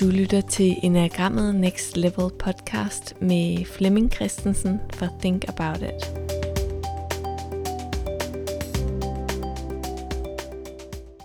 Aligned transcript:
Du 0.00 0.06
lytter 0.10 0.40
til 0.40 0.76
Enagrammet 0.82 1.54
Next 1.54 1.96
Level 1.96 2.30
podcast 2.38 3.20
med 3.20 3.64
Flemming 3.64 4.12
Christensen 4.12 4.80
for 4.94 5.18
Think 5.20 5.44
About 5.48 5.82
It. 5.82 6.12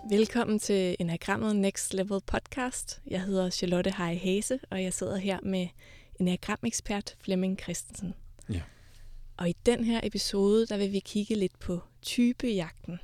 Velkommen 0.10 0.60
til 0.60 0.96
Enagrammet 1.00 1.56
Next 1.56 1.94
Level 1.94 2.20
podcast. 2.26 3.02
Jeg 3.08 3.22
hedder 3.22 3.50
Charlotte 3.50 3.94
Hej 3.98 4.16
Hase, 4.16 4.60
og 4.70 4.84
jeg 4.84 4.94
sidder 4.94 5.18
her 5.18 5.40
med 5.44 5.68
Enagram-ekspert 6.20 7.16
Flemming 7.20 7.60
Christensen. 7.60 8.14
Ja. 8.50 8.62
Og 9.38 9.50
i 9.50 9.56
den 9.66 9.84
her 9.84 10.00
episode, 10.04 10.66
der 10.68 10.78
vil 10.78 10.92
vi 10.92 11.00
kigge 11.00 11.36
lidt 11.36 11.60
på 11.60 11.80
typejagten. 12.02 13.00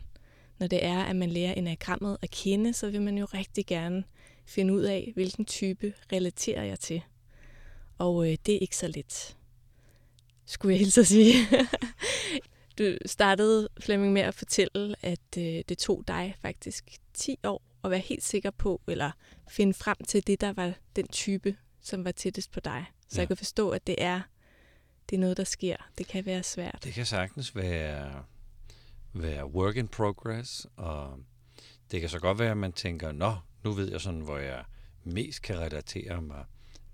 Når 0.59 0.67
det 0.67 0.85
er, 0.85 1.03
at 1.03 1.15
man 1.15 1.29
lærer 1.29 1.53
enagrammet 1.53 2.17
at 2.21 2.31
kende, 2.31 2.73
så 2.73 2.89
vil 2.89 3.01
man 3.01 3.17
jo 3.17 3.25
rigtig 3.25 3.65
gerne 3.65 4.03
finde 4.47 4.73
ud 4.73 4.81
af, 4.81 5.11
hvilken 5.13 5.45
type 5.45 5.93
relaterer 6.11 6.63
jeg 6.63 6.79
til. 6.79 7.01
Og 7.97 8.31
øh, 8.31 8.37
det 8.45 8.55
er 8.55 8.59
ikke 8.59 8.77
så 8.77 8.87
let, 8.87 9.37
skulle 10.45 10.73
jeg 10.73 10.79
hilse 10.79 11.01
at 11.01 11.07
sige. 11.07 11.33
du 12.77 12.97
startede, 13.05 13.69
Flemming, 13.79 14.13
med 14.13 14.21
at 14.21 14.33
fortælle, 14.33 14.95
at 15.01 15.37
øh, 15.37 15.63
det 15.69 15.77
tog 15.77 16.03
dig 16.07 16.35
faktisk 16.41 16.97
10 17.13 17.39
år 17.43 17.61
at 17.83 17.91
være 17.91 17.99
helt 17.99 18.23
sikker 18.23 18.51
på, 18.51 18.81
eller 18.87 19.11
finde 19.49 19.73
frem 19.73 19.97
til 20.07 20.27
det, 20.27 20.41
der 20.41 20.53
var 20.53 20.73
den 20.95 21.07
type, 21.07 21.55
som 21.81 22.05
var 22.05 22.11
tættest 22.11 22.51
på 22.51 22.59
dig. 22.59 22.85
Så 23.09 23.15
ja. 23.15 23.21
jeg 23.21 23.27
kan 23.27 23.37
forstå, 23.37 23.69
at 23.69 23.87
det 23.87 23.95
er, 23.97 24.21
det 25.09 25.15
er 25.15 25.19
noget, 25.19 25.37
der 25.37 25.43
sker. 25.43 25.75
Det 25.97 26.07
kan 26.07 26.25
være 26.25 26.43
svært. 26.43 26.79
Det 26.83 26.93
kan 26.93 27.05
sagtens 27.05 27.55
være, 27.55 28.23
være 29.13 29.45
work 29.45 29.75
in 29.75 29.87
progress, 29.87 30.67
og 30.75 31.19
det 31.91 32.01
kan 32.01 32.09
så 32.09 32.19
godt 32.19 32.39
være, 32.39 32.51
at 32.51 32.57
man 32.57 32.73
tænker, 32.73 33.11
nå, 33.11 33.35
nu 33.67 33.73
ved 33.73 33.91
jeg 33.91 34.01
sådan, 34.01 34.21
hvor 34.21 34.37
jeg 34.37 34.63
mest 35.03 35.41
kan 35.41 35.59
relatere 35.59 36.21
mig 36.21 36.45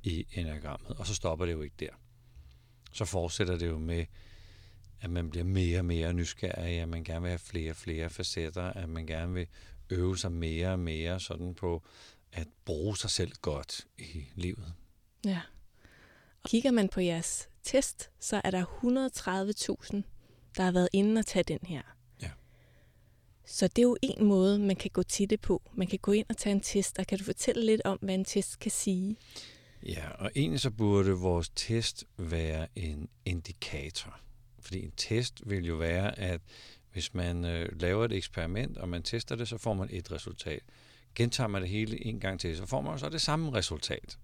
i 0.04 0.26
enagrammet, 0.32 0.98
og 0.98 1.08
så 1.08 1.16
stopper 1.16 1.46
det 1.46 1.54
jo 1.54 1.62
ikke 1.62 1.76
der. 1.80 1.90
Så 2.92 3.06
fortsætter 3.06 3.58
det 3.58 3.68
jo 3.68 3.78
med, 3.78 4.06
at 5.02 5.10
man 5.10 5.30
bliver 5.30 5.44
mere 5.44 5.80
og 5.80 5.86
mere 5.86 6.14
nysgerrig, 6.14 6.80
at 6.80 6.90
man 6.90 7.04
gerne 7.04 7.22
vil 7.22 7.30
have 7.30 7.40
flere 7.40 7.72
og 7.72 7.76
flere 7.76 8.10
facetter, 8.10 8.64
at 8.64 8.90
man 8.90 9.08
gerne 9.08 9.34
vil 9.34 9.48
øve 9.90 10.18
sig 10.18 10.32
mere 10.32 10.72
og 10.72 10.80
mere 10.80 11.20
sådan 11.20 11.56
på 11.56 11.84
at 12.32 12.48
bruge 12.66 12.98
sig 12.98 13.10
selv 13.10 13.32
godt 13.42 13.88
i 13.98 14.26
livet. 14.36 14.74
Ja. 15.26 15.42
Og 16.44 16.50
kigger 16.50 16.72
man 16.72 16.90
på 16.90 17.00
jeres 17.00 17.50
test, 17.64 18.10
så 18.20 18.42
er 18.44 18.52
der 18.52 18.66
130.000, 18.66 20.02
der 20.58 20.64
har 20.64 20.72
været 20.72 20.90
inde 20.94 21.20
og 21.20 21.26
tage 21.26 21.44
den 21.44 21.60
her. 21.64 21.82
Så 23.46 23.68
det 23.68 23.78
er 23.78 23.84
jo 23.84 23.98
en 24.02 24.26
måde, 24.26 24.60
man 24.60 24.76
kan 24.76 24.92
gå 24.94 25.04
til 25.04 25.30
det 25.30 25.42
på. 25.42 25.62
Man 25.74 25.88
kan 25.88 26.00
gå 26.00 26.12
ind 26.12 26.26
og 26.30 26.38
tage 26.38 26.54
en 26.54 26.62
test, 26.62 27.00
og 27.00 27.08
kan 27.08 27.18
du 27.18 27.24
fortælle 27.24 27.66
lidt 27.66 27.82
om, 27.86 28.00
hvad 28.02 28.16
en 28.16 28.26
test 28.26 28.60
kan 28.60 28.72
sige? 28.72 29.16
Ja, 29.84 30.10
og 30.10 30.32
egentlig 30.36 30.60
så 30.60 30.72
burde 30.72 31.12
vores 31.12 31.52
test 31.56 32.06
være 32.18 32.68
en 32.76 33.10
indikator. 33.26 34.20
Fordi 34.60 34.84
en 34.84 34.92
test 34.98 35.42
vil 35.46 35.66
jo 35.66 35.76
være, 35.76 36.20
at 36.20 36.42
hvis 36.92 37.14
man 37.14 37.46
øh, 37.46 37.82
laver 37.82 38.06
et 38.06 38.12
eksperiment, 38.12 38.78
og 38.78 38.90
man 38.90 39.04
tester 39.04 39.36
det, 39.36 39.48
så 39.48 39.58
får 39.58 39.74
man 39.74 39.88
et 39.92 40.12
resultat. 40.12 40.62
Gentager 41.16 41.48
man 41.48 41.62
det 41.62 41.70
hele 41.70 42.06
en 42.06 42.20
gang 42.20 42.40
til, 42.40 42.58
så 42.58 42.66
får 42.66 42.82
man 42.82 43.00
så 43.00 43.10
det 43.10 43.22
samme 43.22 43.54
resultat. 43.54 44.18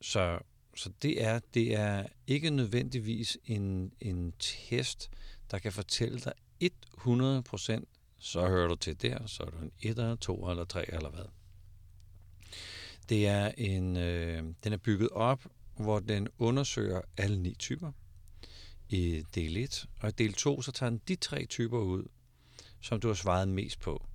Så, 0.00 0.38
så 0.76 0.90
det, 1.02 1.22
er, 1.22 1.40
det 1.54 1.74
er 1.74 2.06
ikke 2.26 2.50
nødvendigvis 2.50 3.38
en, 3.46 3.92
en 4.00 4.32
test, 4.38 5.10
der 5.50 5.58
kan 5.58 5.72
fortælle 5.72 6.18
dig 6.18 6.32
100%, 6.62 7.84
så 8.24 8.48
hører 8.48 8.68
du 8.68 8.74
til 8.74 9.02
der, 9.02 9.26
så 9.26 9.42
er 9.42 9.50
du 9.50 9.56
en 9.56 9.72
1 9.80 9.96
to 9.96 10.16
2 10.16 10.50
eller 10.50 10.64
3 10.64 10.94
eller 10.94 11.10
hvad. 11.10 11.24
Det 13.08 13.26
er 13.26 13.52
en, 13.56 13.96
øh, 13.96 14.42
den 14.64 14.72
er 14.72 14.76
bygget 14.76 15.08
op, 15.08 15.46
hvor 15.76 16.00
den 16.00 16.28
undersøger 16.38 17.00
alle 17.16 17.42
ni 17.42 17.54
typer 17.54 17.92
i 18.88 19.24
del 19.34 19.56
1, 19.56 19.86
og 20.00 20.08
i 20.08 20.12
del 20.12 20.32
2, 20.32 20.62
så 20.62 20.72
tager 20.72 20.90
den 20.90 21.00
de 21.08 21.16
tre 21.16 21.46
typer 21.46 21.78
ud, 21.78 22.04
som 22.80 23.00
du 23.00 23.06
har 23.06 23.14
svaret 23.14 23.48
mest 23.48 23.80
på. 23.80 24.06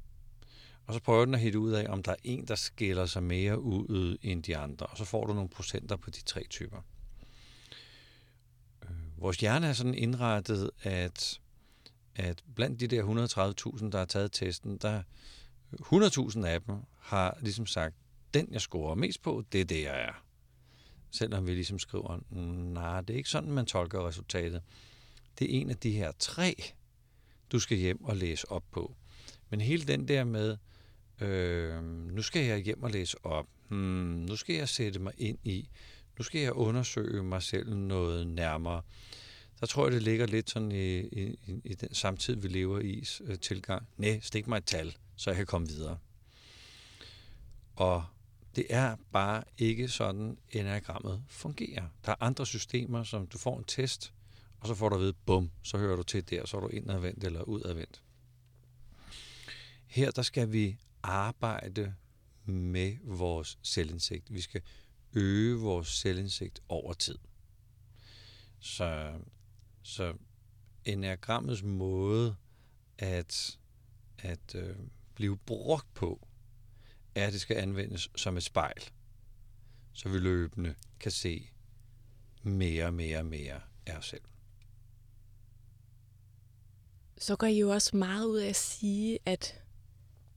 Og 0.85 0.93
så 0.93 0.99
prøver 0.99 1.25
den 1.25 1.33
at 1.33 1.39
hitte 1.39 1.59
ud 1.59 1.71
af, 1.71 1.85
om 1.89 2.03
der 2.03 2.11
er 2.11 2.21
en, 2.23 2.47
der 2.47 2.55
skiller 2.55 3.05
sig 3.05 3.23
mere 3.23 3.59
ud 3.59 4.17
end 4.21 4.43
de 4.43 4.57
andre, 4.57 4.85
og 4.85 4.97
så 4.97 5.05
får 5.05 5.25
du 5.25 5.33
nogle 5.33 5.49
procenter 5.49 5.95
på 5.95 6.09
de 6.09 6.21
tre 6.21 6.43
typer. 6.49 6.81
Øh, 8.83 9.21
vores 9.21 9.37
hjerne 9.37 9.67
er 9.67 9.73
sådan 9.73 9.95
indrettet, 9.95 10.71
at, 10.81 11.39
at 12.19 12.43
blandt 12.55 12.79
de 12.79 12.87
der 12.87 13.03
130.000, 13.77 13.89
der 13.89 13.97
har 13.97 14.05
taget 14.05 14.31
testen, 14.31 14.77
der 14.77 15.03
100.000 15.73 16.45
af 16.45 16.61
dem 16.61 16.75
har 16.99 17.37
ligesom 17.41 17.65
sagt, 17.65 17.95
den 18.33 18.47
jeg 18.51 18.61
scorer 18.61 18.95
mest 18.95 19.21
på, 19.21 19.43
det 19.51 19.61
er 19.61 19.65
det, 19.65 19.83
jeg 19.83 20.01
er. 20.01 20.23
Selvom 21.11 21.47
vi 21.47 21.53
ligesom 21.53 21.79
skriver, 21.79 22.19
nej, 22.73 23.01
det 23.01 23.13
er 23.13 23.17
ikke 23.17 23.29
sådan, 23.29 23.51
man 23.51 23.65
tolker 23.65 24.07
resultatet. 24.07 24.61
Det 25.39 25.55
er 25.55 25.61
en 25.61 25.69
af 25.69 25.77
de 25.77 25.91
her 25.91 26.11
tre, 26.19 26.55
du 27.51 27.59
skal 27.59 27.77
hjem 27.77 28.03
og 28.03 28.15
læse 28.15 28.51
op 28.51 28.63
på. 28.71 28.95
Men 29.49 29.61
hele 29.61 29.83
den 29.83 30.07
der 30.07 30.23
med, 30.23 30.57
øh, 31.21 31.83
nu 31.83 32.21
skal 32.21 32.45
jeg 32.45 32.59
hjem 32.59 32.83
og 32.83 32.91
læse 32.91 33.25
op, 33.25 33.47
hmm, 33.67 34.25
nu 34.29 34.35
skal 34.35 34.55
jeg 34.55 34.69
sætte 34.69 34.99
mig 34.99 35.13
ind 35.17 35.37
i, 35.43 35.69
nu 36.17 36.23
skal 36.23 36.41
jeg 36.41 36.53
undersøge 36.53 37.23
mig 37.23 37.43
selv 37.43 37.75
noget 37.75 38.27
nærmere. 38.27 38.81
Der 39.59 39.65
tror 39.65 39.85
jeg, 39.85 39.93
det 39.93 40.03
ligger 40.03 40.25
lidt 40.25 40.49
sådan 40.49 40.71
i, 40.71 40.99
i, 40.99 41.37
i 41.63 41.73
den 41.73 41.93
samtid, 41.93 42.35
vi 42.35 42.47
lever 42.47 42.79
i 42.79 43.05
øh, 43.21 43.39
tilgang. 43.39 43.87
Nej, 43.97 44.19
stik 44.19 44.47
mig 44.47 44.57
et 44.57 44.65
tal, 44.65 44.97
så 45.15 45.29
jeg 45.29 45.37
kan 45.37 45.45
komme 45.45 45.67
videre. 45.67 45.97
Og 47.75 48.05
det 48.55 48.65
er 48.69 48.95
bare 49.11 49.43
ikke 49.57 49.87
sådan, 49.87 50.37
enagrammet 50.49 51.23
fungerer. 51.27 51.87
Der 52.05 52.11
er 52.11 52.15
andre 52.19 52.45
systemer, 52.45 53.03
som 53.03 53.27
du 53.27 53.37
får 53.37 53.57
en 53.57 53.63
test, 53.63 54.13
og 54.59 54.67
så 54.67 54.75
får 54.75 54.89
du 54.89 54.95
at 54.95 55.01
vide, 55.01 55.13
bum, 55.13 55.51
så 55.63 55.77
hører 55.77 55.95
du 55.95 56.03
til 56.03 56.29
der, 56.29 56.45
så 56.45 56.57
er 56.57 56.61
du 56.61 56.67
indadvendt 56.67 57.23
eller 57.23 57.41
udadvendt. 57.41 58.01
Her 59.85 60.11
der 60.11 60.21
skal 60.21 60.51
vi 60.51 60.77
arbejde 61.03 61.95
med 62.45 62.97
vores 63.03 63.57
selvindsigt. 63.63 64.33
Vi 64.33 64.41
skal 64.41 64.61
øge 65.13 65.55
vores 65.55 65.87
selvindsigt 65.87 66.59
over 66.69 66.93
tid. 66.93 67.17
Så, 68.59 69.13
så 69.89 70.13
enagrammets 70.85 71.63
måde 71.63 72.35
at, 72.97 73.57
at 74.19 74.55
øh, 74.55 74.75
blive 75.15 75.37
brugt 75.37 75.93
på, 75.93 76.27
er, 77.15 77.27
at 77.27 77.33
det 77.33 77.41
skal 77.41 77.57
anvendes 77.57 78.09
som 78.15 78.37
et 78.37 78.43
spejl, 78.43 78.83
så 79.93 80.09
vi 80.09 80.17
løbende 80.17 80.75
kan 80.99 81.11
se 81.11 81.49
mere 82.43 82.91
mere 82.91 83.17
og 83.17 83.25
mere 83.25 83.61
af 83.85 83.97
os 83.97 84.05
selv. 84.05 84.21
Så 87.17 87.35
går 87.35 87.47
I 87.47 87.59
jo 87.59 87.69
også 87.69 87.97
meget 87.97 88.25
ud 88.25 88.37
af 88.37 88.49
at 88.49 88.55
sige, 88.55 89.19
at, 89.25 89.61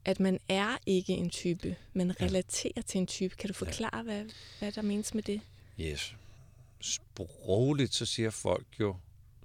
at 0.05 0.19
man 0.19 0.39
er 0.49 0.77
ikke 0.85 1.13
en 1.13 1.29
type, 1.29 1.75
man 1.93 2.21
relaterer 2.21 2.73
ja. 2.75 2.81
til 2.81 2.97
en 2.97 3.07
type. 3.07 3.35
Kan 3.35 3.47
du 3.47 3.53
forklare, 3.53 3.97
ja. 3.97 4.03
hvad, 4.03 4.25
hvad 4.59 4.71
der 4.71 4.81
menes 4.81 5.13
med 5.13 5.23
det? 5.23 5.41
Yes. 5.79 6.15
Sprogligt 6.81 7.93
så 7.93 8.05
siger 8.05 8.29
folk 8.29 8.67
jo, 8.79 8.97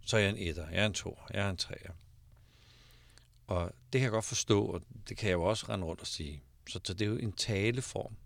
så 0.09 0.17
er 0.17 0.21
jeg 0.21 0.31
en 0.31 0.37
etter, 0.37 0.69
jeg 0.69 0.83
er 0.83 0.87
en 0.87 0.95
to, 0.95 1.19
jeg 1.35 1.47
er 1.47 1.51
en 1.51 1.57
treer. 1.57 1.93
Og 3.47 3.73
det 3.93 3.99
kan 3.99 4.03
jeg 4.03 4.11
godt 4.11 4.25
forstå, 4.25 4.65
og 4.65 4.83
det 5.09 5.17
kan 5.17 5.29
jeg 5.29 5.35
jo 5.35 5.43
også 5.43 5.67
rende 5.69 5.87
rundt 5.87 6.01
og 6.01 6.07
sige. 6.07 6.43
Så, 6.69 6.79
det 6.79 7.03
er 7.03 7.07
jo 7.07 7.17
en 7.17 7.33
taleform. 7.33 8.17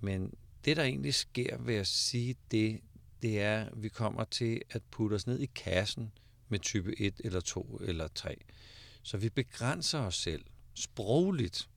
Men 0.00 0.34
det, 0.64 0.76
der 0.76 0.82
egentlig 0.82 1.14
sker 1.14 1.58
ved 1.58 1.74
at 1.74 1.86
sige 1.86 2.36
det, 2.50 2.80
det 3.22 3.40
er, 3.40 3.64
at 3.64 3.82
vi 3.82 3.88
kommer 3.88 4.24
til 4.24 4.62
at 4.70 4.82
putte 4.90 5.14
os 5.14 5.26
ned 5.26 5.38
i 5.38 5.46
kassen 5.46 6.12
med 6.48 6.58
type 6.58 7.00
1 7.00 7.20
eller 7.24 7.40
2 7.40 7.80
eller 7.84 8.08
3. 8.08 8.36
Så 9.02 9.16
vi 9.16 9.28
begrænser 9.28 9.98
os 10.00 10.16
selv 10.16 10.44
sprogligt. 10.74 11.68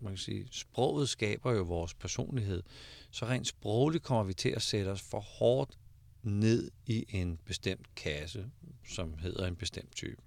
Man 0.00 0.12
kan 0.12 0.18
sige, 0.18 0.48
sproget 0.50 1.08
skaber 1.08 1.52
jo 1.52 1.62
vores 1.62 1.94
personlighed. 1.94 2.62
Så 3.10 3.26
rent 3.26 3.46
sprogligt 3.46 4.04
kommer 4.04 4.24
vi 4.24 4.34
til 4.34 4.48
at 4.50 4.62
sætte 4.62 4.88
os 4.88 5.02
for 5.02 5.20
hårdt 5.20 5.78
ned 6.22 6.70
i 6.86 7.04
en 7.08 7.38
bestemt 7.44 7.94
kasse, 7.94 8.50
som 8.88 9.18
hedder 9.18 9.46
en 9.46 9.56
bestemt 9.56 9.92
type. 9.96 10.22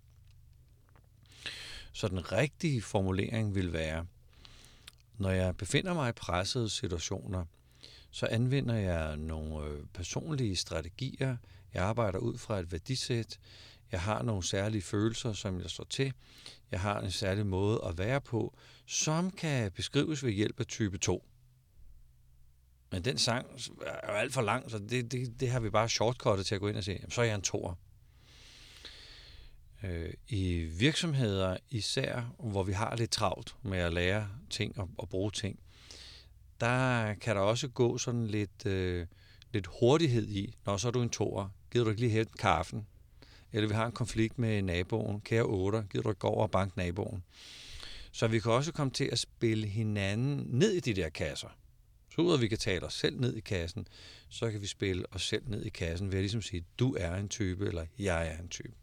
Så 1.94 2.08
den 2.08 2.32
rigtige 2.32 2.82
formulering 2.82 3.56
vil 3.56 3.74
være, 3.74 4.06
når 5.18 5.30
jeg 5.30 5.58
befinder 5.58 5.94
mig 5.94 6.10
i 6.10 6.12
pressede 6.12 6.70
situationer, 6.70 7.46
så 8.12 8.26
anvender 8.26 8.76
jeg 8.76 9.18
nogle 9.18 9.66
øh, 9.66 9.84
personlige 9.94 10.56
strategier. 10.56 11.38
Jeg 11.74 11.84
arbejder 11.84 12.20
ud 12.20 12.38
fra 12.38 12.60
et 12.60 12.72
værdisæt. 12.72 13.40
Jeg 13.92 14.02
har 14.02 14.24
nogle 14.24 14.44
særlige 14.44 14.82
følelser, 14.82 15.34
som 15.34 15.62
jeg 15.62 15.70
står 15.70 15.84
til. 15.84 16.14
Jeg 16.72 16.80
har 16.80 17.02
en 17.02 17.12
særlig 17.12 17.46
måde 17.46 17.82
at 17.86 17.98
være 17.98 18.22
på, 18.22 18.58
som 18.86 19.32
kan 19.32 19.72
beskrives 19.72 20.24
ved 20.24 20.32
hjælp 20.32 20.60
af 20.60 20.66
type 20.66 20.98
2. 20.98 21.31
Men 22.92 23.06
den 23.06 23.18
sang 23.18 23.46
er 23.86 24.12
jo 24.12 24.18
alt 24.18 24.34
for 24.34 24.42
lang, 24.42 24.72
så 24.72 24.80
det, 24.80 25.12
det, 25.12 25.40
det 25.40 25.50
har 25.50 25.60
vi 25.60 25.70
bare 25.70 25.90
shortcuttet 25.90 26.46
til 26.46 26.56
at 26.56 26.62
gå 26.62 26.68
ind 26.68 26.78
og 26.78 26.84
se. 26.84 27.00
så 27.10 27.22
er 27.22 27.26
jeg 27.26 27.36
en 27.36 27.42
toer. 27.42 27.74
Øh, 29.84 30.14
I 30.28 30.58
virksomheder 30.58 31.58
især, 31.70 32.34
hvor 32.40 32.64
vi 32.64 32.74
har 32.74 32.96
lidt 32.96 33.12
travlt 33.12 33.56
med 33.62 33.78
at 33.78 33.94
lære 33.94 34.30
ting 34.50 34.80
og, 34.80 34.90
og 34.98 35.10
bruge 35.10 35.32
ting, 35.32 35.60
der 36.60 37.14
kan 37.14 37.36
der 37.36 37.42
også 37.42 37.68
gå 37.68 37.98
sådan 37.98 38.28
lidt, 38.28 38.66
øh, 38.66 39.08
lidt 39.54 39.68
hurtighed 39.80 40.28
i. 40.28 40.56
Når 40.66 40.78
så 40.78 40.88
er 40.88 40.92
du 40.92 41.02
en 41.02 41.10
toer, 41.10 41.50
gider 41.72 41.84
du 41.84 41.90
ikke 41.90 42.02
lige 42.02 42.12
hente 42.12 42.34
kaffen? 42.40 42.88
Eller 43.54 43.68
vi 43.68 43.74
har 43.74 43.86
en 43.86 43.92
konflikt 43.92 44.40
med 44.40 44.62
naboen, 44.62 45.22
kære 45.22 45.44
otter, 45.44 45.84
gider 45.84 46.04
du 46.04 46.10
ikke 46.10 46.20
gå 46.20 46.28
over 46.28 46.44
og 46.44 46.52
banke 46.52 46.78
naboen? 46.78 47.24
Så 48.12 48.28
vi 48.28 48.40
kan 48.40 48.52
også 48.52 48.72
komme 48.72 48.92
til 48.92 49.10
at 49.12 49.20
spille 49.20 49.68
hinanden 49.68 50.46
ned 50.50 50.72
i 50.72 50.80
de 50.80 50.94
der 50.94 51.10
kasser. 51.10 51.48
Så 52.16 52.22
ud 52.22 52.32
af, 52.32 52.34
at 52.34 52.42
vi 52.42 52.48
kan 52.48 52.58
tale 52.58 52.86
os 52.86 52.94
selv 52.94 53.20
ned 53.20 53.36
i 53.36 53.40
kassen, 53.40 53.88
så 54.30 54.52
kan 54.52 54.62
vi 54.62 54.68
spille 54.68 55.14
os 55.14 55.22
selv 55.22 55.44
ned 55.48 55.66
i 55.66 55.70
kassen 55.70 56.12
ved 56.12 56.18
at 56.18 56.22
ligesom 56.22 56.42
sige, 56.42 56.66
du 56.80 56.96
er 57.00 57.16
en 57.16 57.30
type, 57.30 57.68
eller 57.68 57.86
jeg 58.00 58.28
er 58.28 58.38
en 58.38 58.50
type. 58.50 58.74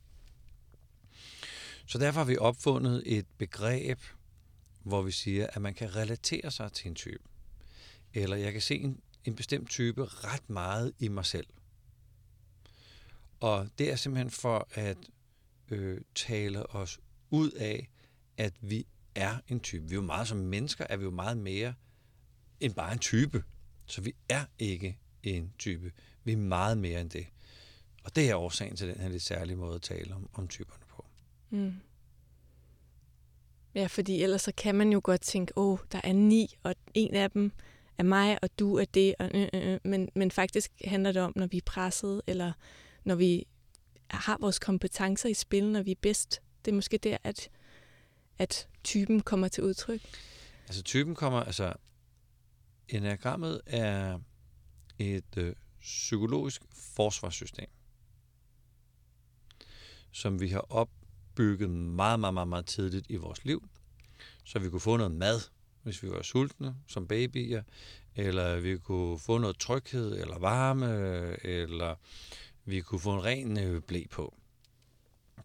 Så 1.86 1.98
derfor 1.98 2.20
har 2.20 2.24
vi 2.24 2.36
opfundet 2.36 3.02
et 3.06 3.26
begreb, 3.38 3.98
hvor 4.82 5.02
vi 5.02 5.10
siger, 5.10 5.46
at 5.52 5.62
man 5.62 5.74
kan 5.74 5.96
relatere 5.96 6.50
sig 6.50 6.72
til 6.72 6.88
en 6.88 6.94
type. 6.94 7.24
Eller 8.14 8.36
jeg 8.36 8.52
kan 8.52 8.62
se 8.62 8.76
en, 8.78 9.00
en 9.24 9.36
bestemt 9.36 9.70
type 9.70 10.04
ret 10.04 10.50
meget 10.50 10.92
i 10.98 11.08
mig 11.08 11.26
selv. 11.26 11.46
Og 13.40 13.68
det 13.78 13.92
er 13.92 13.96
simpelthen 13.96 14.30
for 14.30 14.68
at 14.70 14.98
øh, 15.70 16.00
tale 16.14 16.74
os 16.74 17.00
ud 17.30 17.50
af, 17.50 17.88
at 18.36 18.54
vi 18.60 18.86
er 19.14 19.38
en 19.48 19.60
type. 19.60 19.84
Vi 19.88 19.92
er 19.92 19.96
jo 19.96 20.02
meget 20.02 20.28
som 20.28 20.38
mennesker, 20.38 20.86
er 20.90 20.96
vi 20.96 21.04
jo 21.04 21.10
meget 21.10 21.38
mere 21.38 21.74
end 22.60 22.74
bare 22.74 22.92
en 22.92 22.98
type. 22.98 23.44
Så 23.86 24.00
vi 24.00 24.14
er 24.28 24.44
ikke 24.58 24.98
en 25.22 25.52
type. 25.58 25.92
Vi 26.24 26.32
er 26.32 26.36
meget 26.36 26.78
mere 26.78 27.00
end 27.00 27.10
det. 27.10 27.26
Og 28.04 28.16
det 28.16 28.30
er 28.30 28.36
årsagen 28.36 28.76
til 28.76 28.88
den 28.88 29.00
her 29.00 29.08
lidt 29.08 29.22
særlige 29.22 29.56
måde 29.56 29.74
at 29.74 29.82
tale 29.82 30.14
om, 30.14 30.28
om 30.34 30.48
typerne 30.48 30.84
på. 30.88 31.06
Mm. 31.50 31.74
Ja, 33.74 33.86
fordi 33.86 34.22
ellers 34.22 34.42
så 34.42 34.52
kan 34.56 34.74
man 34.74 34.92
jo 34.92 35.00
godt 35.04 35.20
tænke, 35.20 35.52
åh, 35.56 35.78
der 35.92 36.00
er 36.04 36.12
ni, 36.12 36.56
og 36.62 36.74
en 36.94 37.14
af 37.14 37.30
dem 37.30 37.52
er 37.98 38.02
mig, 38.02 38.38
og 38.42 38.58
du 38.58 38.76
er 38.76 38.84
det. 38.84 39.14
Og, 39.18 39.30
øh, 39.34 39.48
øh, 39.54 39.72
øh. 39.72 39.78
Men, 39.84 40.08
men 40.14 40.30
faktisk 40.30 40.72
handler 40.84 41.12
det 41.12 41.22
om, 41.22 41.32
når 41.36 41.46
vi 41.46 41.56
er 41.56 41.62
presset, 41.66 42.22
eller 42.26 42.52
når 43.04 43.14
vi 43.14 43.46
har 44.10 44.38
vores 44.40 44.58
kompetencer 44.58 45.28
i 45.28 45.34
spil, 45.34 45.72
når 45.72 45.82
vi 45.82 45.90
er 45.90 45.98
bedst. 46.02 46.42
Det 46.64 46.70
er 46.70 46.74
måske 46.74 46.98
der, 46.98 47.16
at, 47.24 47.50
at 48.38 48.68
typen 48.84 49.20
kommer 49.20 49.48
til 49.48 49.64
udtryk. 49.64 50.00
Altså 50.66 50.82
typen 50.82 51.14
kommer, 51.14 51.40
altså 51.40 51.72
enagrammet 52.88 53.60
er 53.66 54.18
et 54.98 55.36
øh, 55.36 55.54
psykologisk 55.80 56.62
forsvarssystem, 56.72 57.68
som 60.10 60.40
vi 60.40 60.48
har 60.48 60.66
opbygget 60.72 61.70
meget, 61.70 62.20
meget, 62.20 62.34
meget, 62.34 62.48
meget 62.48 62.66
tidligt 62.66 63.06
i 63.08 63.16
vores 63.16 63.44
liv, 63.44 63.68
så 64.44 64.58
vi 64.58 64.70
kunne 64.70 64.80
få 64.80 64.96
noget 64.96 65.12
mad, 65.12 65.40
hvis 65.82 66.02
vi 66.02 66.10
var 66.10 66.22
sultne 66.22 66.76
som 66.86 67.06
babyer, 67.06 67.62
eller 68.16 68.60
vi 68.60 68.78
kunne 68.78 69.18
få 69.18 69.38
noget 69.38 69.58
tryghed 69.58 70.20
eller 70.20 70.38
varme, 70.38 70.86
eller 71.44 71.94
vi 72.64 72.80
kunne 72.80 73.00
få 73.00 73.14
en 73.14 73.24
ren 73.24 73.58
øh, 73.58 73.82
blæ 73.82 74.04
på. 74.10 74.34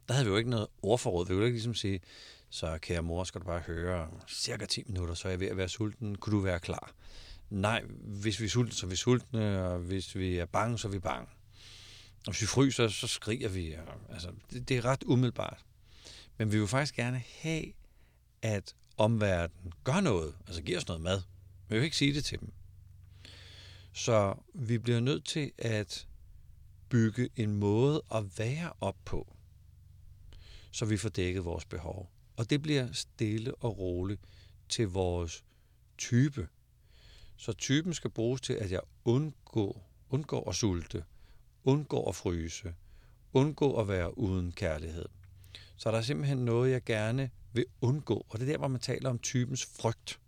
Der 0.07 0.13
havde 0.13 0.25
vi 0.25 0.31
jo 0.31 0.37
ikke 0.37 0.49
noget 0.49 0.67
ordforråd. 0.81 1.27
Vi 1.27 1.33
kunne 1.33 1.45
ikke 1.45 1.55
ligesom 1.55 1.75
sige, 1.75 2.01
så 2.49 2.77
kære 2.81 3.01
mor, 3.01 3.23
skal 3.23 3.41
du 3.41 3.45
bare 3.45 3.59
høre, 3.59 4.09
cirka 4.27 4.65
10 4.65 4.83
minutter, 4.85 5.13
så 5.13 5.27
er 5.27 5.31
jeg 5.31 5.39
ved 5.39 5.47
at 5.47 5.57
være 5.57 5.69
sulten. 5.69 6.15
Kunne 6.15 6.35
du 6.37 6.41
være 6.41 6.59
klar? 6.59 6.93
Nej, 7.53 7.83
hvis 8.03 8.39
vi 8.39 8.45
er 8.45 8.49
sultne, 8.49 8.73
så 8.73 8.85
er 8.85 8.89
vi 8.89 8.95
sultne, 8.95 9.63
og 9.63 9.79
hvis 9.79 10.15
vi 10.15 10.37
er 10.37 10.45
bange, 10.45 10.77
så 10.77 10.87
er 10.87 10.91
vi 10.91 10.99
bange. 10.99 11.27
Og 12.27 12.31
hvis 12.31 12.41
vi 12.41 12.47
fryser, 12.47 12.87
så 12.87 13.07
skriger 13.07 13.49
vi. 13.49 13.75
Altså, 14.09 14.31
det, 14.51 14.69
det 14.69 14.77
er 14.77 14.85
ret 14.85 15.03
umiddelbart. 15.03 15.65
Men 16.37 16.51
vi 16.51 16.59
vil 16.59 16.67
faktisk 16.67 16.95
gerne 16.95 17.23
have, 17.41 17.65
at 18.41 18.75
omverdenen 18.97 19.73
gør 19.83 20.01
noget, 20.01 20.35
altså 20.47 20.61
giver 20.61 20.77
os 20.77 20.87
noget 20.87 21.01
mad. 21.01 21.21
Men 21.67 21.75
vi 21.75 21.75
vil 21.75 21.83
ikke 21.83 21.97
sige 21.97 22.13
det 22.13 22.25
til 22.25 22.39
dem. 22.39 22.53
Så 23.93 24.35
vi 24.53 24.77
bliver 24.77 24.99
nødt 24.99 25.25
til 25.25 25.51
at 25.57 26.07
bygge 26.89 27.29
en 27.35 27.55
måde 27.55 28.03
at 28.15 28.39
være 28.39 28.73
op 28.81 28.97
på, 29.05 29.35
så 30.71 30.85
vi 30.85 30.97
får 30.97 31.09
dækket 31.09 31.45
vores 31.45 31.65
behov. 31.65 32.11
Og 32.37 32.49
det 32.49 32.61
bliver 32.61 32.91
stille 32.91 33.55
og 33.55 33.77
roligt 33.77 34.21
til 34.69 34.87
vores 34.87 35.43
type. 35.97 36.47
Så 37.43 37.53
typen 37.53 37.93
skal 37.93 38.09
bruges 38.09 38.41
til, 38.41 38.53
at 38.53 38.71
jeg 38.71 38.81
undgår, 39.05 39.89
undgår 40.09 40.49
at 40.49 40.55
sulte, 40.55 41.03
undgår 41.63 42.09
at 42.09 42.15
fryse, 42.15 42.73
undgår 43.33 43.81
at 43.81 43.87
være 43.87 44.17
uden 44.17 44.51
kærlighed. 44.51 45.05
Så 45.77 45.91
der 45.91 45.97
er 45.97 46.01
simpelthen 46.01 46.37
noget, 46.37 46.71
jeg 46.71 46.83
gerne 46.83 47.29
vil 47.53 47.65
undgå. 47.81 48.25
Og 48.29 48.39
det 48.39 48.47
er 48.47 48.51
der, 48.51 48.57
hvor 48.57 48.67
man 48.67 48.81
taler 48.81 49.09
om 49.09 49.19
typens 49.19 49.65
frygt. 49.65 50.19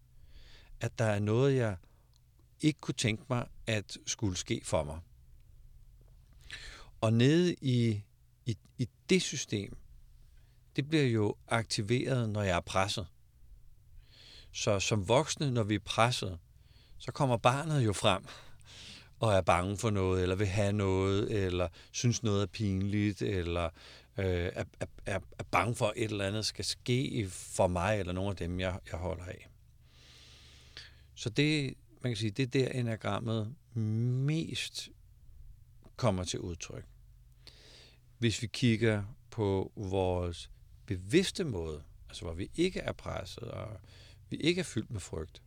At 0.79 0.99
der 0.99 1.05
er 1.05 1.19
noget, 1.19 1.55
jeg 1.55 1.77
ikke 2.61 2.79
kunne 2.79 2.93
tænke 2.93 3.23
mig, 3.29 3.47
at 3.67 3.97
skulle 4.05 4.37
ske 4.37 4.61
for 4.63 4.83
mig. 4.83 4.99
Og 7.01 7.13
nede 7.13 7.55
i, 7.61 8.03
i, 8.45 8.57
i 8.77 8.89
det 9.09 9.21
system, 9.21 9.77
det 10.75 10.87
bliver 10.87 11.05
jo 11.05 11.35
aktiveret, 11.47 12.29
når 12.29 12.41
jeg 12.41 12.57
er 12.57 12.61
presset. 12.61 13.07
Så 14.51 14.79
som 14.79 15.07
voksne, 15.07 15.51
når 15.51 15.63
vi 15.63 15.75
er 15.75 15.79
presset, 15.85 16.39
så 16.97 17.11
kommer 17.11 17.37
barnet 17.37 17.85
jo 17.85 17.93
frem 17.93 18.25
og 19.19 19.33
er 19.33 19.41
bange 19.41 19.77
for 19.77 19.89
noget, 19.89 20.21
eller 20.21 20.35
vil 20.35 20.47
have 20.47 20.73
noget, 20.73 21.45
eller 21.45 21.67
synes 21.91 22.23
noget 22.23 22.41
er 22.41 22.45
pinligt, 22.45 23.21
eller 23.21 23.65
øh, 24.17 24.25
er, 24.53 24.63
er, 25.05 25.19
er 25.39 25.43
bange 25.51 25.75
for, 25.75 25.87
at 25.87 25.93
et 25.95 26.11
eller 26.11 26.27
andet 26.27 26.45
skal 26.45 26.65
ske 26.65 27.27
for 27.29 27.67
mig, 27.67 27.99
eller 27.99 28.13
nogle 28.13 28.29
af 28.29 28.35
dem, 28.35 28.59
jeg, 28.59 28.79
jeg 28.91 28.99
holder 28.99 29.25
af. 29.25 29.49
Så 31.15 31.29
det, 31.29 31.73
man 32.01 32.11
kan 32.11 32.17
sige, 32.17 32.31
det 32.31 32.43
er 32.43 32.47
der 32.47 32.79
enagrammet 32.79 33.55
mest 33.73 34.89
kommer 35.95 36.23
til 36.23 36.39
udtryk. 36.39 36.85
Hvis 38.17 38.41
vi 38.41 38.47
kigger 38.47 39.03
på 39.29 39.71
vores 39.75 40.49
bevidste 40.85 41.43
måde, 41.43 41.83
altså 42.09 42.25
hvor 42.25 42.33
vi 42.33 42.49
ikke 42.55 42.79
er 42.79 42.91
presset, 42.91 43.43
og 43.43 43.79
vi 44.29 44.37
ikke 44.37 44.59
er 44.59 44.63
fyldt 44.63 44.91
med 44.91 44.99
frygt, 44.99 45.41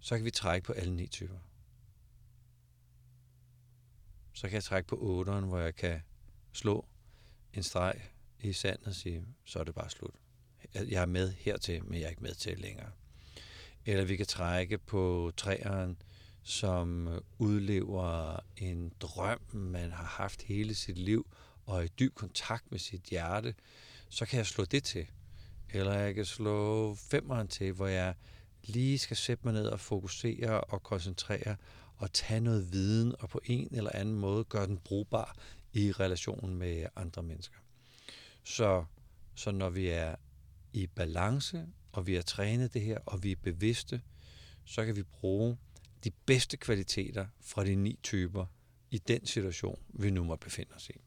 så 0.00 0.16
kan 0.16 0.24
vi 0.24 0.30
trække 0.30 0.66
på 0.66 0.72
alle 0.72 0.96
ni 0.96 1.06
typer. 1.06 1.38
Så 4.32 4.48
kan 4.48 4.54
jeg 4.54 4.64
trække 4.64 4.88
på 4.88 5.24
8'eren, 5.26 5.44
hvor 5.44 5.58
jeg 5.58 5.76
kan 5.76 6.00
slå 6.52 6.86
en 7.52 7.62
streg 7.62 8.00
i 8.40 8.52
sandet 8.52 8.86
og 8.86 8.94
sige, 8.94 9.24
så 9.44 9.58
er 9.58 9.64
det 9.64 9.74
bare 9.74 9.90
slut. 9.90 10.14
Jeg 10.74 11.02
er 11.02 11.06
med 11.06 11.32
hertil, 11.32 11.84
men 11.84 11.94
jeg 11.94 12.06
er 12.06 12.10
ikke 12.10 12.22
med 12.22 12.34
til 12.34 12.58
længere. 12.58 12.90
Eller 13.86 14.04
vi 14.04 14.16
kan 14.16 14.26
trække 14.26 14.78
på 14.78 15.32
træeren, 15.36 16.02
som 16.42 17.18
udlever 17.38 18.36
en 18.56 18.92
drøm, 19.00 19.40
man 19.52 19.90
har 19.90 20.04
haft 20.04 20.42
hele 20.42 20.74
sit 20.74 20.98
liv, 20.98 21.26
og 21.66 21.78
er 21.78 21.82
i 21.82 21.88
dyb 21.88 22.14
kontakt 22.14 22.70
med 22.70 22.78
sit 22.78 23.02
hjerte, 23.02 23.54
så 24.08 24.26
kan 24.26 24.36
jeg 24.36 24.46
slå 24.46 24.64
det 24.64 24.84
til. 24.84 25.06
Eller 25.70 25.92
jeg 25.92 26.14
kan 26.14 26.24
slå 26.24 26.94
femeren 26.94 27.48
til, 27.48 27.72
hvor 27.72 27.86
jeg 27.86 28.14
lige 28.64 28.98
skal 28.98 29.16
sætte 29.16 29.44
mig 29.44 29.52
ned 29.52 29.66
og 29.66 29.80
fokusere 29.80 30.60
og 30.60 30.82
koncentrere 30.82 31.56
og 31.96 32.12
tage 32.12 32.40
noget 32.40 32.72
viden 32.72 33.14
og 33.18 33.28
på 33.28 33.40
en 33.44 33.68
eller 33.72 33.90
anden 33.94 34.14
måde 34.14 34.44
gøre 34.44 34.66
den 34.66 34.78
brugbar 34.78 35.36
i 35.72 35.92
relationen 35.92 36.56
med 36.56 36.86
andre 36.96 37.22
mennesker. 37.22 37.58
Så, 38.44 38.84
så 39.34 39.50
når 39.50 39.70
vi 39.70 39.88
er 39.88 40.14
i 40.72 40.86
balance, 40.86 41.66
og 41.92 42.06
vi 42.06 42.14
har 42.14 42.22
trænet 42.22 42.74
det 42.74 42.82
her, 42.82 42.98
og 43.06 43.22
vi 43.22 43.32
er 43.32 43.36
bevidste, 43.42 44.02
så 44.64 44.84
kan 44.84 44.96
vi 44.96 45.02
bruge 45.02 45.58
de 46.04 46.10
bedste 46.10 46.56
kvaliteter 46.56 47.26
fra 47.40 47.64
de 47.64 47.74
ni 47.74 47.98
typer 48.02 48.46
i 48.90 48.98
den 48.98 49.26
situation, 49.26 49.78
vi 49.88 50.10
nu 50.10 50.24
må 50.24 50.36
befinde 50.36 50.74
os 50.74 50.88
i. 50.88 51.00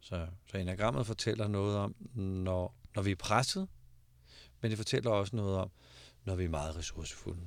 Så, 0.00 0.26
så 0.46 0.56
enagrammet 0.56 1.06
fortæller 1.06 1.48
noget 1.48 1.76
om, 1.76 1.94
når, 2.14 2.74
når 2.94 3.02
vi 3.02 3.10
er 3.10 3.16
presset, 3.16 3.68
men 4.60 4.70
det 4.70 4.78
fortæller 4.78 5.10
også 5.10 5.36
noget 5.36 5.56
om, 5.56 5.70
når 6.24 6.34
vi 6.34 6.44
er 6.44 6.48
meget 6.48 6.76
ressourcefulde. 6.76 7.40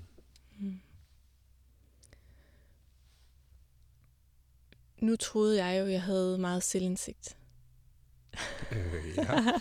Mm. 0.59 0.79
Nu 4.97 5.15
troede 5.15 5.65
jeg 5.65 5.81
jo, 5.81 5.87
jeg 5.87 6.01
havde 6.01 6.37
meget 6.37 6.63
selvindsigt. 6.63 7.37
Øh, 8.71 9.17
ja. 9.17 9.43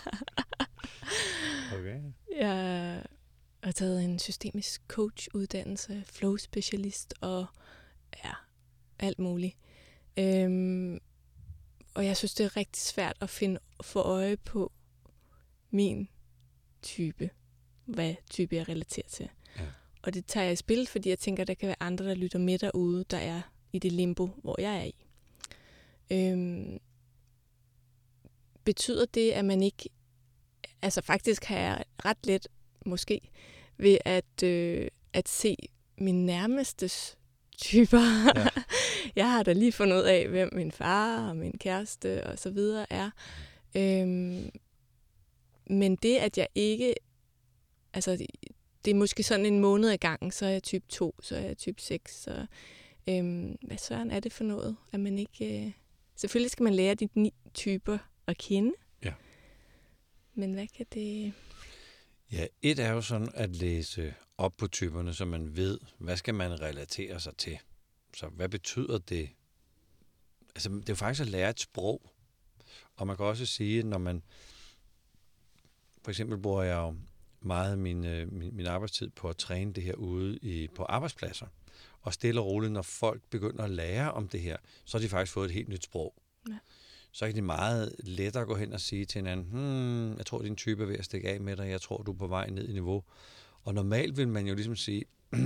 Okay. 1.73 2.01
Jeg 2.35 3.03
har 3.63 3.71
taget 3.71 4.03
en 4.03 4.19
systemisk 4.19 4.81
coach-uddannelse, 4.87 6.03
flow-specialist 6.05 7.13
og 7.21 7.45
ja, 8.23 8.31
alt 8.99 9.19
muligt. 9.19 9.57
Øhm, 10.17 10.99
og 11.93 12.05
jeg 12.05 12.17
synes, 12.17 12.33
det 12.33 12.43
er 12.45 12.57
rigtig 12.57 12.81
svært 12.81 13.17
at 13.21 13.29
finde 13.29 13.59
få 13.81 13.99
øje 13.99 14.37
på 14.37 14.71
min 15.69 16.09
type. 16.81 17.29
Hvad 17.85 18.15
type 18.29 18.55
jeg 18.55 18.69
relaterer 18.69 19.07
til. 19.07 19.29
Ja. 19.59 19.65
Og 20.01 20.13
det 20.13 20.25
tager 20.25 20.43
jeg 20.43 20.53
i 20.53 20.55
spil, 20.55 20.87
fordi 20.87 21.09
jeg 21.09 21.19
tænker, 21.19 21.43
der 21.43 21.53
kan 21.53 21.67
være 21.67 21.75
andre, 21.79 22.05
der 22.05 22.15
lytter 22.15 22.39
med 22.39 22.57
derude, 22.59 23.03
der 23.03 23.17
er 23.17 23.41
i 23.73 23.79
det 23.79 23.91
limbo, 23.91 24.29
hvor 24.43 24.61
jeg 24.61 24.77
er 24.77 24.83
i. 24.83 24.95
Øhm, 26.11 26.79
betyder 28.63 29.05
det, 29.05 29.31
at 29.31 29.45
man 29.45 29.63
ikke... 29.63 29.89
Altså 30.81 31.01
faktisk 31.01 31.43
har 31.43 31.57
jeg 31.57 31.83
ret 32.05 32.17
let, 32.23 32.47
måske, 32.85 33.21
ved 33.77 33.97
at, 34.05 34.43
øh, 34.43 34.87
at 35.13 35.29
se 35.29 35.55
min 35.97 36.25
nærmestes 36.25 37.17
typer. 37.57 38.31
Ja. 38.35 38.47
jeg 39.21 39.31
har 39.31 39.43
da 39.43 39.53
lige 39.53 39.71
fundet 39.71 39.97
ud 39.97 40.03
af, 40.03 40.27
hvem 40.27 40.49
min 40.53 40.71
far 40.71 41.29
og 41.29 41.37
min 41.37 41.57
kæreste 41.57 42.27
og 42.27 42.39
så 42.39 42.49
videre 42.49 42.93
er. 42.93 43.09
Øhm, 43.75 44.49
men 45.67 45.95
det, 45.95 46.17
at 46.17 46.37
jeg 46.37 46.47
ikke... 46.55 46.95
Altså, 47.93 48.25
det 48.85 48.91
er 48.91 48.95
måske 48.95 49.23
sådan 49.23 49.45
en 49.45 49.59
måned 49.59 49.89
ad 49.89 49.97
gangen, 49.97 50.31
så 50.31 50.45
er 50.45 50.49
jeg 50.49 50.63
type 50.63 50.85
2, 50.89 51.15
så 51.21 51.35
er 51.35 51.39
jeg 51.39 51.57
type 51.57 51.81
6. 51.81 52.21
Så, 52.21 52.45
øhm, 53.09 53.57
hvad 53.61 53.77
søren 53.77 54.11
er 54.11 54.19
det 54.19 54.33
for 54.33 54.43
noget? 54.43 54.77
At 54.91 54.99
man 54.99 55.17
ikke... 55.17 55.65
Øh... 55.65 55.71
Selvfølgelig 56.15 56.51
skal 56.51 56.63
man 56.63 56.73
lære 56.73 56.95
de 56.95 57.09
ni 57.15 57.33
typer 57.53 57.97
at 58.27 58.37
kende. 58.37 58.73
Ja. 59.03 59.13
Men 60.33 60.53
hvad 60.53 60.67
kan 60.67 60.85
det... 60.93 61.33
Ja, 62.31 62.47
et 62.61 62.79
er 62.79 62.89
jo 62.89 63.01
sådan 63.01 63.29
at 63.33 63.55
læse 63.55 64.13
op 64.37 64.57
på 64.57 64.67
typerne, 64.67 65.13
så 65.13 65.25
man 65.25 65.55
ved, 65.55 65.79
hvad 65.97 66.17
skal 66.17 66.33
man 66.33 66.61
relatere 66.61 67.19
sig 67.19 67.37
til. 67.37 67.59
Så 68.13 68.27
hvad 68.27 68.49
betyder 68.49 68.97
det? 68.97 69.29
Altså, 70.55 70.69
det 70.69 70.89
er 70.89 70.93
jo 70.93 70.95
faktisk 70.95 71.21
at 71.21 71.27
lære 71.27 71.49
et 71.49 71.59
sprog. 71.59 72.01
Og 72.95 73.07
man 73.07 73.17
kan 73.17 73.25
også 73.25 73.45
sige, 73.45 73.83
når 73.83 73.97
man... 73.97 74.23
For 76.03 76.11
eksempel 76.11 76.37
bruger 76.37 76.63
jeg 76.63 76.75
jo 76.75 76.95
meget 77.45 77.79
min, 77.79 78.05
øh, 78.05 78.33
min, 78.33 78.55
min 78.55 78.65
arbejdstid 78.65 79.09
på 79.09 79.29
at 79.29 79.37
træne 79.37 79.73
det 79.73 79.83
her 79.83 79.93
ude 79.93 80.37
i, 80.37 80.67
på 80.67 80.83
arbejdspladser. 80.83 81.47
Og 82.01 82.13
stille 82.13 82.41
og 82.41 82.47
roligt, 82.47 82.73
når 82.73 82.81
folk 82.81 83.21
begynder 83.29 83.63
at 83.63 83.69
lære 83.69 84.11
om 84.11 84.27
det 84.27 84.41
her, 84.41 84.57
så 84.85 84.97
har 84.97 85.01
de 85.01 85.09
faktisk 85.09 85.33
fået 85.33 85.45
et 85.45 85.51
helt 85.51 85.69
nyt 85.69 85.83
sprog. 85.83 86.13
Ja. 86.49 86.57
Så 87.11 87.25
er 87.25 87.31
det 87.31 87.43
meget 87.43 87.95
lettere 87.99 88.41
at 88.41 88.47
gå 88.47 88.55
hen 88.55 88.73
og 88.73 88.81
sige 88.81 89.05
til 89.05 89.19
hinanden, 89.19 89.45
hmm, 89.45 90.17
jeg 90.17 90.25
tror, 90.25 90.41
din 90.41 90.55
type 90.55 90.83
er 90.83 90.87
ved 90.87 90.97
at 90.97 91.05
stikke 91.05 91.29
af 91.29 91.41
med 91.41 91.57
dig, 91.57 91.69
jeg 91.69 91.81
tror, 91.81 91.97
du 91.97 92.11
er 92.11 92.17
på 92.17 92.27
vej 92.27 92.49
ned 92.49 92.69
i 92.69 92.71
niveau. 92.73 93.03
Og 93.63 93.73
normalt 93.73 94.17
vil 94.17 94.27
man 94.27 94.47
jo 94.47 94.55
ligesom 94.55 94.75
sige, 94.75 95.05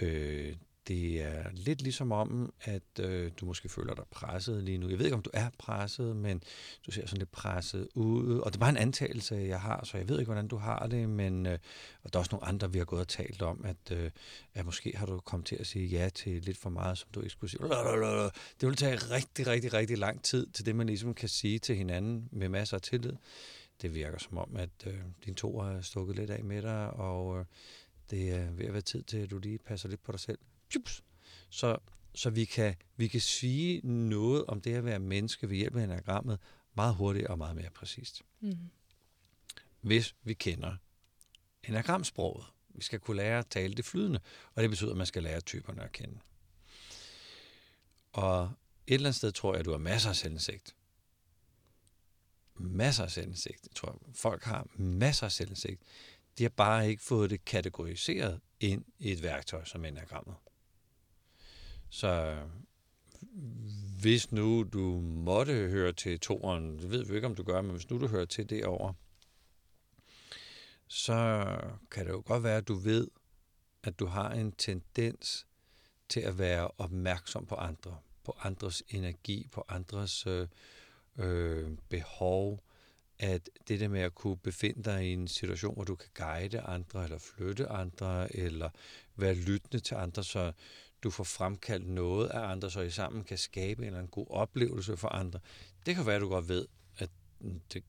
øh, 0.00 0.54
det 0.88 1.22
er 1.22 1.44
lidt 1.52 1.82
ligesom 1.82 2.12
om, 2.12 2.52
at 2.60 2.82
øh, 3.00 3.30
du 3.40 3.46
måske 3.46 3.68
føler 3.68 3.94
dig 3.94 4.04
presset 4.10 4.62
lige 4.62 4.78
nu. 4.78 4.88
Jeg 4.88 4.98
ved 4.98 5.06
ikke, 5.06 5.16
om 5.16 5.22
du 5.22 5.30
er 5.34 5.48
presset, 5.58 6.16
men 6.16 6.42
du 6.86 6.90
ser 6.90 7.06
sådan 7.06 7.18
lidt 7.18 7.32
presset 7.32 7.88
ud. 7.94 8.38
Og 8.38 8.52
det 8.52 8.56
er 8.56 8.60
bare 8.60 8.70
en 8.70 8.76
antagelse, 8.76 9.34
jeg 9.34 9.60
har, 9.60 9.84
så 9.84 9.98
jeg 9.98 10.08
ved 10.08 10.18
ikke, 10.18 10.28
hvordan 10.28 10.48
du 10.48 10.56
har 10.56 10.86
det. 10.86 11.08
Men 11.08 11.46
øh, 11.46 11.58
og 12.02 12.12
der 12.12 12.18
er 12.18 12.20
også 12.20 12.32
nogle 12.32 12.46
andre, 12.46 12.72
vi 12.72 12.78
har 12.78 12.84
gået 12.84 13.00
og 13.00 13.08
talt 13.08 13.42
om, 13.42 13.64
at, 13.64 13.92
øh, 13.92 14.10
at 14.54 14.64
måske 14.64 14.92
har 14.96 15.06
du 15.06 15.20
kommet 15.20 15.46
til 15.46 15.56
at 15.56 15.66
sige 15.66 15.86
ja 15.86 16.08
til 16.08 16.42
lidt 16.42 16.58
for 16.58 16.70
meget, 16.70 16.98
som 16.98 17.08
du 17.14 17.20
ikke 17.20 17.30
skulle 17.30 17.50
sige. 17.50 17.60
Det 18.60 18.68
vil 18.68 18.76
tage 18.76 18.96
rigtig, 18.96 19.46
rigtig, 19.46 19.72
rigtig 19.72 19.98
lang 19.98 20.22
tid 20.22 20.46
til 20.46 20.66
det, 20.66 20.76
man 20.76 20.86
ligesom 20.86 21.14
kan 21.14 21.28
sige 21.28 21.58
til 21.58 21.76
hinanden 21.76 22.28
med 22.32 22.48
masser 22.48 22.76
af 22.76 22.82
tillid. 22.82 23.12
Det 23.82 23.94
virker 23.94 24.18
som 24.18 24.38
om, 24.38 24.56
at 24.56 24.70
øh, 24.86 24.94
din 25.24 25.34
to 25.34 25.60
har 25.60 25.80
stukket 25.80 26.16
lidt 26.16 26.30
af 26.30 26.44
med 26.44 26.62
dig, 26.62 26.90
og 26.90 27.38
øh, 27.38 27.44
det 28.10 28.30
er 28.30 28.50
ved 28.50 28.66
at 28.66 28.72
være 28.72 28.82
tid 28.82 29.02
til, 29.02 29.18
at 29.18 29.30
du 29.30 29.38
lige 29.38 29.58
passer 29.58 29.88
lidt 29.88 30.02
på 30.02 30.12
dig 30.12 30.20
selv 30.20 30.38
Jups. 30.74 31.02
Så, 31.50 31.78
så 32.14 32.30
vi, 32.30 32.44
kan, 32.44 32.74
vi 32.96 33.08
kan 33.08 33.20
sige 33.20 33.80
noget 33.86 34.44
om 34.46 34.60
det 34.60 34.74
at 34.74 34.84
være 34.84 34.98
menneske 34.98 35.48
ved 35.48 35.56
hjælp 35.56 35.76
af 35.76 35.84
enagrammet 35.84 36.38
meget 36.74 36.94
hurtigt 36.94 37.26
og 37.26 37.38
meget 37.38 37.56
mere 37.56 37.70
præcist. 37.70 38.22
Mm. 38.40 38.58
Hvis 39.80 40.14
vi 40.22 40.34
kender 40.34 40.76
enagramsproget. 41.62 42.44
Vi 42.68 42.82
skal 42.82 43.00
kunne 43.00 43.16
lære 43.16 43.38
at 43.38 43.46
tale 43.46 43.74
det 43.74 43.84
flydende, 43.84 44.20
og 44.54 44.62
det 44.62 44.70
betyder, 44.70 44.90
at 44.90 44.96
man 44.96 45.06
skal 45.06 45.22
lære 45.22 45.40
typerne 45.40 45.82
at 45.82 45.92
kende. 45.92 46.18
Og 48.12 48.52
et 48.86 48.94
eller 48.94 49.08
andet 49.08 49.16
sted 49.16 49.32
tror 49.32 49.52
jeg, 49.52 49.60
at 49.60 49.64
du 49.64 49.70
har 49.70 49.78
masser 49.78 50.10
af 50.10 50.16
selvindsigt. 50.16 50.76
Masser 52.54 53.04
af 53.04 53.10
selvindsigt. 53.10 53.68
Jeg 53.68 53.76
tror, 53.76 54.02
folk 54.14 54.42
har 54.42 54.66
masser 54.76 55.26
af 55.26 55.32
selvindsigt. 55.32 55.82
De 56.38 56.42
har 56.44 56.50
bare 56.50 56.88
ikke 56.90 57.02
fået 57.02 57.30
det 57.30 57.44
kategoriseret 57.44 58.40
ind 58.60 58.84
i 58.98 59.12
et 59.12 59.22
værktøj 59.22 59.64
som 59.64 59.84
enagrammet. 59.84 60.34
Så 61.90 62.36
hvis 64.00 64.32
nu 64.32 64.62
du 64.62 65.00
måtte 65.00 65.52
høre 65.52 65.92
til 65.92 66.20
toren, 66.20 66.78
det 66.78 66.90
ved 66.90 67.04
vi 67.04 67.14
ikke, 67.14 67.26
om 67.26 67.34
du 67.34 67.42
gør, 67.42 67.62
men 67.62 67.70
hvis 67.70 67.90
nu 67.90 68.00
du 68.00 68.06
hører 68.06 68.24
til 68.24 68.50
det 68.50 68.64
over, 68.64 68.92
så 70.86 71.44
kan 71.90 72.06
det 72.06 72.12
jo 72.12 72.22
godt 72.26 72.42
være, 72.42 72.56
at 72.56 72.68
du 72.68 72.74
ved, 72.74 73.08
at 73.82 73.98
du 73.98 74.06
har 74.06 74.30
en 74.30 74.52
tendens 74.52 75.46
til 76.08 76.20
at 76.20 76.38
være 76.38 76.70
opmærksom 76.78 77.46
på 77.46 77.54
andre, 77.54 77.98
på 78.24 78.36
andres 78.42 78.82
energi, 78.88 79.48
på 79.52 79.64
andres 79.68 80.26
øh, 80.26 80.48
øh, 81.18 81.70
behov, 81.88 82.64
at 83.18 83.50
det 83.68 83.80
der 83.80 83.88
med 83.88 84.00
at 84.00 84.14
kunne 84.14 84.36
befinde 84.36 84.82
dig 84.82 85.04
i 85.06 85.12
en 85.12 85.28
situation, 85.28 85.74
hvor 85.74 85.84
du 85.84 85.94
kan 85.94 86.10
guide 86.14 86.60
andre, 86.60 87.04
eller 87.04 87.18
flytte 87.18 87.68
andre, 87.68 88.36
eller 88.36 88.70
være 89.16 89.34
lyttende 89.34 89.80
til 89.80 89.94
andre, 89.94 90.24
så, 90.24 90.52
du 91.02 91.10
får 91.10 91.24
fremkaldt 91.24 91.88
noget 91.88 92.28
af 92.28 92.40
andre, 92.40 92.70
så 92.70 92.80
I 92.80 92.90
sammen 92.90 93.24
kan 93.24 93.38
skabe 93.38 93.82
en 93.82 93.86
eller 93.86 93.98
anden 93.98 94.10
god 94.10 94.26
oplevelse 94.30 94.96
for 94.96 95.08
andre. 95.08 95.40
Det 95.86 95.94
kan 95.94 96.06
være, 96.06 96.16
at 96.16 96.20
du 96.20 96.28
godt 96.28 96.48
ved, 96.48 96.66
at 96.96 97.10
det, 97.72 97.84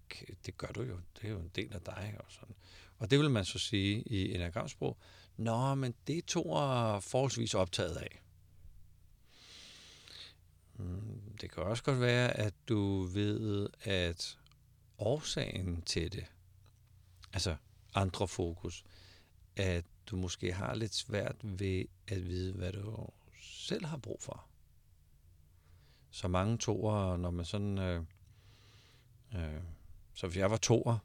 det 0.45 0.57
gør 0.57 0.67
du 0.67 0.81
jo. 0.81 0.99
Det 1.21 1.27
er 1.27 1.29
jo 1.29 1.39
en 1.39 1.51
del 1.55 1.73
af 1.73 1.81
dig. 1.81 2.15
Og, 2.19 2.25
sådan. 2.29 2.55
og 2.97 3.11
det 3.11 3.19
vil 3.19 3.29
man 3.29 3.45
så 3.45 3.59
sige 3.59 4.01
i 4.01 4.35
enagramsprog. 4.35 4.97
Nå, 5.37 5.75
men 5.75 5.95
det 6.07 6.25
to 6.25 6.53
er 6.53 6.99
forholdsvis 6.99 7.53
optaget 7.53 7.95
af. 7.95 8.21
Hmm, 10.73 11.37
det 11.41 11.51
kan 11.51 11.63
også 11.63 11.83
godt 11.83 12.01
være, 12.01 12.37
at 12.37 12.53
du 12.69 13.01
ved, 13.03 13.67
at 13.81 14.37
årsagen 14.97 15.81
til 15.81 16.11
det, 16.11 16.25
altså 17.33 17.55
andre 17.95 18.27
fokus, 18.27 18.83
at 19.55 19.85
du 20.11 20.15
måske 20.15 20.53
har 20.53 20.75
lidt 20.75 20.95
svært 20.95 21.35
ved 21.41 21.85
at 22.07 22.27
vide, 22.27 22.53
hvad 22.53 22.71
du 22.71 23.07
selv 23.41 23.85
har 23.85 23.97
brug 23.97 24.21
for. 24.21 24.45
Så 26.11 26.27
mange 26.27 26.57
toer, 26.57 27.17
når 27.17 27.31
man 27.31 27.45
sådan... 27.45 27.77
Øh, 27.77 28.03
øh, 29.35 29.61
så 30.13 30.27
hvis 30.27 30.37
jeg 30.37 30.51
var 30.51 30.57
toer, 30.57 30.97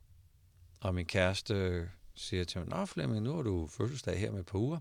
og 0.80 0.94
min 0.94 1.06
kæreste 1.06 1.90
siger 2.14 2.44
til 2.44 2.61
mig, 2.61 2.68
Nå 2.68 2.87
Flemming, 2.87 3.23
nu 3.23 3.34
har 3.34 3.42
du 3.42 3.66
fødselsdag 3.66 4.18
her 4.18 4.30
med 4.30 4.40
et 4.40 4.46
par 4.46 4.58
uger. 4.58 4.80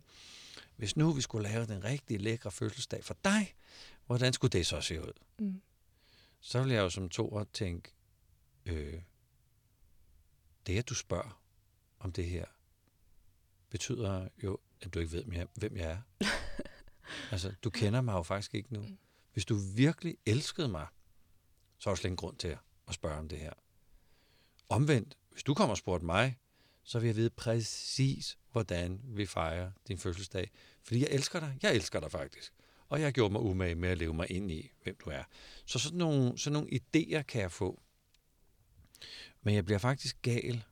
Hvis 0.76 0.98
nu 0.98 1.12
vi 1.12 1.22
skulle 1.22 1.50
lave 1.50 1.66
den 1.66 1.84
rigtig 1.84 2.22
lækre 2.22 2.52
fødselsdag 2.52 3.04
for 3.04 3.18
dig, 3.24 3.56
hvordan 4.06 4.34
skulle 4.34 4.52
det 4.52 4.68
så 4.68 4.82
se 4.82 5.02
ud? 5.02 5.14
Mm. 5.40 5.62
Så 6.40 6.64
vil 6.64 6.72
jeg 6.72 6.82
jo 6.82 6.90
som 6.90 7.10
toer 7.10 7.44
tænke, 7.54 7.92
øh, 8.66 9.02
det 10.68 10.78
at 10.78 10.90
du 10.90 10.96
spørger 10.96 11.42
om 12.00 12.12
det 12.12 12.26
her, 12.26 12.46
betyder 13.74 14.28
jo, 14.44 14.58
at 14.82 14.94
du 14.94 15.00
ikke 15.00 15.12
ved, 15.12 15.48
hvem 15.56 15.78
jeg 15.78 15.92
er. 15.92 16.02
altså, 17.32 17.54
du 17.64 17.70
kender 17.70 18.02
mig 18.02 18.14
jo 18.14 18.24
faktisk 18.24 18.56
ikke 18.56 18.74
nu. 18.74 18.82
Mm. 18.82 18.98
Hvis 19.34 19.46
du 19.46 19.56
virkelig 19.56 20.18
elskede 20.26 20.68
mig, 20.68 20.88
så 21.78 21.90
er 21.90 21.94
der 21.94 21.96
slet 21.96 22.10
ingen 22.10 22.18
grund 22.18 22.38
til 22.38 22.58
at 22.88 22.94
spørge 22.94 23.18
om 23.18 23.30
det 23.30 23.40
her. 23.40 23.54
Omvendt, 24.70 25.18
hvis 25.32 25.44
du 25.44 25.54
kommer 25.54 25.74
og 25.74 25.78
spurgte 25.78 26.06
mig, 26.06 26.40
så 26.84 27.00
vil 27.00 27.08
jeg 27.08 27.16
vide 27.16 27.30
præcis, 27.30 28.38
hvordan 28.52 29.02
vi 29.04 29.26
fejrer 29.26 29.72
din 29.88 29.98
fødselsdag. 29.98 30.52
Fordi 30.84 31.00
jeg 31.00 31.08
elsker 31.12 31.40
dig. 31.40 31.58
Jeg 31.62 31.76
elsker 31.76 32.00
dig 32.00 32.12
faktisk. 32.12 32.54
Og 32.90 33.00
jeg 33.00 33.06
har 33.06 33.12
gjort 33.12 33.32
mig 33.32 33.42
umage 33.42 33.76
med 33.76 33.90
at 33.90 33.98
leve 33.98 34.14
mig 34.14 34.32
ind 34.32 34.52
i, 34.52 34.72
hvem 34.84 34.96
du 35.06 35.10
er. 35.10 35.24
Så 35.66 35.80
sådan 35.80 35.98
nogle, 35.98 36.38
sådan 36.38 36.54
nogle 36.54 36.70
idéer 36.74 37.22
kan 37.22 37.42
jeg 37.42 37.52
få. 37.52 37.82
Men 39.42 39.56
jeg 39.56 39.66
bliver 39.66 39.80
faktisk 39.80 40.22
gal, 40.22 40.64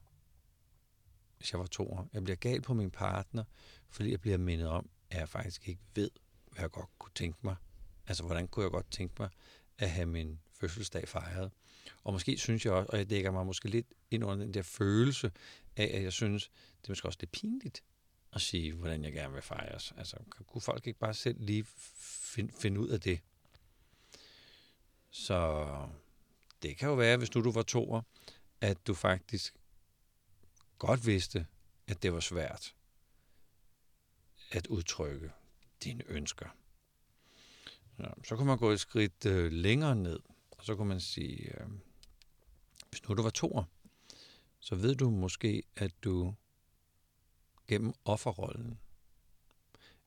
hvis 1.41 1.51
jeg 1.51 1.59
var 1.59 1.65
to 1.65 1.91
år. 1.91 2.09
Jeg 2.13 2.23
bliver 2.23 2.35
gal 2.35 2.61
på 2.61 2.73
min 2.73 2.91
partner, 2.91 3.43
fordi 3.89 4.11
jeg 4.11 4.21
bliver 4.21 4.37
mindet 4.37 4.67
om, 4.67 4.89
at 5.09 5.19
jeg 5.19 5.29
faktisk 5.29 5.67
ikke 5.67 5.81
ved, 5.95 6.11
hvad 6.51 6.61
jeg 6.61 6.71
godt 6.71 6.89
kunne 6.99 7.11
tænke 7.15 7.39
mig. 7.41 7.55
Altså, 8.07 8.23
hvordan 8.23 8.47
kunne 8.47 8.63
jeg 8.63 8.71
godt 8.71 8.91
tænke 8.91 9.15
mig 9.19 9.29
at 9.77 9.89
have 9.89 10.05
min 10.05 10.39
fødselsdag 10.53 11.07
fejret. 11.07 11.51
Og 12.03 12.13
måske 12.13 12.37
synes 12.37 12.65
jeg 12.65 12.73
også, 12.73 12.89
og 12.91 12.97
jeg 12.97 13.09
dækker 13.09 13.31
mig 13.31 13.45
måske 13.45 13.69
lidt 13.69 13.87
ind 14.11 14.23
under 14.23 14.45
den 14.45 14.53
der 14.53 14.61
følelse 14.61 15.31
af, 15.75 15.91
at 15.93 16.03
jeg 16.03 16.13
synes, 16.13 16.51
det 16.81 16.87
er 16.87 16.91
måske 16.91 17.07
også 17.07 17.19
lidt 17.21 17.31
pinligt 17.31 17.83
at 18.33 18.41
sige, 18.41 18.73
hvordan 18.73 19.03
jeg 19.03 19.13
gerne 19.13 19.33
vil 19.33 19.41
fejres. 19.41 19.93
Altså, 19.97 20.17
kunne 20.47 20.61
folk 20.61 20.87
ikke 20.87 20.99
bare 20.99 21.13
selv 21.13 21.37
lige 21.39 21.65
finde, 22.33 22.53
find 22.59 22.77
ud 22.77 22.87
af 22.89 23.01
det? 23.01 23.19
Så 25.09 25.67
det 26.61 26.77
kan 26.77 26.89
jo 26.89 26.95
være, 26.95 27.17
hvis 27.17 27.35
nu 27.35 27.41
du 27.41 27.51
var 27.51 27.63
toer, 27.63 28.01
at 28.61 28.87
du 28.87 28.93
faktisk 28.93 29.55
godt 30.87 31.05
vidste, 31.05 31.47
at 31.87 32.03
det 32.03 32.13
var 32.13 32.19
svært 32.19 32.75
at 34.51 34.67
udtrykke 34.67 35.31
dine 35.83 36.03
ønsker. 36.07 36.49
Så 38.23 38.35
kunne 38.35 38.47
man 38.47 38.57
gå 38.57 38.71
et 38.71 38.79
skridt 38.79 39.25
øh, 39.25 39.51
længere 39.51 39.95
ned, 39.95 40.19
og 40.51 40.65
så 40.65 40.75
kunne 40.75 40.87
man 40.87 40.99
sige, 40.99 41.61
øh, 41.61 41.67
hvis 42.89 43.07
nu 43.07 43.15
du 43.15 43.21
var 43.21 43.29
toer, 43.29 43.63
så 44.59 44.75
ved 44.75 44.95
du 44.95 45.09
måske, 45.09 45.63
at 45.75 46.03
du 46.03 46.35
gennem 47.67 47.93
offerrollen 48.05 48.79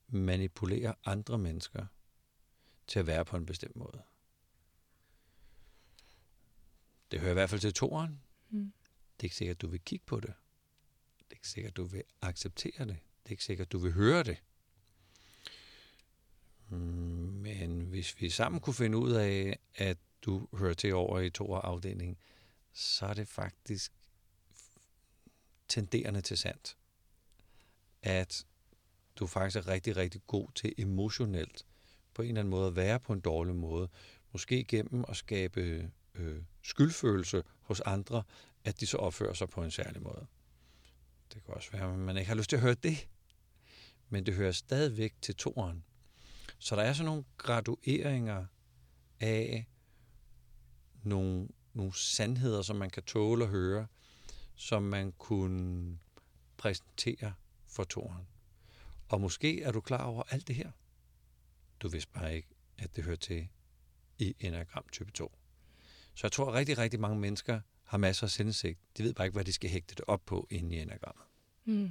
manipulerer 0.08 0.94
andre 1.04 1.38
mennesker 1.38 1.86
til 2.86 2.98
at 2.98 3.06
være 3.06 3.24
på 3.24 3.36
en 3.36 3.46
bestemt 3.46 3.76
måde. 3.76 4.02
Det 7.10 7.20
hører 7.20 7.30
i 7.30 7.34
hvert 7.34 7.50
fald 7.50 7.60
til 7.60 7.74
toeren. 7.74 8.22
Mm. 8.50 8.72
Det 9.16 9.22
er 9.22 9.24
ikke 9.24 9.36
sikkert, 9.36 9.56
at 9.56 9.62
du 9.62 9.68
vil 9.68 9.80
kigge 9.80 10.04
på 10.06 10.20
det. 10.20 10.34
Det 11.28 11.32
er 11.32 11.38
ikke 11.38 11.48
sikkert, 11.48 11.76
du 11.76 11.84
vil 11.84 12.02
acceptere 12.22 12.86
det. 12.86 12.98
Det 13.22 13.26
er 13.26 13.30
ikke 13.30 13.44
sikkert, 13.44 13.72
du 13.72 13.78
vil 13.78 13.92
høre 13.92 14.22
det. 14.22 14.42
Men 16.68 17.80
hvis 17.80 18.20
vi 18.20 18.30
sammen 18.30 18.60
kunne 18.60 18.74
finde 18.74 18.98
ud 18.98 19.12
af, 19.12 19.58
at 19.74 19.98
du 20.22 20.48
hører 20.52 20.74
til 20.74 20.94
over 20.94 21.20
i 21.20 21.30
to 21.30 21.54
afdeling, 21.54 22.18
så 22.72 23.06
er 23.06 23.14
det 23.14 23.28
faktisk 23.28 23.92
tenderende 25.68 26.20
til 26.20 26.38
sandt, 26.38 26.76
at 28.02 28.46
du 29.16 29.26
faktisk 29.26 29.56
er 29.56 29.68
rigtig, 29.68 29.96
rigtig 29.96 30.20
god 30.26 30.48
til 30.54 30.74
emotionelt 30.78 31.66
på 32.14 32.22
en 32.22 32.28
eller 32.28 32.40
anden 32.40 32.50
måde 32.50 32.66
at 32.66 32.76
være 32.76 33.00
på 33.00 33.12
en 33.12 33.20
dårlig 33.20 33.54
måde. 33.54 33.88
Måske 34.32 34.64
gennem 34.64 35.04
at 35.08 35.16
skabe 35.16 35.90
øh, 36.14 36.42
skyldfølelse 36.62 37.42
hos 37.60 37.80
andre, 37.80 38.22
at 38.64 38.80
de 38.80 38.86
så 38.86 38.96
opfører 38.96 39.34
sig 39.34 39.48
på 39.48 39.62
en 39.62 39.70
særlig 39.70 40.02
måde. 40.02 40.26
Det 41.34 41.44
kan 41.44 41.54
også 41.54 41.70
være, 41.72 41.92
at 41.92 41.98
man 41.98 42.16
ikke 42.16 42.28
har 42.28 42.34
lyst 42.34 42.50
til 42.50 42.56
at 42.56 42.62
høre 42.62 42.74
det, 42.74 43.08
men 44.08 44.26
det 44.26 44.34
hører 44.34 44.52
stadigvæk 44.52 45.14
til 45.22 45.36
toren. 45.36 45.84
Så 46.58 46.76
der 46.76 46.82
er 46.82 46.92
sådan 46.92 47.06
nogle 47.06 47.24
gradueringer 47.38 48.46
af 49.20 49.68
nogle, 51.02 51.48
nogle 51.72 51.94
sandheder, 51.94 52.62
som 52.62 52.76
man 52.76 52.90
kan 52.90 53.02
tåle 53.02 53.44
at 53.44 53.50
høre, 53.50 53.86
som 54.54 54.82
man 54.82 55.12
kunne 55.12 55.98
præsentere 56.56 57.34
for 57.66 57.84
toren. 57.84 58.26
Og 59.08 59.20
måske 59.20 59.62
er 59.62 59.72
du 59.72 59.80
klar 59.80 60.04
over 60.04 60.22
alt 60.30 60.48
det 60.48 60.56
her. 60.56 60.70
Du 61.80 61.88
vidste 61.88 62.12
bare 62.12 62.36
ikke, 62.36 62.48
at 62.78 62.96
det 62.96 63.04
hører 63.04 63.16
til 63.16 63.48
i 64.18 64.34
enagram 64.40 64.84
type 64.92 65.10
2. 65.10 65.38
Så 66.14 66.26
jeg 66.26 66.32
tror, 66.32 66.48
at 66.48 66.54
rigtig, 66.54 66.78
rigtig 66.78 67.00
mange 67.00 67.20
mennesker 67.20 67.60
har 67.84 67.98
masser 67.98 68.26
af 68.26 68.30
sindsigt. 68.30 68.78
De 68.98 69.02
ved 69.02 69.14
bare 69.14 69.26
ikke, 69.26 69.34
hvad 69.34 69.44
de 69.44 69.52
skal 69.52 69.70
hægte 69.70 69.94
det 69.94 70.04
op 70.06 70.26
på 70.26 70.46
inde 70.50 70.76
i 70.76 70.80
enagrammet. 70.80 71.24
Mm. 71.64 71.90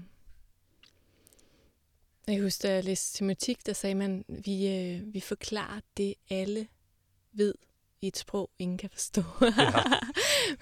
Jeg 2.28 2.42
husker, 2.42 2.70
da 2.70 2.76
jeg 2.76 2.84
læste 2.84 3.18
tematik, 3.18 3.66
der 3.66 3.74
sagde 3.74 3.96
man, 3.96 4.26
vi, 4.28 4.68
øh, 4.68 5.14
vi 5.14 5.20
forklarer 5.20 5.80
det, 5.98 6.16
alle 6.30 6.68
ved 7.32 7.56
i 8.02 8.08
et 8.08 8.18
sprog, 8.18 8.50
ingen 8.60 8.78
kan 8.78 8.90
forstå. 8.90 9.24
Ja. 9.42 9.84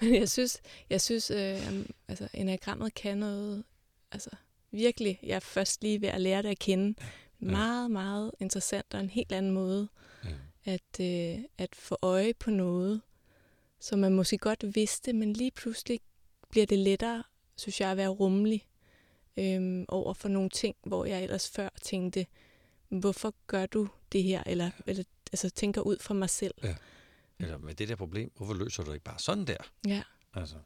Men 0.00 0.14
jeg 0.14 0.28
synes, 0.28 0.60
jeg 0.90 1.00
synes 1.00 1.30
øh, 1.30 1.86
altså, 2.08 2.28
enagrammet 2.34 2.94
kan 2.94 3.18
noget, 3.18 3.64
altså 4.12 4.30
virkelig, 4.70 5.18
jeg 5.22 5.36
er 5.36 5.40
først 5.40 5.82
lige 5.82 6.00
ved 6.00 6.08
at 6.08 6.20
lære 6.20 6.42
det 6.42 6.48
at 6.48 6.58
kende. 6.58 6.94
Ja. 7.40 7.46
Meget, 7.46 7.90
meget 7.90 8.32
interessant 8.40 8.94
og 8.94 9.00
en 9.00 9.10
helt 9.10 9.32
anden 9.32 9.52
måde 9.52 9.88
ja. 10.24 10.30
at, 10.64 11.00
øh, 11.00 11.44
at 11.58 11.74
få 11.74 11.98
øje 12.02 12.34
på 12.34 12.50
noget, 12.50 13.00
som 13.82 13.98
man 13.98 14.12
måske 14.12 14.38
godt 14.38 14.74
vidste, 14.74 15.12
men 15.12 15.32
lige 15.32 15.50
pludselig 15.50 16.00
bliver 16.50 16.66
det 16.66 16.78
lettere, 16.78 17.22
synes 17.56 17.80
jeg, 17.80 17.90
at 17.90 17.96
være 17.96 18.08
rummelig 18.08 18.68
øhm, 19.36 19.84
over 19.88 20.14
for 20.14 20.28
nogle 20.28 20.50
ting, 20.50 20.76
hvor 20.86 21.04
jeg 21.04 21.22
ellers 21.22 21.50
før 21.50 21.68
tænkte, 21.82 22.26
hvorfor 22.88 23.34
gør 23.46 23.66
du 23.66 23.88
det 24.12 24.22
her? 24.22 24.42
Eller, 24.46 24.70
eller 24.86 25.04
altså, 25.32 25.50
tænker 25.50 25.80
ud 25.80 25.98
for 25.98 26.14
mig 26.14 26.30
selv. 26.30 26.54
Ja. 26.62 26.76
Eller 27.38 27.58
med 27.58 27.74
det 27.74 27.88
der 27.88 27.96
problem, 27.96 28.32
hvorfor 28.36 28.54
løser 28.54 28.82
du 28.82 28.92
ikke 28.92 29.04
bare 29.04 29.18
sådan 29.18 29.44
der? 29.44 29.70
Ja. 29.86 30.02
Altså, 30.34 30.56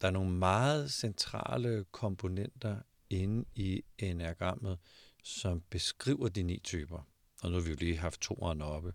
der 0.00 0.06
er 0.06 0.12
nogle 0.12 0.30
meget 0.30 0.92
centrale 0.92 1.84
komponenter 1.92 2.76
inde 3.10 3.44
i 3.54 3.82
enagrammet, 3.98 4.78
som 5.22 5.60
beskriver 5.60 6.28
de 6.28 6.42
ni 6.42 6.60
typer. 6.64 7.08
Og 7.42 7.50
nu 7.50 7.56
har 7.56 7.62
vi 7.62 7.70
jo 7.70 7.76
lige 7.76 7.96
haft 7.96 8.20
toeren 8.20 8.62
oppe. 8.62 8.92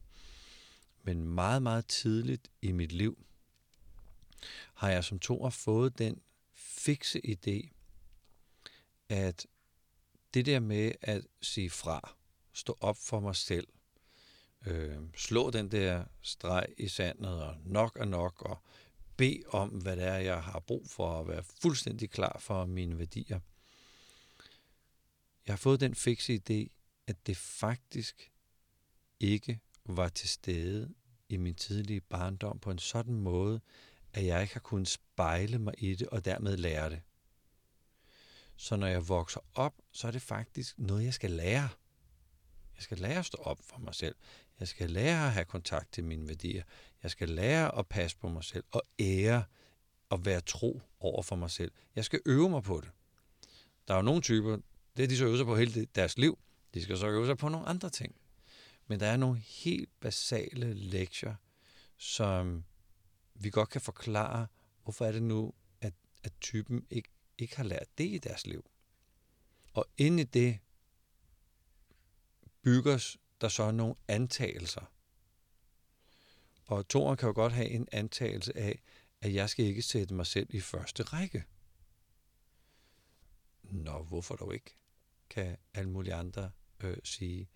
Men 1.03 1.23
meget, 1.23 1.63
meget 1.63 1.87
tidligt 1.87 2.51
i 2.61 2.71
mit 2.71 2.91
liv, 2.91 3.25
har 4.73 4.89
jeg 4.89 5.03
som 5.03 5.19
toer 5.19 5.49
fået 5.49 5.97
den 5.97 6.21
fikse 6.53 7.21
idé, 7.25 7.69
at 9.09 9.47
det 10.33 10.45
der 10.45 10.59
med 10.59 10.91
at 11.01 11.27
sige 11.41 11.69
fra, 11.69 12.15
stå 12.53 12.77
op 12.79 12.97
for 12.97 13.19
mig 13.19 13.35
selv, 13.35 13.67
øh, 14.65 14.97
slå 15.15 15.49
den 15.51 15.71
der 15.71 16.05
streg 16.21 16.65
i 16.77 16.87
sandet, 16.87 17.43
og 17.43 17.55
nok 17.65 17.97
er 17.99 18.05
nok, 18.05 18.41
og 18.41 18.57
bede 19.17 19.43
om, 19.47 19.69
hvad 19.69 19.95
det 19.95 20.03
er, 20.03 20.17
jeg 20.17 20.43
har 20.43 20.59
brug 20.59 20.89
for, 20.89 21.19
at 21.19 21.27
være 21.27 21.43
fuldstændig 21.61 22.09
klar 22.09 22.39
for 22.39 22.65
mine 22.65 22.99
værdier. 22.99 23.39
Jeg 25.45 25.53
har 25.53 25.57
fået 25.57 25.79
den 25.79 25.95
fikse 25.95 26.33
idé, 26.33 26.75
at 27.07 27.27
det 27.27 27.37
faktisk 27.37 28.31
ikke 29.19 29.59
var 29.85 30.09
til 30.09 30.29
stede 30.29 30.93
i 31.29 31.37
min 31.37 31.55
tidlige 31.55 32.01
barndom 32.01 32.59
på 32.59 32.71
en 32.71 32.79
sådan 32.79 33.13
måde, 33.13 33.61
at 34.13 34.25
jeg 34.25 34.41
ikke 34.41 34.53
har 34.53 34.59
kunnet 34.59 34.87
spejle 34.87 35.59
mig 35.59 35.73
i 35.77 35.95
det 35.95 36.07
og 36.07 36.25
dermed 36.25 36.57
lære 36.57 36.89
det. 36.89 37.01
Så 38.55 38.75
når 38.75 38.87
jeg 38.87 39.09
vokser 39.09 39.39
op, 39.53 39.73
så 39.91 40.07
er 40.07 40.11
det 40.11 40.21
faktisk 40.21 40.79
noget, 40.79 41.03
jeg 41.03 41.13
skal 41.13 41.31
lære. 41.31 41.69
Jeg 42.75 42.83
skal 42.83 42.97
lære 42.97 43.19
at 43.19 43.25
stå 43.25 43.37
op 43.37 43.59
for 43.61 43.79
mig 43.79 43.95
selv. 43.95 44.15
Jeg 44.59 44.67
skal 44.67 44.89
lære 44.89 45.25
at 45.25 45.31
have 45.31 45.45
kontakt 45.45 45.93
til 45.93 46.03
mine 46.03 46.27
værdier. 46.27 46.63
Jeg 47.03 47.11
skal 47.11 47.29
lære 47.29 47.77
at 47.77 47.87
passe 47.87 48.17
på 48.17 48.29
mig 48.29 48.43
selv 48.43 48.63
og 48.71 48.81
ære 48.99 49.43
og 50.09 50.25
være 50.25 50.41
tro 50.41 50.81
over 50.99 51.21
for 51.21 51.35
mig 51.35 51.51
selv. 51.51 51.71
Jeg 51.95 52.05
skal 52.05 52.19
øve 52.25 52.49
mig 52.49 52.63
på 52.63 52.81
det. 52.81 52.89
Der 53.87 53.93
er 53.93 53.97
jo 53.97 54.03
nogle 54.03 54.21
typer, 54.21 54.57
det 54.97 55.03
er 55.03 55.07
de 55.07 55.17
så 55.17 55.25
øver 55.25 55.37
sig 55.37 55.45
på 55.45 55.55
hele 55.55 55.85
deres 55.85 56.17
liv, 56.17 56.39
de 56.73 56.83
skal 56.83 56.97
så 56.97 57.07
øve 57.07 57.25
sig 57.25 57.37
på 57.37 57.49
nogle 57.49 57.67
andre 57.67 57.89
ting. 57.89 58.15
Men 58.93 58.99
der 58.99 59.07
er 59.07 59.17
nogle 59.17 59.39
helt 59.39 59.99
basale 59.99 60.73
lektier, 60.73 61.35
som 61.97 62.63
vi 63.33 63.49
godt 63.49 63.69
kan 63.69 63.81
forklare, 63.81 64.47
hvorfor 64.83 65.05
er 65.05 65.11
det 65.11 65.23
nu, 65.23 65.53
at, 65.81 65.93
at 66.23 66.33
typen 66.41 66.87
ikke, 66.89 67.09
ikke 67.37 67.57
har 67.57 67.63
lært 67.63 67.97
det 67.97 68.03
i 68.03 68.17
deres 68.17 68.45
liv. 68.45 68.65
Og 69.73 69.85
inde 69.97 70.21
i 70.21 70.25
det 70.25 70.59
bygges 72.61 73.17
der 73.41 73.47
så 73.47 73.71
nogle 73.71 73.95
antagelser. 74.07 74.91
Og 76.65 76.87
toren 76.87 77.17
kan 77.17 77.27
jo 77.27 77.33
godt 77.33 77.53
have 77.53 77.69
en 77.69 77.87
antagelse 77.91 78.57
af, 78.57 78.81
at 79.21 79.33
jeg 79.33 79.49
skal 79.49 79.65
ikke 79.65 79.81
sætte 79.81 80.13
mig 80.13 80.25
selv 80.25 80.47
i 80.49 80.59
første 80.59 81.03
række. 81.03 81.43
Nå, 83.63 84.03
hvorfor 84.03 84.35
dog 84.35 84.53
ikke? 84.53 84.75
Kan 85.29 85.57
alle 85.73 85.89
mulige 85.89 86.13
andre 86.13 86.51
øh, 86.79 86.97
sige. 87.03 87.49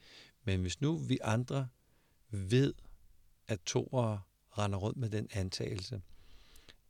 Men 0.47 0.61
hvis 0.61 0.81
nu 0.81 0.97
vi 0.97 1.19
andre 1.23 1.67
ved, 2.29 2.73
at 3.47 3.59
toer 3.65 4.27
render 4.57 4.77
rundt 4.77 4.97
med 4.97 5.09
den 5.09 5.27
antagelse, 5.31 6.01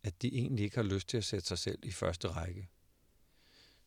at 0.04 0.22
de 0.22 0.28
egentlig 0.28 0.64
ikke 0.64 0.76
har 0.76 0.84
lyst 0.84 1.08
til 1.08 1.18
at 1.18 1.24
sætte 1.24 1.48
sig 1.48 1.58
selv 1.58 1.80
i 1.84 1.92
første 1.92 2.28
række, 2.28 2.70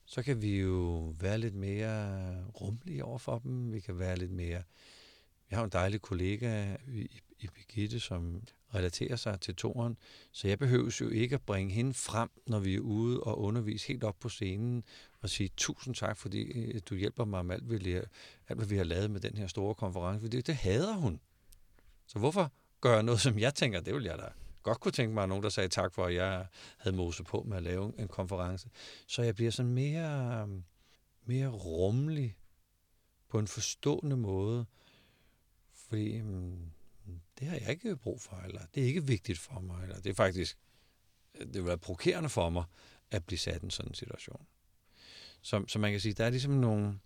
så 0.05 0.23
kan 0.23 0.43
vi 0.43 0.61
jo 0.61 1.15
være 1.21 1.39
lidt 1.39 1.55
mere 1.55 2.45
rummelige 2.45 3.05
over 3.05 3.19
for 3.19 3.39
dem. 3.39 3.73
Vi 3.73 3.81
kan 3.81 3.99
være 3.99 4.17
lidt 4.17 4.31
mere... 4.31 4.63
Vi 5.49 5.57
har 5.57 5.65
en 5.65 5.71
dejlig 5.71 6.03
kollega 6.03 6.77
i, 6.89 7.21
i 7.39 7.47
Birgitte, 7.47 8.01
som 8.01 8.43
relaterer 8.75 9.17
sig 9.17 9.41
til 9.41 9.57
toren, 9.57 9.97
så 10.33 10.49
jeg 10.49 10.59
behøver 10.59 10.97
jo 11.01 11.09
ikke 11.09 11.35
at 11.35 11.43
bringe 11.43 11.73
hende 11.73 11.95
frem, 11.95 12.31
når 12.47 12.59
vi 12.59 12.75
er 12.75 12.81
ude 12.81 13.21
og 13.21 13.39
undervise 13.39 13.89
helt 13.89 14.05
op 14.05 14.17
på 14.21 14.29
scenen 14.29 14.85
og 15.21 15.31
sige 15.31 15.51
tusind 15.57 15.95
tak, 15.95 16.17
fordi 16.17 16.43
øh, 16.43 16.81
du 16.91 16.95
hjælper 16.95 17.25
mig 17.25 17.47
med 17.47 17.55
alt, 17.55 17.71
vi, 17.71 17.95
alt, 17.95 18.09
hvad 18.49 18.67
vi 18.67 18.77
har 18.77 18.85
lavet 18.85 19.11
med 19.11 19.21
den 19.21 19.37
her 19.37 19.47
store 19.47 19.75
konference. 19.75 20.21
Fordi 20.21 20.41
det 20.41 20.55
hader 20.55 20.95
hun. 20.95 21.21
Så 22.07 22.19
hvorfor 22.19 22.53
gøre 22.81 23.03
noget, 23.03 23.21
som 23.21 23.39
jeg 23.39 23.55
tænker, 23.55 23.81
det 23.81 23.95
vil 23.95 24.05
jeg 24.05 24.19
da 24.19 24.29
godt 24.63 24.81
kunne 24.81 24.93
tænke 24.93 25.15
mig, 25.15 25.23
at 25.23 25.29
nogen, 25.29 25.45
der 25.45 25.49
sagde 25.49 25.69
tak 25.69 25.95
for, 25.95 26.05
at 26.05 26.15
jeg 26.15 26.47
havde 26.77 26.97
mose 26.97 27.25
på 27.25 27.45
med 27.49 27.57
at 27.57 27.63
lave 27.63 27.93
en 27.99 28.09
konference. 28.09 28.69
Så 29.07 29.23
jeg 29.23 29.35
bliver 29.35 29.51
sådan 29.51 29.73
mere, 29.73 30.49
mere 31.25 31.49
rummelig 31.49 32.37
på 33.29 33.39
en 33.39 33.47
forstående 33.47 34.17
måde, 34.17 34.67
fordi 35.73 36.21
hmm, 36.21 36.73
det 37.41 37.49
har 37.49 37.57
jeg 37.57 37.71
ikke 37.71 37.97
brug 37.97 38.21
for, 38.21 38.37
eller 38.37 38.61
det 38.75 38.83
er 38.83 38.87
ikke 38.87 39.07
vigtigt 39.07 39.39
for 39.39 39.61
mig, 39.61 39.83
eller 39.83 40.01
det 40.01 40.11
er 40.11 40.15
faktisk, 40.15 40.59
det 41.39 41.55
vil 41.55 41.65
være 41.65 41.79
provokerende 41.79 42.29
for 42.29 42.51
mig 42.51 42.65
at 43.11 43.25
blive 43.25 43.39
sat 43.39 43.63
i 43.63 43.65
en 43.65 43.71
sådan 43.71 43.95
situation. 43.95 44.47
Så, 45.43 45.65
så 45.69 45.79
man 45.79 45.91
kan 45.91 46.01
sige, 46.01 46.13
der 46.13 46.25
er 46.25 46.31
ligesom 46.31 46.53
nogle, 46.53 46.99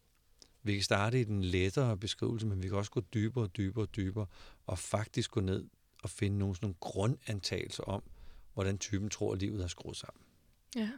vi 0.62 0.72
kan 0.72 0.82
starte 0.82 1.20
i 1.20 1.24
den 1.24 1.44
lettere 1.44 1.96
beskrivelse, 1.96 2.46
men 2.46 2.62
vi 2.62 2.68
kan 2.68 2.76
også 2.76 2.90
gå 2.90 3.00
dybere 3.00 3.44
og 3.44 3.56
dybere 3.56 3.84
og 3.84 3.96
dybere, 3.96 4.26
og 4.66 4.78
faktisk 4.78 5.30
gå 5.30 5.40
ned 5.40 5.64
og 6.02 6.10
finde 6.10 6.38
nogle, 6.38 6.54
sådan 6.54 6.64
nogle 6.64 6.76
grundantagelser 6.80 7.82
om, 7.82 8.02
hvordan 8.54 8.78
typen 8.78 9.10
tror, 9.10 9.32
at 9.32 9.38
livet 9.38 9.62
er 9.62 9.68
skruet 9.68 9.96
sammen. 9.96 10.22
Ja. 10.76 10.90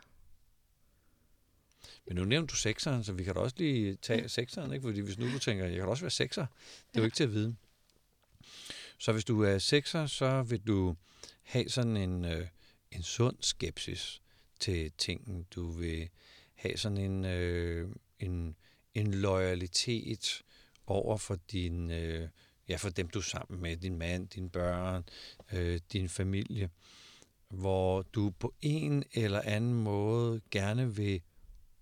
Men 2.07 2.17
nu 2.17 2.25
nævnte 2.25 2.53
du 2.53 2.57
sekseren, 2.57 3.05
så 3.05 3.13
vi 3.13 3.25
kan 3.25 3.35
da 3.35 3.41
også 3.41 3.57
lige 3.59 3.97
tage 3.97 4.29
sekseren, 4.29 4.73
ikke? 4.73 4.83
fordi 4.83 5.01
hvis 5.01 5.19
nu 5.19 5.33
du 5.33 5.39
tænker, 5.39 5.65
jeg 5.65 5.75
kan 5.75 5.85
da 5.85 5.91
også 5.91 6.03
være 6.03 6.11
sekser, 6.11 6.47
det 6.89 6.97
er 6.97 7.01
jo 7.01 7.05
ikke 7.05 7.15
til 7.15 7.25
at 7.25 7.33
vide. 7.33 7.57
Så 8.99 9.13
hvis 9.13 9.25
du 9.25 9.43
er 9.43 9.59
sekser, 9.59 10.07
så 10.07 10.43
vil 10.43 10.61
du 10.61 10.97
have 11.43 11.69
sådan 11.69 11.97
en, 11.97 12.25
øh, 12.25 12.47
en 12.91 13.03
sund 13.03 13.37
skepsis 13.41 14.23
til 14.61 14.93
tingene. 14.99 15.45
Du 15.55 15.71
vil 15.71 16.09
have 16.55 16.77
sådan 16.77 16.99
en, 16.99 17.25
øh, 17.25 17.89
en, 18.19 18.57
en 18.95 19.15
loyalitet 19.15 20.43
over 20.87 21.17
for 21.17 21.39
din, 21.53 21.91
øh, 21.91 22.29
ja, 22.69 22.77
for 22.77 22.89
dem 22.89 23.09
du 23.09 23.19
er 23.19 23.23
sammen 23.23 23.63
med, 23.63 23.77
din 23.77 23.99
mand, 23.99 24.29
dine 24.29 24.51
børn, 24.51 25.05
øh, 25.53 25.81
din 25.93 26.09
familie, 26.09 26.71
hvor 27.49 28.03
du 28.03 28.31
på 28.31 28.55
en 28.63 29.05
eller 29.13 29.41
anden 29.41 29.75
måde 29.75 30.41
gerne 30.51 30.97
vil 30.97 31.23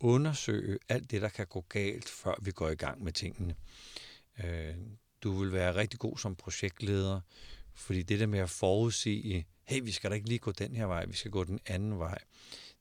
undersøge 0.00 0.78
alt 0.88 1.10
det, 1.10 1.22
der 1.22 1.28
kan 1.28 1.46
gå 1.46 1.60
galt, 1.68 2.08
før 2.08 2.34
vi 2.42 2.50
går 2.50 2.68
i 2.68 2.74
gang 2.74 3.04
med 3.04 3.12
tingene. 3.12 3.54
Øh, 4.44 4.74
du 5.24 5.32
vil 5.32 5.52
være 5.52 5.74
rigtig 5.74 6.00
god 6.00 6.18
som 6.18 6.34
projektleder, 6.34 7.20
fordi 7.74 8.02
det 8.02 8.20
der 8.20 8.26
med 8.26 8.38
at 8.38 8.50
forudsige, 8.50 9.46
hey, 9.64 9.80
vi 9.82 9.92
skal 9.92 10.10
da 10.10 10.14
ikke 10.14 10.28
lige 10.28 10.38
gå 10.38 10.52
den 10.52 10.76
her 10.76 10.86
vej, 10.86 11.06
vi 11.06 11.16
skal 11.16 11.30
gå 11.30 11.44
den 11.44 11.60
anden 11.66 11.98
vej. 11.98 12.18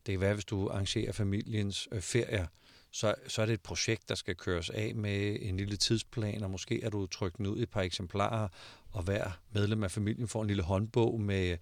Det 0.05 0.13
kan 0.13 0.19
være, 0.19 0.33
hvis 0.33 0.45
du 0.45 0.69
arrangerer 0.69 1.11
familiens 1.11 1.87
øh, 1.91 2.01
ferier, 2.01 2.47
så, 2.91 3.15
så 3.27 3.41
er 3.41 3.45
det 3.45 3.53
et 3.53 3.61
projekt, 3.61 4.09
der 4.09 4.15
skal 4.15 4.35
køres 4.35 4.69
af 4.69 4.95
med 4.95 5.37
en 5.41 5.57
lille 5.57 5.77
tidsplan, 5.77 6.43
og 6.43 6.51
måske 6.51 6.83
er 6.83 6.89
du 6.89 7.07
trykt 7.07 7.39
ud 7.39 7.61
et 7.61 7.69
par 7.69 7.81
eksemplarer, 7.81 8.47
og 8.93 9.03
hver 9.03 9.39
medlem 9.51 9.83
af 9.83 9.91
familien 9.91 10.27
får 10.27 10.41
en 10.41 10.47
lille 10.47 10.63
håndbog 10.63 11.21
med, 11.21 11.57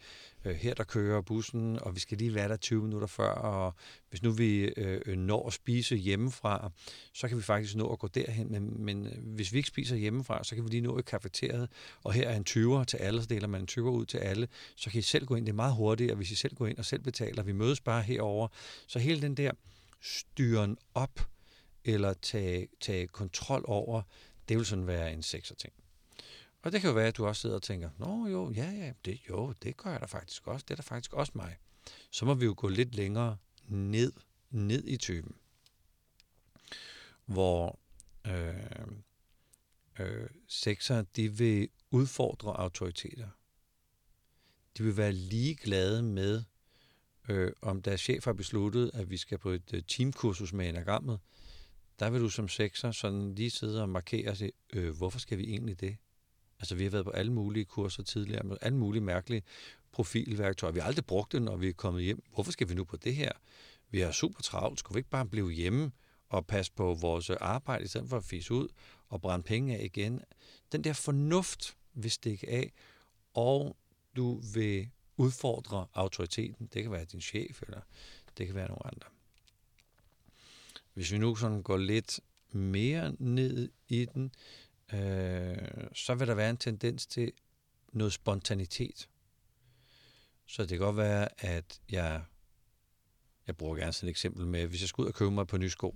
øh, 0.45 0.55
her 0.55 0.73
der 0.73 0.83
kører 0.83 1.21
bussen, 1.21 1.79
og 1.79 1.95
vi 1.95 1.99
skal 1.99 2.17
lige 2.17 2.33
være 2.33 2.49
der 2.49 2.57
20 2.57 2.83
minutter 2.83 3.07
før, 3.07 3.31
og 3.31 3.75
hvis 4.09 4.23
nu 4.23 4.31
vi 4.31 4.63
øh, 4.63 5.17
når 5.17 5.47
at 5.47 5.53
spise 5.53 5.95
hjemmefra, 5.95 6.71
så 7.13 7.27
kan 7.27 7.37
vi 7.37 7.41
faktisk 7.41 7.75
nå 7.75 7.93
at 7.93 7.99
gå 7.99 8.07
derhen, 8.07 8.51
men, 8.51 8.85
men 8.85 9.07
øh, 9.07 9.35
hvis 9.35 9.53
vi 9.53 9.57
ikke 9.57 9.67
spiser 9.67 9.95
hjemmefra, 9.95 10.43
så 10.43 10.55
kan 10.55 10.63
vi 10.63 10.69
lige 10.69 10.81
nå 10.81 10.99
i 10.99 11.01
kafeteriet, 11.01 11.69
og 12.03 12.13
her 12.13 12.29
er 12.29 12.35
en 12.35 12.45
20'er 12.49 12.83
til 12.83 12.97
alle, 12.97 13.21
så 13.21 13.27
deler 13.27 13.47
man 13.47 13.61
en 13.61 13.67
20'er 13.71 13.81
ud 13.81 14.05
til 14.05 14.17
alle, 14.17 14.47
så 14.75 14.89
kan 14.89 14.99
I 14.99 15.01
selv 15.01 15.25
gå 15.25 15.35
ind, 15.35 15.45
det 15.45 15.51
er 15.51 15.55
meget 15.55 15.75
hurtigt, 15.75 16.11
og 16.11 16.17
hvis 16.17 16.31
I 16.31 16.35
selv 16.35 16.55
går 16.55 16.67
ind 16.67 16.77
og 16.77 16.85
selv 16.85 17.01
betaler, 17.01 17.43
vi 17.43 17.51
mødes 17.51 17.81
bare 17.81 18.03
herover, 18.03 18.47
så 18.87 18.99
hele 18.99 19.21
den 19.21 19.37
der 19.37 19.51
styren 20.01 20.77
op, 20.93 21.19
eller 21.85 22.13
tage, 22.13 22.67
tage 22.81 23.07
kontrol 23.07 23.63
over, 23.67 24.01
det 24.49 24.57
vil 24.57 24.65
sådan 24.65 24.87
være 24.87 25.13
en 25.13 25.23
sekser 25.23 25.55
ting. 25.55 25.73
Og 26.61 26.71
det 26.71 26.81
kan 26.81 26.89
jo 26.89 26.93
være, 26.93 27.07
at 27.07 27.17
du 27.17 27.25
også 27.25 27.41
sidder 27.41 27.55
og 27.55 27.61
tænker, 27.61 27.89
nå 27.97 28.27
jo, 28.27 28.51
ja, 28.51 28.71
ja, 28.71 28.93
det, 29.05 29.19
jo, 29.29 29.53
det 29.63 29.77
gør 29.77 29.89
jeg 29.89 29.99
da 29.99 30.05
faktisk 30.05 30.47
også. 30.47 30.65
Det 30.67 30.71
er 30.71 30.75
da 30.75 30.81
faktisk 30.81 31.13
også 31.13 31.31
mig. 31.35 31.57
Så 32.11 32.25
må 32.25 32.33
vi 32.33 32.45
jo 32.45 32.53
gå 32.57 32.67
lidt 32.67 32.95
længere 32.95 33.37
ned, 33.67 34.13
ned 34.49 34.83
i 34.87 34.97
typen. 34.97 35.35
Hvor 37.25 37.79
øh, 38.27 38.87
øh, 39.99 40.29
sekser, 40.47 41.01
de 41.01 41.37
vil 41.37 41.69
udfordre 41.91 42.59
autoriteter. 42.59 43.29
De 44.77 44.83
vil 44.83 44.97
være 44.97 45.11
ligeglade 45.11 46.03
med, 46.03 46.43
øh, 47.29 47.51
om 47.61 47.81
deres 47.81 48.01
chef 48.01 48.25
har 48.25 48.33
besluttet, 48.33 48.91
at 48.93 49.09
vi 49.09 49.17
skal 49.17 49.37
på 49.37 49.49
et 49.49 49.73
øh, 49.73 49.83
teamkursus 49.87 50.53
med 50.53 50.69
enagrammet, 50.69 51.19
der 51.99 52.09
vil 52.09 52.21
du 52.21 52.29
som 52.29 52.47
sekser 52.47 52.91
sådan 52.91 53.35
lige 53.35 53.49
sidde 53.49 53.81
og 53.81 53.89
markere 53.89 54.29
og 54.29 54.37
sige, 54.37 54.51
øh, 54.73 54.97
hvorfor 54.97 55.19
skal 55.19 55.37
vi 55.37 55.43
egentlig 55.43 55.79
det? 55.79 55.97
Altså, 56.61 56.75
vi 56.75 56.83
har 56.83 56.91
været 56.91 57.05
på 57.05 57.11
alle 57.11 57.31
mulige 57.31 57.65
kurser 57.65 58.03
tidligere, 58.03 58.43
med 58.43 58.57
alle 58.61 58.77
mulige 58.77 59.01
mærkelige 59.01 59.43
profilværktøjer. 59.91 60.73
Vi 60.73 60.79
har 60.79 60.87
aldrig 60.87 61.05
brugt 61.05 61.31
det, 61.31 61.41
når 61.41 61.57
vi 61.57 61.69
er 61.69 61.73
kommet 61.73 62.03
hjem. 62.03 62.23
Hvorfor 62.33 62.51
skal 62.51 62.69
vi 62.69 62.73
nu 62.73 62.83
på 62.83 62.97
det 62.97 63.15
her? 63.15 63.31
Vi 63.89 63.99
har 63.99 64.11
super 64.11 64.41
travlt. 64.41 64.79
Skulle 64.79 64.95
vi 64.95 64.99
ikke 64.99 65.09
bare 65.09 65.25
blive 65.25 65.51
hjemme 65.51 65.91
og 66.29 66.47
passe 66.47 66.71
på 66.71 66.93
vores 66.93 67.29
arbejde, 67.29 67.83
i 67.83 67.87
stedet 67.87 68.09
for 68.09 68.17
at 68.17 68.23
fise 68.23 68.53
ud 68.53 68.67
og 69.09 69.21
brænde 69.21 69.43
penge 69.43 69.77
af 69.77 69.83
igen? 69.83 70.21
Den 70.71 70.83
der 70.83 70.93
fornuft 70.93 71.77
vil 71.93 72.11
stikke 72.11 72.49
af, 72.49 72.71
og 73.33 73.77
du 74.15 74.41
vil 74.53 74.89
udfordre 75.17 75.87
autoriteten. 75.93 76.69
Det 76.73 76.83
kan 76.83 76.91
være 76.91 77.05
din 77.05 77.21
chef, 77.21 77.61
eller 77.61 77.81
det 78.37 78.45
kan 78.45 78.55
være 78.55 78.67
nogle 78.67 78.85
andre. 78.85 79.07
Hvis 80.93 81.11
vi 81.11 81.17
nu 81.17 81.35
sådan 81.35 81.63
går 81.63 81.77
lidt 81.77 82.19
mere 82.51 83.15
ned 83.19 83.69
i 83.87 84.05
den, 84.05 84.31
øh, 84.93 85.57
så 85.93 86.15
vil 86.15 86.27
der 86.27 86.33
være 86.33 86.49
en 86.49 86.57
tendens 86.57 87.07
til 87.07 87.31
noget 87.93 88.13
spontanitet. 88.13 89.09
Så 90.45 90.61
det 90.61 90.69
kan 90.69 90.79
godt 90.79 90.97
være, 90.97 91.45
at 91.45 91.81
jeg, 91.91 92.23
jeg 93.47 93.57
bruger 93.57 93.75
gerne 93.75 93.93
sådan 93.93 94.07
et 94.07 94.11
eksempel 94.11 94.47
med, 94.47 94.67
hvis 94.67 94.81
jeg 94.81 94.89
skal 94.89 95.01
ud 95.01 95.07
og 95.07 95.13
købe 95.13 95.31
mig 95.31 95.47
på 95.47 95.57
nye 95.57 95.69
sko, 95.69 95.95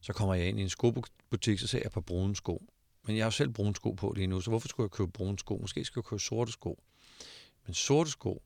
så 0.00 0.12
kommer 0.12 0.34
jeg 0.34 0.48
ind 0.48 0.58
i 0.58 0.62
en 0.62 0.68
skobutik, 0.68 1.58
så 1.58 1.66
ser 1.66 1.80
jeg 1.82 1.90
på 1.90 2.00
brune 2.00 2.36
sko. 2.36 2.62
Men 3.06 3.16
jeg 3.16 3.24
har 3.24 3.26
jo 3.26 3.30
selv 3.30 3.50
brune 3.50 3.74
sko 3.74 3.92
på 3.92 4.12
lige 4.16 4.26
nu, 4.26 4.40
så 4.40 4.50
hvorfor 4.50 4.68
skulle 4.68 4.84
jeg 4.84 4.90
købe 4.90 5.12
brune 5.12 5.38
sko? 5.38 5.56
Måske 5.56 5.84
skal 5.84 6.00
jeg 6.00 6.04
købe 6.04 6.20
sorte 6.20 6.52
sko. 6.52 6.82
Men 7.66 7.74
sorte 7.74 8.10
sko, 8.10 8.42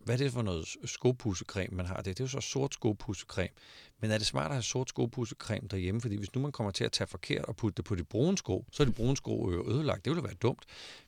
hvad 0.00 0.14
er 0.14 0.18
det 0.18 0.32
for 0.32 0.42
noget 0.42 0.68
skopusecreme, 0.84 1.76
man 1.76 1.86
har 1.86 1.96
det? 1.96 2.04
Det 2.04 2.20
er 2.20 2.24
jo 2.24 2.28
så 2.28 2.40
sort 2.40 2.74
skopusecreme. 2.74 3.54
Men 4.00 4.10
er 4.10 4.18
det 4.18 4.26
smart 4.26 4.46
at 4.46 4.52
have 4.52 4.62
sort 4.62 4.88
skopusecreme 4.88 5.68
derhjemme? 5.68 6.00
Fordi 6.00 6.16
hvis 6.16 6.34
nu 6.34 6.40
man 6.40 6.52
kommer 6.52 6.70
til 6.70 6.84
at 6.84 6.92
tage 6.92 7.08
forkert 7.08 7.44
og 7.44 7.56
putte 7.56 7.76
det 7.76 7.84
på 7.84 7.94
de 7.94 8.04
brune 8.04 8.38
sko, 8.38 8.66
så 8.72 8.82
er 8.82 8.84
de 8.84 8.92
brune 8.92 9.16
sko 9.16 9.50
øh, 9.50 9.74
ødelagt. 9.74 10.04
Det 10.04 10.10
ville 10.10 10.24
være 10.24 10.34
dumt. 10.34 10.64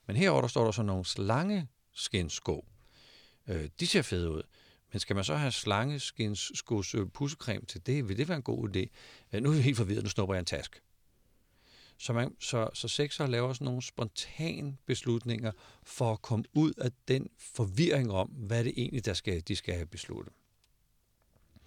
Men 0.07 0.17
herover 0.17 0.41
der 0.41 0.49
står 0.49 0.65
der 0.65 0.73
så 0.73 0.83
nogle 0.83 1.05
slangeskinsko. 1.05 2.65
Øh, 3.49 3.69
de 3.81 3.87
ser 3.87 4.03
fede 4.03 4.31
ud. 4.31 4.43
Men 4.93 5.01
skal 5.01 5.17
man 5.17 5.25
så 5.25 5.37
have 5.37 5.53
slangeskins 5.53 6.53
øh, 6.95 7.07
pussecreme 7.15 7.67
til 7.67 7.87
det? 7.87 8.09
Vil 8.09 8.17
det 8.17 8.29
være 8.29 8.37
en 8.37 8.43
god 8.43 8.77
idé? 8.77 8.87
Øh, 9.33 9.43
nu 9.43 9.51
er 9.51 9.55
vi 9.55 9.63
helt 9.63 9.77
forvirret. 9.77 10.03
Nu 10.03 10.09
snupper 10.09 10.35
jeg 10.35 10.41
en 10.41 10.47
task. 10.47 10.81
Så, 12.01 12.13
man, 12.13 12.37
så, 12.41 12.71
så 12.75 12.89
sexer 12.89 13.27
laver 13.27 13.53
sådan 13.53 13.65
nogle 13.65 13.83
spontane 13.83 14.77
beslutninger 14.87 15.53
for 15.83 16.13
at 16.13 16.23
komme 16.23 16.45
ud 16.53 16.73
af 16.73 16.91
den 17.09 17.31
forvirring 17.39 18.11
om, 18.13 18.29
hvad 18.29 18.65
det 18.65 18.73
egentlig 18.77 19.05
der 19.05 19.15
skal, 19.15 19.41
de 19.49 19.57
skal 19.57 19.75
have 19.75 19.87
besluttet. 19.87 20.35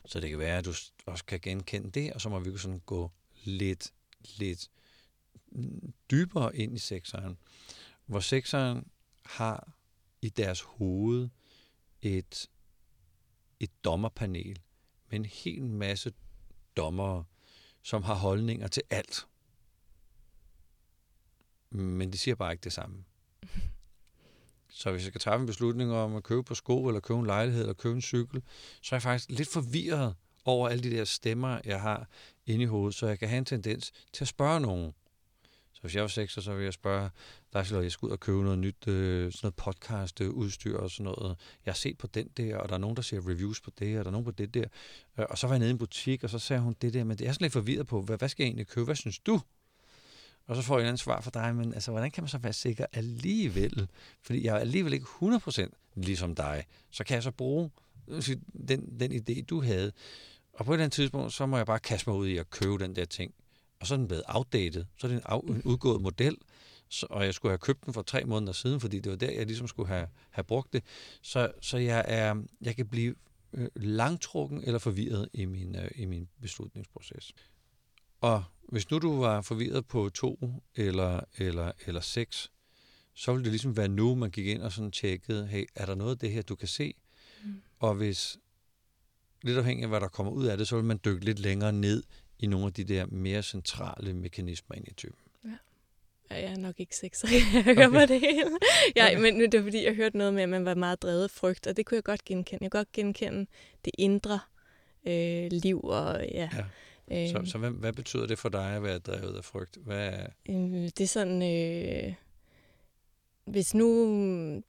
Så 0.06 0.20
det 0.20 0.30
kan 0.30 0.40
være, 0.40 0.58
at 0.58 0.66
du 0.66 0.74
også 1.06 1.26
kan 1.26 1.40
genkende 1.40 1.92
det, 1.92 2.14
og 2.14 2.22
så 2.22 2.30
må 2.30 2.40
vi 2.40 2.58
sådan 2.58 2.80
gå 2.80 3.12
lidt, 3.44 3.94
lidt 4.38 4.70
mm, 5.52 5.94
dybere 6.12 6.56
ind 6.56 6.76
i 6.76 6.80
sekseren, 6.80 7.38
hvor 8.06 8.20
sekseren 8.20 8.88
har 9.26 9.74
i 10.22 10.30
deres 10.30 10.62
hoved 10.62 11.30
et, 12.02 12.50
et 13.60 13.84
dommerpanel 13.84 14.60
med 15.10 15.20
en 15.20 15.26
hel 15.26 15.64
masse 15.64 16.14
dommere, 16.78 17.24
som 17.84 18.04
har 18.04 18.16
holdninger 18.16 18.68
til 18.68 18.84
alt 18.90 19.28
men 21.74 22.14
de 22.14 22.18
siger 22.18 22.36
bare 22.36 22.52
ikke 22.52 22.64
det 22.64 22.74
samme. 22.74 23.04
Så 24.70 24.92
hvis 24.92 25.02
jeg 25.04 25.08
skal 25.08 25.22
træffe 25.22 25.42
en 25.42 25.48
beslutning 25.48 25.92
om 25.92 26.16
at 26.16 26.24
købe 26.24 26.44
på 26.44 26.56
sko, 26.56 26.88
eller 26.88 27.00
købe 27.00 27.20
en 27.20 27.26
lejlighed, 27.26 27.62
eller 27.62 27.74
købe 27.74 27.96
en 27.96 28.02
cykel, 28.02 28.42
så 28.82 28.96
er 28.96 28.98
jeg 28.98 29.02
faktisk 29.02 29.30
lidt 29.30 29.50
forvirret 29.50 30.16
over 30.46 30.70
alle 30.70 30.84
de 30.84 30.96
der 30.98 31.04
stemmer, 31.04 31.60
jeg 31.66 31.82
har 31.82 32.08
inde 32.46 32.64
i 32.64 32.68
hovedet, 32.68 32.96
så 32.96 33.08
jeg 33.08 33.20
kan 33.20 33.30
have 33.30 33.38
en 33.38 33.46
tendens 33.46 33.92
til 34.14 34.24
at 34.24 34.28
spørge 34.28 34.60
nogen. 34.60 34.94
Så 35.74 35.82
hvis 35.82 35.96
jeg 35.96 36.02
var 36.02 36.08
sekser, 36.08 36.42
så 36.42 36.54
vil 36.54 36.64
jeg 36.64 36.74
spørge 36.74 37.10
dig, 37.54 37.60
at 37.60 37.72
jeg 37.72 37.92
skal 37.92 38.06
ud 38.06 38.12
og 38.12 38.20
købe 38.20 38.44
noget 38.44 38.60
nyt, 38.60 38.88
øh, 38.88 39.32
sådan 39.32 39.40
noget 39.44 39.56
podcast-udstyr 39.56 40.78
og 40.78 40.92
sådan 40.92 41.04
noget. 41.04 41.38
Jeg 41.66 41.72
har 41.72 41.76
set 41.76 41.98
på 41.98 42.08
den 42.08 42.28
der, 42.38 42.58
og 42.58 42.70
der 42.70 42.76
er 42.76 42.80
nogen, 42.80 42.96
der 42.96 43.02
siger 43.02 43.30
reviews 43.30 43.62
på 43.62 43.72
det, 43.80 44.00
og 44.00 44.06
der 44.06 44.10
er 44.10 44.12
nogen 44.12 44.26
på 44.26 44.32
det 44.32 44.54
der. 44.54 44.66
Øh, 45.20 45.26
og 45.30 45.38
så 45.38 45.48
var 45.48 45.54
jeg 45.54 45.60
nede 45.60 45.70
i 45.70 45.72
en 45.72 45.78
butik, 45.78 46.24
og 46.24 46.30
så 46.30 46.40
sagde 46.40 46.62
hun 46.62 46.76
det 46.82 46.94
der, 46.94 47.04
men 47.04 47.18
det 47.18 47.28
er 47.28 47.32
sådan 47.32 47.46
lidt 47.46 47.54
forvirret 47.54 47.88
på, 47.88 48.02
hvad, 48.02 48.18
hvad 48.18 48.30
skal 48.30 48.44
jeg 48.44 48.48
egentlig 48.48 48.68
købe? 48.68 48.86
Hvad 48.86 48.96
synes 48.96 49.20
du? 49.20 49.40
Og 50.48 50.56
så 50.56 50.62
får 50.62 50.76
jeg 50.76 50.84
en 50.84 50.88
anden 50.88 50.98
svar 50.98 51.22
fra 51.22 51.32
dig, 51.34 51.56
men 51.56 51.74
altså, 51.74 51.92
hvordan 51.92 52.12
kan 52.12 52.24
man 52.24 52.30
så 52.30 52.38
være 52.38 52.54
sikker 52.54 52.86
alligevel? 52.94 53.88
Fordi 54.22 54.46
jeg 54.46 54.56
er 54.56 54.60
alligevel 54.60 54.94
ikke 54.94 55.06
100% 55.06 55.70
ligesom 55.96 56.36
dig. 56.36 56.66
Så 56.92 57.04
kan 57.04 57.16
jeg 57.16 57.24
så 57.24 57.32
bruge 57.32 57.72
øh, 58.08 58.24
den, 58.68 59.00
den 59.00 59.12
idé, 59.12 59.46
du 59.46 59.62
havde. 59.62 59.92
Og 60.54 60.66
på 60.66 60.72
et 60.72 60.76
eller 60.76 60.84
andet 60.84 60.96
tidspunkt, 60.96 61.34
så 61.34 61.46
må 61.46 61.58
jeg 61.58 61.66
bare 61.66 61.80
kaste 61.80 62.10
mig 62.10 62.20
ud 62.20 62.28
i 62.28 62.38
at 62.38 62.50
købe 62.50 62.78
den 62.78 62.96
der 62.96 63.06
ting. 63.06 63.34
Og 63.80 63.88
så 63.88 63.94
er 63.94 63.98
den 63.98 64.08
blevet 64.08 64.24
outdated. 64.28 64.86
Så 64.98 65.08
er 65.08 65.12
det 65.12 65.16
en, 65.18 65.24
af, 65.26 65.40
en 65.40 65.62
udgået 65.64 66.02
model, 66.02 66.38
så, 66.90 67.08
og 67.10 67.26
jeg 67.26 67.34
skulle 67.34 67.52
have 67.52 67.58
købt 67.58 67.86
den 67.86 67.94
for 67.94 68.02
tre 68.02 68.26
måneder 68.26 68.54
siden, 68.54 68.80
fordi 68.80 69.00
det 69.00 69.10
var 69.10 69.16
der, 69.18 69.32
jeg 69.32 69.46
ligesom 69.46 69.68
skulle 69.68 69.88
have, 69.88 70.08
have 70.30 70.44
brugt 70.44 70.74
det. 70.74 70.84
Så, 71.22 71.52
så 71.62 71.78
jeg, 71.78 72.06
er, 72.08 72.36
jeg 72.62 72.76
kan 72.76 72.88
blive 72.88 73.16
øh, 73.54 73.70
langtrukken 73.76 74.64
eller 74.64 74.80
forvirret 74.80 75.30
i 75.34 75.46
min, 75.46 75.76
øh, 75.76 75.92
i 75.96 76.06
min 76.06 76.28
beslutningsproces. 76.42 77.34
Og 78.24 78.44
hvis 78.70 78.92
nu 78.92 79.00
du 79.00 79.20
var 79.20 79.42
forvirret 79.42 79.86
på 79.86 80.10
to 80.10 80.62
eller, 80.76 81.20
eller, 81.38 81.72
eller 81.86 82.02
seks, 82.02 82.52
så 83.14 83.32
ville 83.32 83.44
det 83.44 83.52
ligesom 83.52 83.78
være 83.78 83.88
nu, 83.88 84.16
man 84.16 84.32
gik 84.32 84.48
ind 84.48 84.62
og 84.62 84.72
sådan 84.72 84.92
tjekkede, 84.92 85.48
hey, 85.48 85.66
er 85.76 85.86
der 85.86 85.96
noget 85.96 86.12
af 86.12 86.18
det 86.18 86.32
her, 86.32 86.42
du 86.42 86.56
kan 86.56 86.68
se? 86.68 86.94
Mm. 87.44 87.62
Og 87.80 87.96
hvis, 87.96 88.38
lidt 89.42 89.58
afhængig 89.58 89.84
af, 89.84 89.90
hvad 89.90 90.00
der 90.00 90.08
kommer 90.08 90.32
ud 90.32 90.46
af 90.46 90.58
det, 90.58 90.68
så 90.68 90.76
vil 90.76 90.86
man 90.86 91.00
dykke 91.06 91.26
lidt 91.26 91.40
længere 91.40 91.74
ned 91.74 92.04
i 92.40 92.48
nogle 92.48 92.66
af 92.66 92.74
de 92.74 92.84
der 92.84 93.06
mere 93.06 93.44
centrale 93.44 94.14
mekanismer 94.14 94.76
ind 94.76 94.88
i 94.88 94.94
typen. 94.94 95.20
Ja. 95.46 95.50
Ja, 96.32 96.42
jeg 96.42 96.52
er 96.52 96.58
nok 96.58 96.80
ikke 96.80 96.96
sexer, 96.96 97.28
jeg 97.36 97.64
hører 97.64 97.88
okay. 97.88 98.08
det 98.08 98.20
hele. 98.20 98.52
Ja, 98.96 99.06
okay. 99.06 99.22
men 99.22 99.52
det 99.52 99.60
var 99.60 99.64
fordi, 99.64 99.84
jeg 99.84 99.96
hørte 99.96 100.18
noget 100.18 100.34
med, 100.34 100.44
at 100.44 100.50
man 100.50 100.66
var 100.66 100.76
meget 100.76 101.02
drevet 101.02 101.24
af 101.24 101.32
frygt, 101.32 101.68
og 101.68 101.78
det 101.78 101.86
kunne 101.86 101.96
jeg 101.96 102.04
godt 102.04 102.26
genkende. 102.26 102.64
Jeg 102.64 102.72
kunne 102.72 102.80
godt 102.80 102.92
genkende 102.92 103.46
det 103.86 103.94
indre 103.98 104.40
øh, 105.08 105.48
liv, 105.52 105.84
og 105.84 106.26
ja, 106.32 106.50
ja 106.54 106.64
så, 107.08 107.38
øhm. 107.38 107.46
så 107.46 107.58
hvad, 107.58 107.72
hvad 107.72 107.94
betyder 107.94 108.28
det 108.28 108.40
for 108.40 108.50
dig 108.50 108.76
at 108.76 108.84
være 108.84 109.00
drevet 109.00 109.38
af 109.38 109.46
frygt? 109.46 109.78
Hvad 109.78 110.08
er... 110.08 110.28
Øh, 110.50 110.90
det 110.98 111.02
er 111.02 111.08
sådan, 111.08 111.42
øh, 111.42 112.14
hvis 113.46 113.74
nu 113.74 114.06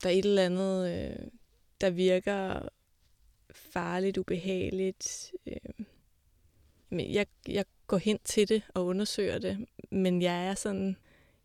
der 0.03 0.09
er 0.09 0.13
et 0.13 0.25
eller 0.25 0.45
andet, 0.45 0.91
øh, 0.91 1.27
der 1.81 1.91
virker 1.91 2.69
farligt, 3.53 4.19
ubehageligt, 4.19 5.33
øh, 5.47 7.15
jeg, 7.15 7.27
jeg 7.49 7.65
går 7.87 7.97
hen 7.97 8.19
til 8.25 8.49
det 8.49 8.63
og 8.75 8.87
undersøger 8.87 9.39
det, 9.39 9.67
men 9.91 10.23
jeg 10.23 10.47
er 10.47 10.55
sådan, 10.55 10.97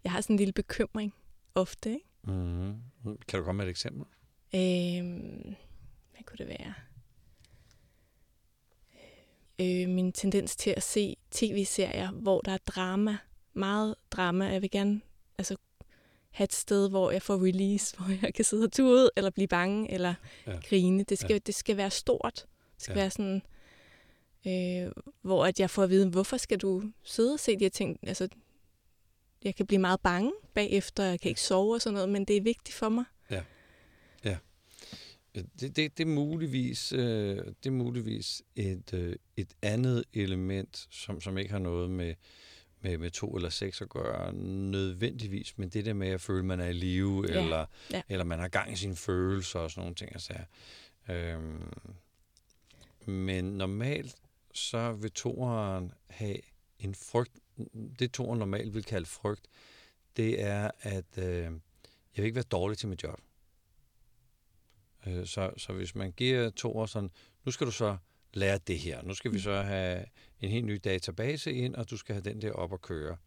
jeg 0.04 0.12
har 0.12 0.22
sådan 0.22 0.34
en 0.34 0.38
lille 0.38 0.54
bekymring 0.54 1.14
ofte. 1.56 1.90
Ikke? 1.90 2.06
Mm-hmm. 2.24 3.18
Kan 3.28 3.40
du 3.40 3.46
komme 3.46 3.58
med 3.58 3.66
et 3.66 3.70
eksempel? 3.70 4.06
Øh, 4.56 5.04
hvad 6.12 6.24
kunne 6.26 6.38
det 6.38 6.48
være? 6.48 6.74
Øh, 9.62 9.90
min 9.90 10.12
tendens 10.12 10.56
til 10.56 10.74
at 10.78 10.84
se 10.84 11.18
tv-serier, 11.32 12.12
hvor 12.12 12.42
der 12.42 12.52
er 12.52 12.58
drama, 12.58 13.18
meget 13.54 13.96
drama. 14.12 14.46
Jeg 14.46 14.62
vil 14.62 14.72
gerne 14.72 15.02
altså, 15.38 15.56
have 16.32 16.44
et 16.44 16.54
sted, 16.54 16.90
hvor 16.90 17.12
jeg 17.12 17.22
får 17.22 17.46
release, 17.46 17.96
hvor 17.98 18.14
jeg 18.22 18.34
kan 18.34 18.46
sidde 18.46 18.64
og 18.64 18.72
tude, 18.72 19.10
eller 19.16 19.30
blive 19.30 19.48
bange, 19.48 19.92
eller 19.92 20.14
ja. 20.48 20.60
grine. 20.70 21.04
Det 21.04 21.20
skal, 21.20 21.34
ja. 21.34 21.40
det 21.40 21.56
skal 21.56 21.78
være 21.78 21.92
stort. 21.92 22.46
Det 22.76 22.84
skal 22.84 22.94
ja. 22.94 23.02
være 23.02 23.10
sådan, 23.10 23.42
øh, 24.48 24.92
hvor 25.22 25.46
at 25.46 25.60
jeg 25.60 25.70
får 25.70 25.84
at 25.84 25.90
vide, 25.90 26.10
hvorfor 26.10 26.38
skal 26.38 26.58
du 26.58 26.84
sidde 27.04 27.34
og 27.34 27.40
se 27.40 27.56
de 27.56 27.66
her 27.66 27.70
ting? 27.70 28.00
Altså, 28.04 28.28
jeg 29.44 29.56
kan 29.56 29.66
blive 29.66 29.80
meget 29.80 30.00
bange 30.00 30.32
bagefter, 30.54 31.04
jeg 31.04 31.20
kan 31.20 31.30
ikke 31.30 31.42
sove 31.42 31.76
og 31.76 31.82
sådan 31.82 31.94
noget, 31.94 32.10
men 32.10 32.26
det 32.26 32.38
er 32.38 32.42
vigtigt 32.42 32.76
for 32.76 32.90
mig. 32.90 33.06
Det, 35.36 35.46
det, 35.60 35.76
det, 35.98 36.00
er, 36.00 36.06
muligvis, 36.06 36.94
øh, 36.94 37.38
det 37.38 37.66
er 37.66 37.72
muligvis 37.72 38.42
et, 38.56 38.94
øh, 38.94 39.16
et 39.38 39.54
andet 39.62 40.04
element, 40.14 40.88
som, 40.92 41.22
som 41.22 41.38
ikke 41.38 41.52
har 41.52 41.60
noget 41.60 41.92
med, 41.92 42.16
med, 42.82 42.98
med 42.98 43.12
to 43.12 43.36
eller 43.36 43.50
seks 43.50 43.82
at 43.82 43.90
gøre 43.90 44.34
nødvendigvis, 44.34 45.58
men 45.58 45.70
det 45.70 45.86
der 45.86 45.94
med 45.94 46.08
at 46.08 46.22
føle, 46.22 46.40
at 46.40 46.46
man 46.46 46.60
er 46.60 46.68
i 46.68 46.74
live, 46.74 47.26
ja. 47.30 47.44
Eller, 47.44 47.66
ja. 47.92 48.02
eller 48.10 48.26
man 48.26 48.40
har 48.40 48.48
gang 48.48 48.74
i 48.74 48.76
sine 48.76 48.96
følelser 48.96 49.60
og 49.60 49.72
sådan 49.72 49.82
nogle 49.82 49.96
ting. 49.96 50.12
Altså, 50.14 50.34
øhm, 51.10 51.74
men 53.06 53.44
normalt 53.46 54.16
så 54.54 54.92
vil 54.92 55.12
toeren 55.12 55.92
have 56.08 56.38
en 56.80 56.96
frygt. 56.96 57.40
Det 58.00 58.12
toeren 58.12 58.40
normalt 58.40 58.74
vil 58.74 58.84
kalde 58.84 59.06
frygt, 59.06 59.48
det 60.18 60.42
er, 60.42 60.72
at 60.82 61.18
øh, 61.18 61.26
jeg 61.26 61.52
vil 62.16 62.26
ikke 62.26 62.36
være 62.36 62.44
dårlig 62.44 62.78
til 62.78 62.88
mit 62.88 63.04
job. 63.04 63.20
Øh, 65.08 65.28
så, 65.28 65.52
så 65.58 65.74
hvis 65.74 65.96
man 65.96 66.12
giver 66.12 66.50
toer 66.50 66.86
sådan, 66.86 67.10
nu 67.46 67.52
skal 67.52 67.68
du 67.68 67.72
så 67.72 67.98
lære 68.34 68.58
det 68.58 68.80
her. 68.80 69.02
Nu 69.02 69.14
skal 69.14 69.32
vi 69.32 69.38
mm. 69.38 69.42
så 69.42 69.62
have 69.62 70.06
en 70.42 70.50
helt 70.50 70.66
ny 70.66 70.80
database 70.84 71.54
ind, 71.54 71.76
og 71.76 71.90
du 71.90 71.98
skal 71.98 72.16
have 72.16 72.24
den 72.24 72.42
der 72.42 72.52
op 72.52 72.74
at 72.74 72.82
køre. 72.82 73.18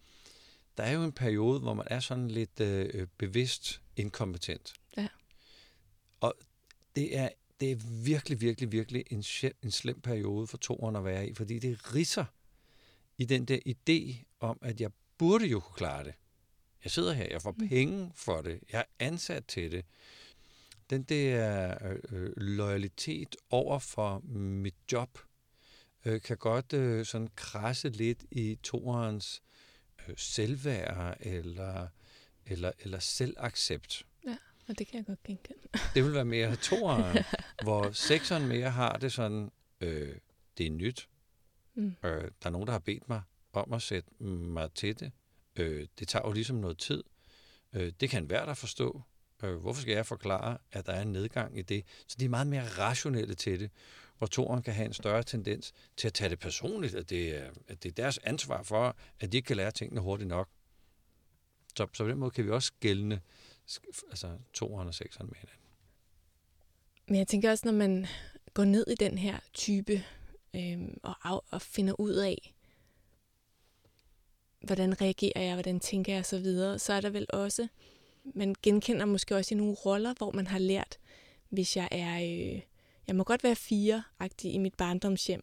Der 0.77 0.83
er 0.83 0.93
jo 0.93 1.05
en 1.05 1.13
periode, 1.13 1.61
hvor 1.61 1.75
man 1.75 1.87
er 1.91 2.01
sådan 2.01 2.29
lidt 2.29 2.61
øh, 2.61 3.07
bevidst 3.19 3.81
inkompetent. 3.97 4.75
Ja. 4.97 5.09
Og 6.21 6.35
det 6.97 7.19
er, 7.19 7.29
det 7.61 7.73
er 7.73 7.77
virkelig, 8.05 8.41
virkelig, 8.41 8.73
virkelig 8.73 9.05
en, 9.11 9.25
en 9.63 9.71
slem 9.71 10.01
periode 10.01 10.47
for 10.47 10.57
toeren 10.57 10.97
at 10.97 11.05
være 11.05 11.29
i, 11.29 11.35
fordi 11.35 11.59
det 11.59 11.95
risser 11.95 12.25
i 13.19 13.25
den 13.25 13.45
der 13.45 13.59
idé 13.67 14.25
om, 14.41 14.59
at 14.63 14.81
jeg 14.81 14.91
burde 15.19 15.47
jo 15.47 15.61
kunne 15.61 15.77
klare 15.77 16.05
det. 16.05 16.15
Jeg 16.85 16.91
sidder 16.91 17.13
her, 17.13 17.27
jeg 17.31 17.43
får 17.43 17.55
mm. 17.59 17.69
penge 17.69 18.13
for 18.15 18.43
det, 18.43 18.61
jeg 18.73 18.81
er 18.81 19.05
ansat 19.07 19.45
til 19.47 19.73
det 19.73 19.85
den 20.93 21.03
der 21.03 21.75
øh, 21.85 21.99
øh, 22.13 22.33
loyalitet 22.37 23.37
over 23.51 23.79
for 23.79 24.19
mit 24.35 24.75
job, 24.93 25.19
øh, 26.05 26.21
kan 26.21 26.37
godt 26.37 26.73
øh, 26.73 27.07
sådan 27.07 27.29
krasse 27.37 27.89
lidt 27.89 28.25
i 28.31 28.59
toerens 28.63 29.43
øh, 30.09 30.15
selvværd 30.17 31.17
eller, 31.21 31.89
eller, 32.47 32.73
eller 32.79 32.99
selvaccept. 32.99 34.07
Ja, 34.27 34.37
og 34.69 34.79
det 34.79 34.87
kan 34.87 34.99
jeg 34.99 35.07
godt 35.07 35.23
genkende. 35.23 35.61
det 35.95 36.05
vil 36.05 36.15
være 36.15 36.25
mere 36.25 36.57
toeren, 36.71 37.19
hvor 37.63 37.93
sekseren 37.93 38.49
mere 38.49 38.71
har 38.71 38.93
det 38.93 39.13
sådan, 39.13 39.51
øh, 39.81 40.17
det 40.59 40.67
er 40.67 40.71
nyt. 40.71 41.09
Mm. 41.75 41.97
Øh, 42.05 42.23
der 42.43 42.47
er 42.47 42.51
nogen, 42.51 42.67
der 42.67 42.73
har 42.73 42.79
bedt 42.79 43.09
mig 43.09 43.23
om 43.53 43.73
at 43.73 43.83
sætte 43.83 44.23
mig 44.25 44.73
til 44.73 45.01
det. 45.01 45.13
Øh, 45.57 45.87
det 45.99 46.09
tager 46.09 46.29
jo 46.29 46.33
ligesom 46.33 46.57
noget 46.57 46.79
tid. 46.79 47.05
Øh, 47.73 47.93
det 48.01 48.11
kan 48.11 48.31
være 48.31 48.47
der 48.47 48.55
forstå. 48.55 49.03
Øh, 49.43 49.57
hvorfor 49.57 49.81
skal 49.81 49.95
jeg 49.95 50.07
forklare, 50.07 50.59
at 50.73 50.87
der 50.87 50.93
er 50.93 51.03
en 51.03 51.13
nedgang 51.13 51.59
i 51.59 51.63
det? 51.63 51.85
Så 52.07 52.17
de 52.21 52.25
er 52.25 52.29
meget 52.29 52.47
mere 52.47 52.69
rationelle 52.69 53.35
til 53.35 53.61
det, 53.61 53.71
hvor 54.19 54.27
toren 54.27 54.63
kan 54.63 54.75
have 54.75 54.87
en 54.87 54.93
større 54.93 55.23
tendens 55.23 55.73
til 55.97 56.07
at 56.07 56.15
tage 56.15 56.31
det 56.31 56.39
personligt, 56.39 56.95
at 56.95 57.11
det, 57.11 57.37
er, 57.37 57.51
at 57.69 57.83
det 57.83 57.89
er 57.89 57.93
deres 57.93 58.19
ansvar 58.19 58.63
for, 58.63 58.97
at 59.21 59.33
de 59.33 59.37
ikke 59.37 59.47
kan 59.47 59.57
lære 59.57 59.71
tingene 59.71 60.01
hurtigt 60.01 60.29
nok. 60.29 60.49
Så, 61.77 61.87
så 61.93 62.05
på 62.05 62.11
den 62.11 62.19
måde 62.19 62.31
kan 62.31 62.45
vi 62.45 62.51
også 62.51 62.73
gældende 62.81 63.21
altså 64.11 64.39
toeren 64.55 64.89
og 64.89 64.95
sekseren 64.95 65.27
med 65.27 65.37
hinanden. 65.37 65.63
Men 67.09 67.19
jeg 67.19 67.29
tænker 67.29 67.51
også, 67.51 67.63
når 67.67 67.73
man 67.73 68.07
går 68.55 68.65
ned 68.65 68.85
i 68.89 68.95
den 68.95 69.19
her 69.19 69.39
type 69.53 70.05
øh, 70.57 70.79
og, 71.03 71.15
af, 71.25 71.41
og 71.51 71.63
finder 71.63 72.01
ud 72.01 72.13
af, 72.13 72.55
hvordan 74.61 75.01
reagerer 75.01 75.43
jeg, 75.43 75.55
hvordan 75.55 75.81
tænker 75.81 76.15
jeg 76.15 76.27
så 76.27 76.39
videre, 76.39 76.79
så 76.79 76.93
er 76.93 77.01
der 77.01 77.11
vel 77.11 77.27
også 77.29 77.69
man 78.25 78.55
genkender 78.63 79.07
måske 79.07 79.37
også 79.37 79.55
i 79.55 79.59
nogle 79.59 79.75
roller, 79.75 80.15
hvor 80.19 80.33
man 80.33 80.47
har 80.47 80.59
lært, 80.59 80.99
hvis 81.49 81.77
jeg 81.77 81.89
er, 81.91 82.17
øh, 82.17 82.61
jeg 83.07 83.17
må 83.17 83.25
godt 83.25 83.45
være 83.45 83.57
fire 83.57 84.03
i 84.45 84.59
mit 84.59 84.75
barndomshjem, 84.75 85.43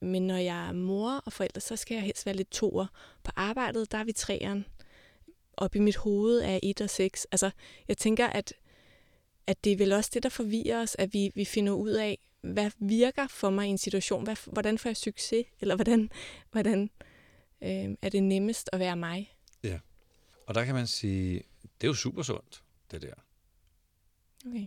men 0.00 0.26
når 0.26 0.36
jeg 0.36 0.68
er 0.68 0.72
mor 0.72 1.22
og 1.26 1.32
forældre, 1.32 1.60
så 1.60 1.76
skal 1.76 1.94
jeg 1.94 2.04
helst 2.04 2.26
være 2.26 2.36
lidt 2.36 2.50
toer. 2.50 2.86
På 3.24 3.30
arbejdet, 3.36 3.92
der 3.92 3.98
er 3.98 4.04
vi 4.04 4.12
træeren. 4.12 4.64
Op 5.56 5.76
i 5.76 5.78
mit 5.78 5.96
hoved 5.96 6.40
er 6.40 6.60
et 6.62 6.80
og 6.80 6.90
seks. 6.90 7.26
Altså, 7.32 7.50
jeg 7.88 7.98
tænker, 7.98 8.26
at, 8.26 8.52
at 9.46 9.64
det 9.64 9.72
er 9.72 9.76
vel 9.76 9.92
også 9.92 10.10
det, 10.14 10.22
der 10.22 10.28
forvirrer 10.28 10.82
os, 10.82 10.96
at 10.98 11.14
vi, 11.14 11.32
vi 11.34 11.44
finder 11.44 11.72
ud 11.72 11.90
af, 11.90 12.18
hvad 12.40 12.70
virker 12.78 13.26
for 13.26 13.50
mig 13.50 13.66
i 13.66 13.70
en 13.70 13.78
situation? 13.78 14.24
Hvad, 14.24 14.36
hvordan 14.52 14.78
får 14.78 14.88
jeg 14.88 14.96
succes? 14.96 15.46
Eller 15.60 15.74
hvordan, 15.76 16.10
hvordan 16.52 16.90
øh, 17.62 17.96
er 18.02 18.08
det 18.08 18.22
nemmest 18.22 18.70
at 18.72 18.78
være 18.78 18.96
mig? 18.96 19.34
Ja, 19.62 19.78
og 20.46 20.54
der 20.54 20.64
kan 20.64 20.74
man 20.74 20.86
sige, 20.86 21.42
det 21.80 21.86
er 21.86 21.88
jo 21.88 21.94
super 21.94 22.22
sundt, 22.22 22.62
det 22.90 23.02
der. 23.02 23.14
Okay. 24.46 24.66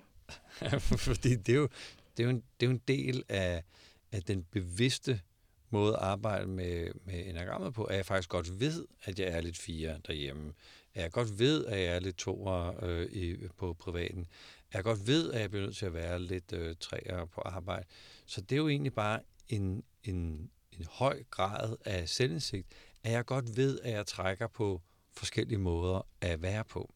Fordi 1.08 1.36
det 1.36 1.50
er 1.50 1.58
jo, 1.58 1.70
det 2.18 2.24
er 2.24 2.28
jo, 2.28 2.30
en, 2.30 2.44
det 2.60 2.66
er 2.66 2.70
jo 2.70 2.74
en 2.74 2.82
del 2.88 3.24
af, 3.30 3.64
af 4.12 4.24
den 4.24 4.44
bevidste 4.44 5.22
måde 5.70 5.94
at 5.94 6.02
arbejde 6.02 6.48
med, 6.48 6.92
med 7.06 7.26
enagrammet 7.26 7.74
på, 7.74 7.84
at 7.84 7.96
jeg 7.96 8.06
faktisk 8.06 8.30
godt 8.30 8.60
ved, 8.60 8.86
at 9.04 9.20
jeg 9.20 9.28
er 9.28 9.42
lidt 9.42 9.58
fire 9.58 10.00
derhjemme. 10.08 10.54
At 10.94 11.04
jeg 11.04 11.12
godt 11.12 11.40
ved, 11.40 11.66
at 11.66 11.80
jeg 11.80 11.96
er 11.96 12.00
lidt 12.00 12.18
toer 12.18 12.84
øh, 12.84 13.06
i, 13.06 13.48
på 13.58 13.74
privaten. 13.74 14.28
At 14.70 14.76
jeg 14.76 14.84
godt 14.84 15.08
ved, 15.08 15.32
at 15.32 15.42
jeg 15.42 15.50
bliver 15.50 15.66
nødt 15.66 15.78
til 15.78 15.86
at 15.86 15.94
være 15.94 16.20
lidt 16.20 16.54
øh, 16.54 16.76
træer 16.80 17.26
på 17.26 17.42
arbejde. 17.42 17.86
Så 18.26 18.42
det 18.42 18.52
er 18.52 18.58
jo 18.58 18.68
egentlig 18.68 18.94
bare 18.94 19.20
en, 19.48 19.84
en, 20.04 20.52
en 20.72 20.86
høj 20.90 21.24
grad 21.32 21.76
af 21.86 22.10
selvindsigt, 22.10 22.68
at 23.04 23.12
jeg 23.12 23.26
godt 23.26 23.58
ved, 23.58 23.80
at 23.80 23.92
jeg 23.92 24.08
trækker 24.08 24.48
på 24.48 24.82
forskellige 25.14 25.60
måder 25.60 26.08
at 26.22 26.42
være 26.42 26.64
på. 26.64 26.94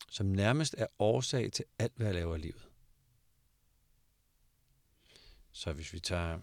som 0.09 0.25
nærmest 0.25 0.75
er 0.77 0.87
årsag 0.99 1.51
til 1.51 1.65
alt, 1.79 1.93
hvad 1.95 2.07
jeg 2.07 2.15
laver 2.15 2.35
i 2.35 2.39
livet. 2.39 2.69
Så 5.51 5.73
hvis 5.73 5.93
vi 5.93 5.99
tager, 5.99 6.39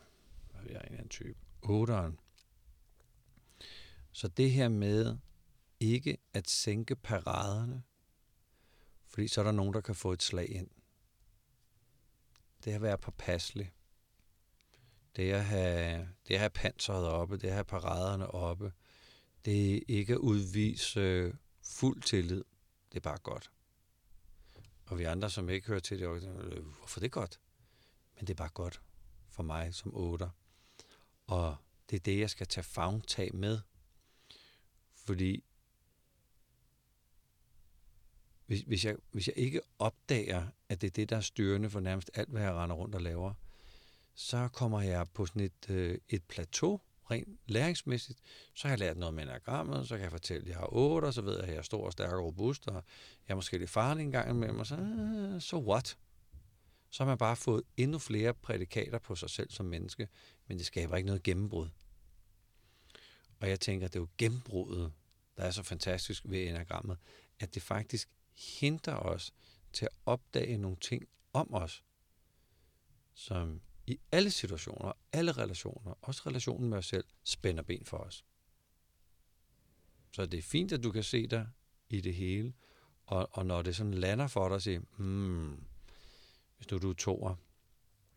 hvad 0.52 0.70
er 0.70 0.80
en 0.80 0.94
anden 0.94 1.08
type, 1.08 1.38
8'eren, 1.64 2.25
så 4.16 4.28
det 4.28 4.50
her 4.50 4.68
med 4.68 5.16
ikke 5.80 6.18
at 6.32 6.50
sænke 6.50 6.96
paraderne, 6.96 7.82
fordi 9.06 9.28
så 9.28 9.40
er 9.40 9.44
der 9.44 9.52
nogen, 9.52 9.74
der 9.74 9.80
kan 9.80 9.94
få 9.94 10.12
et 10.12 10.22
slag 10.22 10.50
ind. 10.50 10.70
Det 12.64 12.72
at 12.72 12.82
være 12.82 12.98
påpasselig. 12.98 13.72
Det 15.16 15.32
at 15.32 15.44
have, 15.44 16.08
det 16.28 16.34
at 16.34 16.40
have 16.40 16.50
panseret 16.50 17.06
oppe, 17.06 17.36
det 17.36 17.48
at 17.48 17.52
have 17.52 17.64
paraderne 17.64 18.30
oppe. 18.30 18.72
Det 19.44 19.76
er 19.76 19.80
ikke 19.88 20.12
at 20.12 20.18
udvise 20.18 21.32
fuld 21.62 22.02
tillid. 22.02 22.44
Det 22.92 22.96
er 22.96 23.00
bare 23.00 23.18
godt. 23.18 23.50
Og 24.86 24.98
vi 24.98 25.04
andre, 25.04 25.30
som 25.30 25.48
ikke 25.48 25.66
hører 25.66 25.80
til 25.80 25.98
det, 25.98 26.22
øh, 26.22 26.64
hvorfor 26.78 27.00
det 27.00 27.06
er 27.06 27.10
godt? 27.10 27.40
Men 28.14 28.26
det 28.26 28.30
er 28.32 28.36
bare 28.36 28.48
godt 28.48 28.82
for 29.28 29.42
mig 29.42 29.74
som 29.74 29.94
otter. 29.94 30.30
Og 31.26 31.56
det 31.90 31.96
er 31.96 32.00
det, 32.00 32.18
jeg 32.18 32.30
skal 32.30 32.46
tage 32.46 32.64
fagtag 32.64 33.34
med 33.34 33.60
fordi 35.06 35.44
hvis, 38.46 38.60
hvis, 38.60 38.84
jeg, 38.84 38.96
hvis 39.10 39.28
jeg 39.28 39.36
ikke 39.36 39.60
opdager, 39.78 40.46
at 40.68 40.80
det 40.80 40.86
er 40.86 40.90
det, 40.90 41.10
der 41.10 41.16
er 41.16 41.20
styrende 41.20 41.70
for 41.70 41.80
nærmest 41.80 42.10
alt, 42.14 42.28
hvad 42.28 42.42
jeg 42.42 42.54
render 42.54 42.76
rundt 42.76 42.94
og 42.94 43.00
laver, 43.00 43.34
så 44.14 44.48
kommer 44.48 44.80
jeg 44.80 45.06
på 45.14 45.26
sådan 45.26 45.42
et, 45.42 45.70
øh, 45.70 45.98
et 46.08 46.22
plateau, 46.24 46.80
rent 47.10 47.38
læringsmæssigt. 47.46 48.18
Så 48.54 48.68
har 48.68 48.72
jeg 48.72 48.78
lært 48.78 48.96
noget 48.96 49.14
med 49.14 49.22
enagrammet, 49.22 49.88
så 49.88 49.94
kan 49.94 50.02
jeg 50.02 50.10
fortælle, 50.10 50.42
at 50.42 50.48
jeg 50.48 50.56
har 50.56 50.68
otte, 50.72 51.06
og 51.06 51.14
så 51.14 51.22
ved 51.22 51.34
jeg, 51.34 51.42
at 51.42 51.50
jeg 51.50 51.58
er 51.58 51.62
stor 51.62 51.86
og 51.86 51.92
stærk 51.92 52.12
og 52.12 52.24
robust, 52.24 52.68
og 52.68 52.74
jeg 52.74 53.32
er 53.32 53.34
måske 53.34 53.58
lidt 53.58 53.70
farlig 53.70 54.02
en 54.02 54.10
gang 54.10 54.30
imellem, 54.30 54.58
og 54.58 54.66
så, 54.66 54.76
så 55.40 55.48
so 55.48 55.70
what? 55.70 55.98
Så 56.90 57.02
har 57.02 57.10
man 57.10 57.18
bare 57.18 57.36
fået 57.36 57.62
endnu 57.76 57.98
flere 57.98 58.34
prædikater 58.34 58.98
på 58.98 59.14
sig 59.14 59.30
selv 59.30 59.50
som 59.50 59.66
menneske, 59.66 60.08
men 60.48 60.58
det 60.58 60.66
skaber 60.66 60.96
ikke 60.96 61.06
noget 61.06 61.22
gennembrud. 61.22 61.68
Og 63.40 63.48
jeg 63.48 63.60
tænker, 63.60 63.88
det 63.88 63.96
er 63.96 64.00
jo 64.00 64.08
gennembruddet, 64.18 64.92
der 65.36 65.42
er 65.42 65.50
så 65.50 65.62
fantastisk 65.62 66.22
ved 66.26 66.48
enagrammet, 66.48 66.98
at 67.40 67.54
det 67.54 67.62
faktisk 67.62 68.08
hindrer 68.60 68.94
os 68.94 69.32
til 69.72 69.84
at 69.84 69.98
opdage 70.06 70.58
nogle 70.58 70.76
ting 70.76 71.08
om 71.32 71.54
os, 71.54 71.84
som 73.14 73.60
i 73.86 74.00
alle 74.12 74.30
situationer, 74.30 74.92
alle 75.12 75.32
relationer, 75.32 75.94
også 76.02 76.22
relationen 76.26 76.70
med 76.70 76.78
os 76.78 76.86
selv, 76.86 77.04
spænder 77.24 77.62
ben 77.62 77.84
for 77.84 77.96
os. 77.96 78.24
Så 80.12 80.26
det 80.26 80.38
er 80.38 80.42
fint, 80.42 80.72
at 80.72 80.82
du 80.82 80.92
kan 80.92 81.02
se 81.02 81.26
dig 81.26 81.48
i 81.88 82.00
det 82.00 82.14
hele, 82.14 82.54
og, 83.06 83.28
og 83.32 83.46
når 83.46 83.62
det 83.62 83.76
sådan 83.76 83.94
lander 83.94 84.26
for 84.26 84.48
dig, 84.48 84.62
siger, 84.62 84.80
hmm, 84.96 85.64
hvis 86.56 86.70
nu 86.70 86.78
du 86.78 86.90
er 86.90 86.94
toer, 86.94 87.34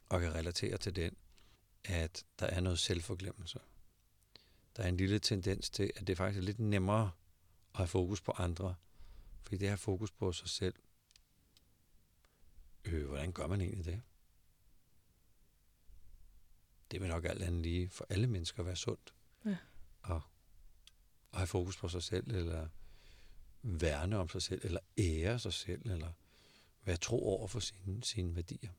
og 0.09 0.21
kan 0.21 0.35
relatere 0.35 0.77
til 0.77 0.95
den, 0.95 1.15
at 1.83 2.25
der 2.39 2.45
er 2.45 2.59
noget 2.59 2.79
selvforglemmelse. 2.79 3.59
Der 4.77 4.83
er 4.83 4.87
en 4.87 4.97
lille 4.97 5.19
tendens 5.19 5.69
til, 5.69 5.91
at 5.95 6.07
det 6.07 6.17
faktisk 6.17 6.37
er 6.37 6.43
lidt 6.43 6.59
nemmere 6.59 7.11
at 7.71 7.77
have 7.77 7.87
fokus 7.87 8.21
på 8.21 8.31
andre, 8.31 8.75
fordi 9.41 9.57
det 9.57 9.67
er 9.67 9.75
fokus 9.75 10.11
på 10.11 10.31
sig 10.31 10.49
selv. 10.49 10.75
Øh, 12.85 13.07
hvordan 13.07 13.31
gør 13.31 13.47
man 13.47 13.61
egentlig 13.61 13.85
det? 13.85 14.01
Det 16.91 17.01
vil 17.01 17.09
nok 17.09 17.25
alt 17.25 17.43
andet 17.43 17.61
lige 17.61 17.89
for 17.89 18.05
alle 18.09 18.27
mennesker 18.27 18.63
være 18.63 18.75
sundt. 18.75 19.13
Ja. 19.45 19.57
Og, 20.01 20.21
og 21.31 21.39
have 21.39 21.47
fokus 21.47 21.77
på 21.77 21.89
sig 21.89 22.03
selv, 22.03 22.35
eller 22.35 22.67
værne 23.61 24.17
om 24.17 24.29
sig 24.29 24.41
selv, 24.41 24.61
eller 24.63 24.79
ære 24.97 25.39
sig 25.39 25.53
selv, 25.53 25.89
eller 25.89 26.11
være 26.83 26.97
tro 26.97 27.27
over 27.27 27.47
for 27.47 27.59
sine, 27.59 28.03
sine 28.03 28.35
værdier. 28.35 28.71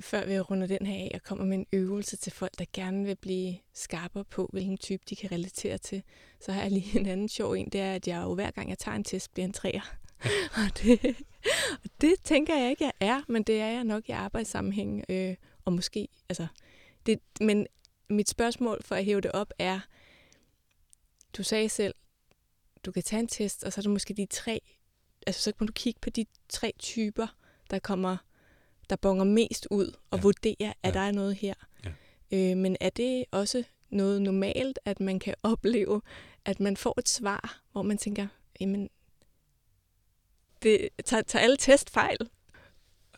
Før 0.00 0.26
vi 0.26 0.40
runder 0.40 0.66
den 0.66 0.86
her 0.86 0.94
af 0.94 1.10
og 1.14 1.22
kommer 1.22 1.44
med 1.44 1.58
en 1.58 1.66
øvelse 1.72 2.16
til 2.16 2.32
folk, 2.32 2.58
der 2.58 2.64
gerne 2.72 3.04
vil 3.04 3.16
blive 3.16 3.58
skarpere 3.74 4.24
på, 4.24 4.48
hvilken 4.52 4.78
type 4.78 5.02
de 5.10 5.16
kan 5.16 5.32
relatere 5.32 5.78
til, 5.78 6.02
så 6.40 6.52
har 6.52 6.62
jeg 6.62 6.70
lige 6.70 7.00
en 7.00 7.06
anden 7.06 7.28
sjov 7.28 7.52
en. 7.52 7.68
Det 7.68 7.80
er, 7.80 7.94
at 7.94 8.08
jeg 8.08 8.22
jo 8.22 8.34
hver 8.34 8.50
gang 8.50 8.68
jeg 8.68 8.78
tager 8.78 8.96
en 8.96 9.04
test, 9.04 9.32
bliver 9.32 9.46
en 9.46 9.52
træer. 9.52 9.96
og, 10.56 10.78
det, 10.82 11.16
og 11.84 11.90
det 12.00 12.14
tænker 12.24 12.56
jeg 12.56 12.70
ikke, 12.70 12.84
jeg 12.84 12.92
er, 13.00 13.22
men 13.28 13.42
det 13.42 13.60
er 13.60 13.66
jeg 13.66 13.84
nok 13.84 14.08
i 14.08 14.12
arbejdssammenhæng. 14.12 15.04
Øh, 15.08 15.36
og 15.64 15.72
måske, 15.72 16.08
altså, 16.28 16.46
det, 17.06 17.18
men 17.40 17.66
mit 18.10 18.28
spørgsmål 18.28 18.82
for 18.82 18.94
at 18.94 19.04
hæve 19.04 19.20
det 19.20 19.32
op 19.32 19.52
er, 19.58 19.80
du 21.36 21.42
sagde 21.42 21.68
selv, 21.68 21.94
du 22.84 22.92
kan 22.92 23.02
tage 23.02 23.20
en 23.20 23.28
test, 23.28 23.64
og 23.64 23.72
så 23.72 23.80
er 23.80 23.82
det 23.82 23.90
måske 23.90 24.14
de 24.14 24.26
tre, 24.26 24.60
altså 25.26 25.42
så 25.42 25.52
kan 25.52 25.66
du 25.66 25.72
kigge 25.72 26.00
på 26.00 26.10
de 26.10 26.26
tre 26.48 26.72
typer, 26.78 27.26
der 27.70 27.78
kommer, 27.78 28.16
der 28.90 28.96
bonger 28.96 29.24
mest 29.24 29.66
ud, 29.70 29.96
og 30.10 30.18
ja. 30.18 30.22
vurdere, 30.22 30.74
at 30.82 30.88
ja. 30.88 30.90
der 30.90 31.00
er 31.00 31.12
noget 31.12 31.34
her. 31.34 31.54
Ja. 31.84 31.90
Øh, 32.32 32.56
men 32.56 32.76
er 32.80 32.90
det 32.90 33.24
også 33.30 33.64
noget 33.90 34.22
normalt, 34.22 34.78
at 34.84 35.00
man 35.00 35.18
kan 35.18 35.34
opleve, 35.52 36.02
at 36.44 36.60
man 36.60 36.76
får 36.76 36.98
et 36.98 37.08
svar, 37.08 37.62
hvor 37.72 37.82
man 37.82 37.98
tænker, 37.98 38.26
jamen, 38.60 38.90
det 40.62 40.88
tager, 41.04 41.22
tager 41.22 41.42
alle 41.42 41.56
test 41.56 41.90
fejl? 41.90 42.18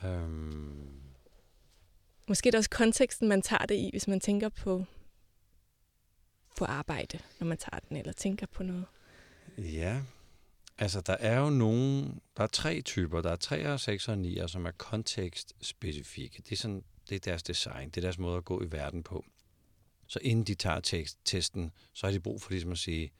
Um... 0.04 0.78
Måske 2.28 2.48
er 2.48 2.50
det 2.50 2.58
også 2.58 2.70
konteksten, 2.70 3.28
man 3.28 3.42
tager 3.42 3.66
det 3.66 3.74
i, 3.74 3.88
hvis 3.92 4.08
man 4.08 4.20
tænker 4.20 4.48
på, 4.48 4.84
på 6.58 6.64
arbejde, 6.64 7.18
når 7.40 7.46
man 7.46 7.58
tager 7.58 7.78
den, 7.88 7.96
eller 7.96 8.12
tænker 8.12 8.46
på 8.46 8.62
noget. 8.62 8.84
Ja, 9.58 10.02
altså 10.82 11.00
der 11.00 11.16
er 11.20 11.40
jo 11.40 11.50
nogle, 11.50 12.14
der 12.36 12.42
er 12.42 12.46
tre 12.46 12.80
typer, 12.80 13.20
der 13.20 13.30
er 13.30 13.36
3, 13.36 13.78
6 13.78 14.08
og 14.08 14.18
9, 14.18 14.38
som 14.46 14.66
er 14.66 14.70
kontekstspecifikke. 14.70 16.42
Det 16.42 16.52
er, 16.52 16.56
sådan, 16.56 16.84
det 17.08 17.14
er 17.14 17.18
deres 17.18 17.42
design, 17.42 17.90
det 17.90 17.96
er 17.96 18.00
deres 18.00 18.18
måde 18.18 18.36
at 18.36 18.44
gå 18.44 18.62
i 18.62 18.72
verden 18.72 19.02
på. 19.02 19.24
Så 20.06 20.18
inden 20.22 20.44
de 20.44 20.54
tager 20.54 20.80
tekst, 20.80 21.18
testen, 21.24 21.72
så 21.92 22.06
har 22.06 22.12
de 22.12 22.20
brug 22.20 22.42
for 22.42 22.50
ligesom 22.50 22.72
at 22.72 22.78
sige, 22.78 23.12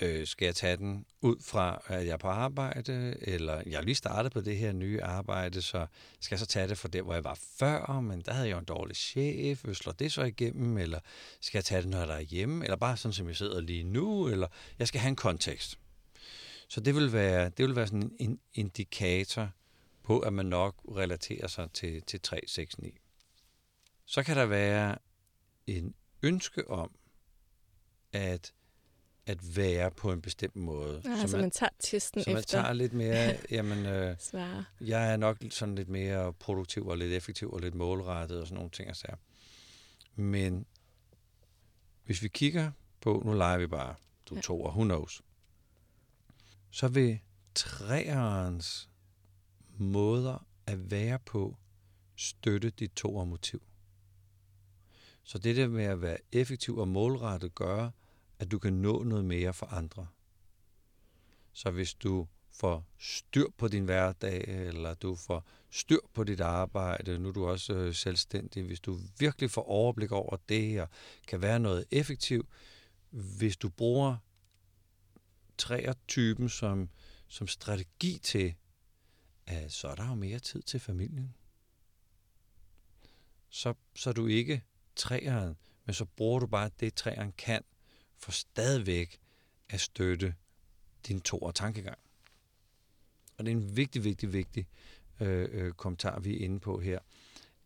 Øh, 0.00 0.26
skal 0.26 0.44
jeg 0.44 0.54
tage 0.54 0.76
den 0.76 1.04
ud 1.20 1.36
fra, 1.42 1.82
at 1.86 2.06
jeg 2.06 2.12
er 2.12 2.16
på 2.16 2.28
arbejde, 2.28 3.16
eller 3.22 3.62
jeg 3.66 3.78
har 3.78 3.82
lige 3.82 3.94
startet 3.94 4.32
på 4.32 4.40
det 4.40 4.56
her 4.56 4.72
nye 4.72 5.02
arbejde, 5.02 5.62
så 5.62 5.86
skal 6.20 6.34
jeg 6.34 6.38
så 6.38 6.46
tage 6.46 6.68
det 6.68 6.78
fra 6.78 6.88
der, 6.88 7.02
hvor 7.02 7.14
jeg 7.14 7.24
var 7.24 7.38
før, 7.58 8.00
men 8.00 8.20
der 8.20 8.32
havde 8.32 8.48
jeg 8.48 8.54
jo 8.54 8.58
en 8.58 8.64
dårlig 8.64 8.96
chef, 8.96 9.64
øh, 9.64 9.74
slår 9.74 9.92
det 9.92 10.12
så 10.12 10.22
igennem, 10.22 10.78
eller 10.78 10.98
skal 11.40 11.58
jeg 11.58 11.64
tage 11.64 11.82
det, 11.82 11.90
når 11.90 11.98
jeg 11.98 12.16
er 12.16 12.20
hjemme, 12.20 12.64
eller 12.64 12.76
bare 12.76 12.96
sådan, 12.96 13.12
som 13.12 13.28
jeg 13.28 13.36
sidder 13.36 13.60
lige 13.60 13.84
nu, 13.84 14.28
eller 14.28 14.48
jeg 14.78 14.88
skal 14.88 15.00
have 15.00 15.08
en 15.08 15.16
kontekst. 15.16 15.78
Så 16.68 16.80
det 16.80 16.94
vil 16.94 17.12
være, 17.12 17.48
det 17.48 17.66
vil 17.66 17.76
være 17.76 17.86
sådan 17.86 18.16
en 18.18 18.40
indikator 18.54 19.50
på, 20.02 20.18
at 20.18 20.32
man 20.32 20.46
nok 20.46 20.74
relaterer 20.96 21.46
sig 21.46 21.70
til, 21.72 22.02
til 22.02 22.20
3, 22.20 22.40
6, 22.46 22.78
9. 22.78 22.98
Så 24.04 24.22
kan 24.22 24.36
der 24.36 24.46
være 24.46 24.98
en 25.66 25.94
ønske 26.22 26.70
om, 26.70 26.90
at 28.12 28.52
at 29.26 29.56
være 29.56 29.90
på 29.90 30.12
en 30.12 30.20
bestemt 30.20 30.56
måde. 30.56 31.02
Ja, 31.04 31.14
så 31.14 31.20
altså 31.20 31.36
man, 31.36 31.44
man 31.44 31.50
tager 31.50 31.70
testen 31.78 32.22
så 32.22 32.30
efter. 32.30 32.32
man 32.32 32.44
tager 32.44 32.72
lidt 32.72 32.92
mere, 32.92 33.36
jamen, 33.56 33.86
øh, 33.86 34.16
jeg 34.80 35.12
er 35.12 35.16
nok 35.16 35.36
sådan 35.50 35.74
lidt 35.74 35.88
mere 35.88 36.32
produktiv 36.32 36.86
og 36.86 36.98
lidt 36.98 37.12
effektiv 37.12 37.52
og 37.52 37.60
lidt 37.60 37.74
målrettet 37.74 38.40
og 38.40 38.46
sådan 38.46 38.56
nogle 38.56 38.70
ting. 38.70 38.88
Altså. 38.88 39.06
Men 40.14 40.66
hvis 42.04 42.22
vi 42.22 42.28
kigger 42.28 42.70
på, 43.00 43.22
nu 43.24 43.32
leger 43.32 43.58
vi 43.58 43.66
bare, 43.66 43.94
du 44.28 44.34
ja. 44.34 44.40
to 44.40 44.62
og 44.62 44.70
who 44.70 44.84
knows, 44.84 45.22
så 46.70 46.88
vil 46.88 47.18
træerens 47.54 48.88
måder 49.78 50.46
at 50.66 50.90
være 50.90 51.18
på 51.18 51.56
støtte 52.16 52.70
dit 52.70 52.92
to 52.92 53.24
motiv. 53.24 53.62
Så 55.22 55.38
det 55.38 55.56
der 55.56 55.68
med 55.68 55.84
at 55.84 56.02
være 56.02 56.18
effektiv 56.32 56.78
og 56.78 56.88
målrettet 56.88 57.54
gør, 57.54 57.90
at 58.38 58.50
du 58.50 58.58
kan 58.58 58.72
nå 58.72 59.02
noget 59.02 59.24
mere 59.24 59.52
for 59.52 59.66
andre. 59.66 60.06
Så 61.52 61.70
hvis 61.70 61.94
du 61.94 62.26
får 62.50 62.84
styr 62.98 63.46
på 63.58 63.68
din 63.68 63.84
hverdag, 63.84 64.44
eller 64.48 64.94
du 64.94 65.14
får 65.14 65.44
styr 65.70 65.98
på 66.14 66.24
dit 66.24 66.40
arbejde, 66.40 67.18
nu 67.18 67.28
er 67.28 67.32
du 67.32 67.46
også 67.46 67.74
øh, 67.74 67.94
selvstændig, 67.94 68.62
hvis 68.62 68.80
du 68.80 68.98
virkelig 69.18 69.50
får 69.50 69.62
overblik 69.62 70.12
over 70.12 70.36
det, 70.48 70.80
og 70.80 70.88
kan 71.26 71.42
være 71.42 71.60
noget 71.60 71.84
effektiv, 71.90 72.46
hvis 73.10 73.56
du 73.56 73.68
bruger 73.68 74.16
træertypen 75.58 76.48
som, 76.48 76.88
som 77.28 77.46
strategi 77.46 78.18
til, 78.18 78.54
at 79.46 79.72
så 79.72 79.88
er 79.88 79.94
der 79.94 80.08
jo 80.08 80.14
mere 80.14 80.38
tid 80.38 80.62
til 80.62 80.80
familien. 80.80 81.34
Så, 83.48 83.74
så 83.94 84.10
er 84.10 84.14
du 84.14 84.26
ikke 84.26 84.62
træeren, 84.96 85.56
men 85.84 85.94
så 85.94 86.04
bruger 86.04 86.40
du 86.40 86.46
bare 86.46 86.70
det, 86.80 86.94
træeren 86.94 87.32
kan, 87.32 87.62
for 88.16 88.32
stadigvæk 88.32 89.18
at 89.68 89.80
støtte 89.80 90.34
din 91.06 91.20
to 91.20 91.38
og 91.38 91.54
tankegang. 91.54 91.98
Og 93.36 93.44
det 93.44 93.52
er 93.52 93.56
en 93.56 93.76
vigtig, 93.76 94.04
vigtig, 94.04 94.32
vigtig 94.32 94.66
øh, 95.20 95.48
øh, 95.52 95.72
kommentar, 95.72 96.20
vi 96.20 96.34
er 96.36 96.44
inde 96.44 96.60
på 96.60 96.80
her, 96.80 96.98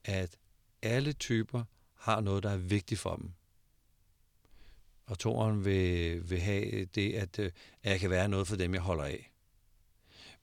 at 0.05 0.37
alle 0.83 1.13
typer 1.13 1.65
har 1.95 2.21
noget, 2.21 2.43
der 2.43 2.51
er 2.51 2.57
vigtigt 2.57 3.01
for 3.01 3.17
dem. 3.17 3.33
Og 5.11 5.19
toren 5.19 5.65
vil, 5.65 6.31
vil 6.31 6.41
have 6.41 6.85
det, 6.85 7.13
at, 7.13 7.39
øh, 7.39 7.51
at 7.83 7.91
jeg 7.91 8.01
kan 8.01 8.11
være 8.11 8.29
noget 8.29 8.47
for 8.47 8.57
dem, 8.57 8.75
jeg 8.75 8.83
holder 8.83 9.05
af. 9.05 9.33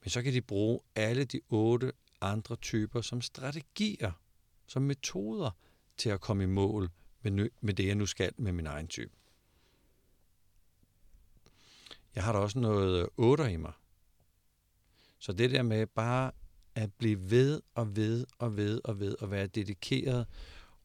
Men 0.01 0.09
så 0.09 0.21
kan 0.21 0.33
de 0.33 0.41
bruge 0.41 0.79
alle 0.95 1.23
de 1.23 1.41
otte 1.49 1.91
andre 2.21 2.55
typer 2.55 3.01
som 3.01 3.21
strategier, 3.21 4.11
som 4.67 4.81
metoder 4.81 5.51
til 5.97 6.09
at 6.09 6.21
komme 6.21 6.43
i 6.43 6.47
mål 6.47 6.89
med, 7.21 7.49
med 7.61 7.73
det, 7.73 7.87
jeg 7.87 7.95
nu 7.95 8.05
skal 8.05 8.31
med 8.37 8.51
min 8.51 8.67
egen 8.67 8.87
type. 8.87 9.11
Jeg 12.15 12.23
har 12.23 12.33
da 12.33 12.39
også 12.39 12.59
noget 12.59 13.01
øh, 13.01 13.07
otter 13.17 13.47
i 13.47 13.57
mig. 13.57 13.73
Så 15.19 15.33
det 15.33 15.51
der 15.51 15.63
med 15.63 15.85
bare 15.85 16.31
at 16.75 16.93
blive 16.93 17.31
ved 17.31 17.61
og 17.75 17.95
ved 17.95 18.25
og 18.39 18.57
ved 18.57 18.81
og 18.83 18.99
ved 18.99 19.15
og 19.19 19.31
være 19.31 19.47
dedikeret 19.47 20.27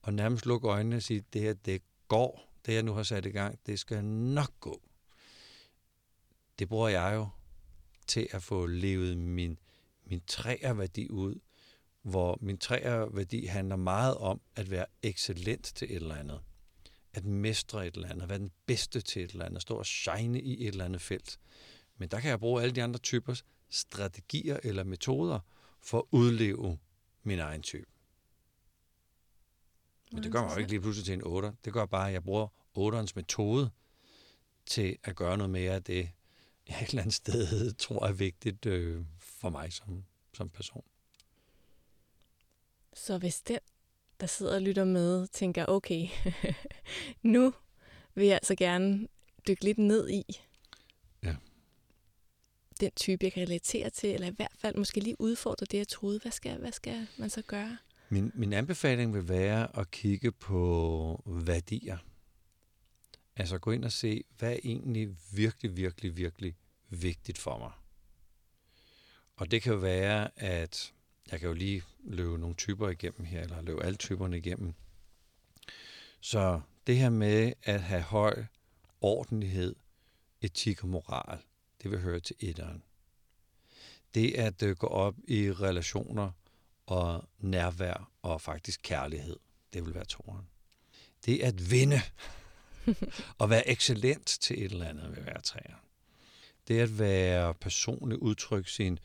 og 0.03 0.15
nærmest 0.15 0.47
lukke 0.47 0.69
øjnene 0.69 0.97
og 0.97 1.03
sige, 1.03 1.25
det 1.33 1.41
her, 1.41 1.53
det 1.53 1.83
går. 2.09 2.52
Det 2.67 2.75
jeg 2.75 2.83
nu 2.83 2.93
har 2.93 3.03
sat 3.03 3.27
i 3.27 3.31
gang, 3.31 3.59
det 3.67 3.79
skal 3.79 4.05
nok 4.05 4.61
gå. 4.61 4.83
Det 6.59 6.69
bruger 6.69 6.89
jeg 6.89 7.15
jo 7.15 7.29
til 8.07 8.29
at 8.31 8.43
få 8.43 8.67
levet 8.67 9.19
min, 9.19 9.59
min 10.05 10.23
træerværdi 10.27 11.11
ud, 11.11 11.41
hvor 12.03 12.39
min 12.41 12.59
træerværdi 12.59 13.45
handler 13.45 13.77
meget 13.77 14.17
om 14.17 14.41
at 14.57 14.71
være 14.71 14.87
excellent 15.03 15.65
til 15.65 15.91
et 15.91 15.97
eller 15.97 16.15
andet 16.15 16.41
at 17.15 17.25
mestre 17.25 17.87
et 17.87 17.95
eller 17.95 18.09
andet, 18.09 18.29
være 18.29 18.39
den 18.39 18.51
bedste 18.67 19.01
til 19.01 19.23
et 19.25 19.31
eller 19.31 19.45
andet, 19.45 19.63
stå 19.63 19.77
og 19.77 19.87
shine 19.87 20.41
i 20.41 20.63
et 20.63 20.69
eller 20.69 20.85
andet 20.85 21.01
felt. 21.01 21.39
Men 21.97 22.09
der 22.09 22.21
kan 22.21 22.31
jeg 22.31 22.41
bruge 22.41 22.63
alle 22.63 22.75
de 22.75 22.83
andre 22.83 22.99
typers 22.99 23.45
strategier 23.71 24.59
eller 24.63 24.85
metoder 24.85 25.41
for 25.81 25.99
at 25.99 26.05
udleve 26.11 26.79
min 27.23 27.39
egen 27.39 27.63
type. 27.63 27.87
Men 30.13 30.23
det 30.23 30.33
gør 30.33 30.43
mig 30.43 30.55
jo 30.55 30.59
ikke 30.59 30.71
lige 30.71 30.81
pludselig 30.81 31.05
til 31.05 31.15
en 31.15 31.23
8. 31.25 31.53
Det 31.65 31.73
gør 31.73 31.87
bare, 31.87 32.09
at 32.09 32.13
jeg 32.13 32.25
bruger 32.25 32.49
8'ernes 32.79 33.13
metode 33.15 33.71
til 34.67 34.99
at 35.05 35.17
gøre 35.17 35.37
noget 35.37 35.51
mere 35.51 35.73
af 35.73 35.83
det, 35.83 36.11
jeg 36.69 36.83
et 36.83 36.89
eller 36.89 37.03
andet 37.03 37.15
sted 37.15 37.73
tror 37.85 38.07
er 38.07 38.13
vigtigt 38.13 38.67
øh, 38.67 39.05
for 39.19 39.51
mig 39.51 39.73
som, 39.73 40.05
som 40.35 40.49
person. 40.49 40.85
Så 42.95 43.19
hvis 43.19 43.41
den, 43.41 43.59
der 44.21 44.27
sidder 44.27 44.55
og 44.55 44.63
lytter 44.63 44.85
med, 44.85 45.27
tænker, 45.27 45.67
okay, 45.69 46.09
nu 47.23 47.55
vil 48.15 48.27
jeg 48.27 48.35
altså 48.35 48.55
gerne 48.55 49.09
dykke 49.49 49.65
lidt 49.65 49.79
ned 49.79 50.11
i 50.11 50.43
ja. 51.23 51.37
den 52.81 52.91
type, 52.97 53.25
jeg 53.25 53.33
kan 53.33 53.43
relatere 53.43 53.91
til, 53.91 54.15
eller 54.15 54.27
i 54.27 54.35
hvert 54.37 54.57
fald 54.59 54.77
måske 54.77 55.01
lige 55.01 55.21
udfordre 55.21 55.67
det, 55.71 55.79
jeg 55.79 55.89
troede. 55.89 56.19
Hvad 56.19 56.33
skal, 56.33 56.59
hvad 56.59 56.73
skal 56.73 57.09
man 57.17 57.31
så 57.31 57.43
gøre? 57.43 57.79
Min, 58.13 58.31
min 58.35 58.53
anbefaling 58.53 59.15
vil 59.15 59.29
være 59.29 59.79
at 59.79 59.91
kigge 59.91 60.33
på 60.33 61.23
værdier. 61.27 61.99
Altså 63.37 63.59
gå 63.59 63.71
ind 63.71 63.85
og 63.85 63.93
se, 63.93 64.25
hvad 64.39 64.53
er 64.53 64.59
egentlig 64.65 65.17
virkelig, 65.33 65.77
virkelig, 65.77 66.17
virkelig 66.17 66.57
vigtigt 66.89 67.39
for 67.39 67.59
mig. 67.59 67.73
Og 69.37 69.51
det 69.51 69.63
kan 69.63 69.73
jo 69.73 69.79
være, 69.79 70.31
at 70.37 70.93
jeg 71.31 71.41
kan 71.41 71.49
jo 71.49 71.55
lige 71.55 71.83
løbe 72.05 72.39
nogle 72.39 72.55
typer 72.55 72.89
igennem 72.89 73.25
her, 73.25 73.41
eller 73.41 73.63
løbe 73.63 73.85
alle 73.85 73.97
typerne 73.97 74.39
igennem. 74.39 74.75
Så 76.21 76.61
det 76.87 76.97
her 76.97 77.11
med 77.11 77.53
at 77.63 77.83
have 77.83 78.03
høj 78.03 78.45
ordentlighed, 79.01 79.77
etik 80.41 80.83
og 80.83 80.89
moral, 80.89 81.39
det 81.83 81.91
vil 81.91 82.01
høre 82.01 82.21
til 82.21 82.37
etteren. 82.41 82.83
Det 84.15 84.35
at 84.35 84.63
øh, 84.63 84.77
gå 84.77 84.87
op 84.87 85.15
i 85.29 85.53
relationer 85.53 86.31
og 86.87 87.29
nærvær 87.39 88.11
og 88.23 88.41
faktisk 88.41 88.81
kærlighed, 88.83 89.37
det 89.73 89.87
vil 89.87 89.95
være 89.95 90.05
toeren. 90.05 90.47
Det 91.25 91.41
at 91.41 91.71
vinde 91.71 92.01
og 93.39 93.51
være 93.51 93.69
excellent 93.69 94.27
til 94.27 94.65
et 94.65 94.73
eller 94.73 94.89
andet 94.89 95.17
vil 95.17 95.27
være 95.27 95.41
træeren. 95.41 95.81
Det 96.69 96.81
at 96.81 96.99
være 96.99 97.55
personligt 97.55 98.21
udtryk 98.21 98.69
sin 98.69 98.99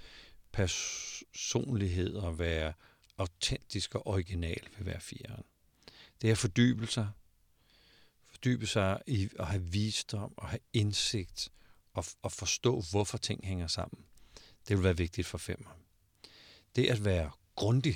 personlighed 0.51 2.13
og 2.13 2.39
være 2.39 2.73
autentisk 3.17 3.95
og 3.95 4.07
original 4.07 4.67
vil 4.77 4.85
være 4.85 4.99
fireren. 4.99 5.43
Det 6.21 6.27
er 6.27 6.31
at 6.31 6.37
fordybe 6.37 6.87
sig. 6.87 7.09
Fordybe 8.25 8.67
sig 8.67 9.01
i 9.07 9.29
at 9.39 9.47
have 9.47 9.63
visdom 9.63 10.33
og 10.37 10.49
have 10.49 10.59
indsigt 10.73 11.51
og, 11.93 12.05
og 12.21 12.31
forstå, 12.31 12.83
hvorfor 12.91 13.17
ting 13.17 13.45
hænger 13.45 13.67
sammen. 13.67 14.05
Det 14.67 14.77
vil 14.77 14.83
være 14.83 14.97
vigtigt 14.97 15.27
for 15.27 15.37
femmer. 15.37 15.79
Det 16.75 16.87
at 16.87 17.05
være 17.05 17.31
grundig 17.57 17.95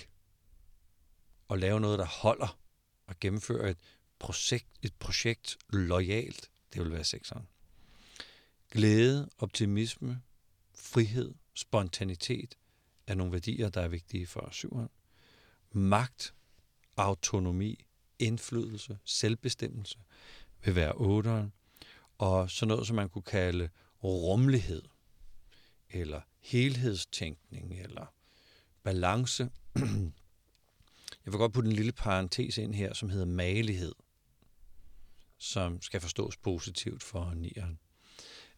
og 1.48 1.60
lave 1.60 1.80
noget, 1.80 2.00
der 2.00 2.06
holder 2.06 2.60
og 3.08 3.16
gennemføre 3.20 3.70
et 3.70 3.78
projekt, 4.20 4.68
et 4.82 4.94
projekt 4.94 5.58
lojalt, 5.70 6.52
det 6.74 6.84
vil 6.84 6.92
være 6.92 7.04
sekseren. 7.04 7.48
Glæde, 8.72 9.30
optimisme, 9.38 10.22
frihed, 10.76 11.34
spontanitet 11.54 12.56
er 13.08 13.16
nogle 13.16 13.32
værdier, 13.32 13.70
der 13.70 13.82
er 13.82 13.88
vigtige 13.88 14.28
for 14.28 14.50
syveren. 14.52 14.90
Magt, 15.72 16.34
autonomi, 16.98 17.86
indflydelse, 18.20 18.98
selvbestemmelse 19.06 19.98
vil 20.66 20.76
være 20.76 20.94
otteren. 20.96 21.54
Og 22.18 22.52
sådan 22.52 22.68
noget, 22.68 22.88
som 22.88 22.96
man 22.96 23.10
kunne 23.10 23.22
kalde 23.22 23.70
rummelighed, 24.04 24.84
eller 25.90 26.22
helhedstænkning, 26.40 27.80
eller 27.80 28.14
balance. 28.84 29.50
Jeg 31.26 31.34
vil 31.34 31.38
godt 31.38 31.54
putte 31.54 31.70
en 31.70 31.76
lille 31.76 31.92
parentes 31.92 32.58
ind 32.58 32.76
her, 32.76 32.94
som 32.94 33.10
hedder 33.10 33.26
malighed, 33.26 33.96
som 35.38 35.82
skal 35.82 36.02
forstås 36.02 36.38
positivt 36.38 37.04
for 37.04 37.34
nieren. 37.34 37.80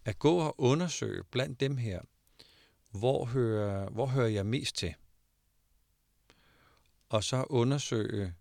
At 0.05 0.19
gå 0.19 0.37
og 0.37 0.55
undersøge 0.57 1.23
blandt 1.23 1.59
dem 1.59 1.77
her, 1.77 2.01
hvor 2.91 3.25
hører, 3.25 3.89
hvor 3.89 4.05
hører 4.05 4.27
jeg 4.27 4.45
mest 4.45 4.75
til? 4.75 4.95
Og 7.09 7.23
så 7.23 7.45
undersøge, 7.49 8.33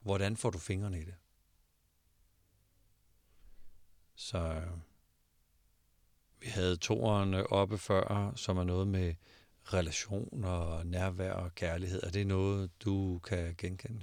hvordan 0.00 0.36
får 0.36 0.50
du 0.50 0.58
fingrene 0.58 1.00
i 1.00 1.04
det? 1.04 1.14
Så 4.14 4.38
øh, 4.38 4.78
vi 6.40 6.46
havde 6.46 6.76
toerne 6.76 7.46
oppe 7.46 7.78
før, 7.78 8.32
som 8.36 8.58
er 8.58 8.64
noget 8.64 8.88
med 8.88 9.14
relationer, 9.72 10.82
nærvær 10.84 11.32
og 11.32 11.54
kærlighed. 11.54 12.02
Er 12.02 12.10
det 12.10 12.26
noget, 12.26 12.70
du 12.84 13.18
kan 13.18 13.54
genkende? 13.58 14.02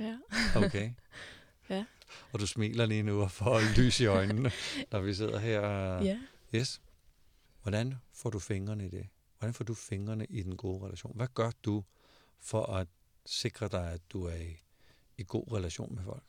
Ja. 0.00 0.18
Okay. 0.56 0.92
ja. 1.70 1.84
Og 2.32 2.40
du 2.40 2.46
smiler 2.46 2.86
lige 2.86 3.02
nu 3.02 3.22
og 3.22 3.30
får 3.30 3.60
lys 3.76 4.00
i 4.00 4.06
øjnene, 4.06 4.50
når 4.92 5.00
vi 5.00 5.14
sidder 5.14 5.38
her. 5.38 5.62
Ja. 6.02 6.18
Yes. 6.54 6.82
Hvordan 7.62 7.94
får 8.12 8.30
du 8.30 8.38
fingrene 8.38 8.86
i 8.86 8.88
det? 8.88 9.08
Hvordan 9.38 9.54
får 9.54 9.64
du 9.64 9.74
fingrene 9.74 10.26
i 10.30 10.42
den 10.42 10.56
gode 10.56 10.84
relation? 10.86 11.16
Hvad 11.16 11.28
gør 11.34 11.50
du 11.64 11.84
for 12.40 12.62
at 12.66 12.88
sikre 13.26 13.68
dig, 13.68 13.92
at 13.92 14.00
du 14.10 14.24
er 14.24 14.36
i, 14.36 14.62
i 15.18 15.24
god 15.28 15.52
relation 15.52 15.94
med 15.94 16.04
folk? 16.04 16.24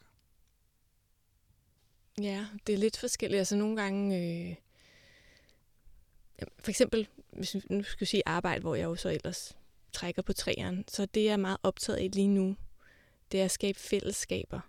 Ja, 2.22 2.48
det 2.68 2.74
er 2.74 2.78
lidt 2.78 2.98
forskelligt. 2.98 3.40
Altså 3.40 3.56
nogle 3.56 3.82
gange, 3.82 4.18
øh, 4.18 4.56
for 6.60 6.72
eksempel, 6.72 7.08
hvis 7.34 7.56
vi 7.56 7.62
nu 7.70 7.84
skal 7.84 8.08
sige 8.08 8.24
arbejde, 8.26 8.62
hvor 8.62 8.76
jeg 8.76 8.84
jo 8.84 8.96
så 8.96 9.10
ellers 9.10 9.58
trækker 9.94 10.22
på 10.22 10.34
træerne, 10.34 10.84
så 10.88 11.06
det 11.06 11.24
jeg 11.24 11.32
er 11.32 11.38
meget 11.38 11.58
optaget 11.64 11.98
af 12.00 12.10
lige 12.14 12.28
nu, 12.28 12.56
det 13.32 13.42
er 13.42 13.46
at 13.46 13.52
skabe 13.52 13.80
fællesskaber 13.80 14.60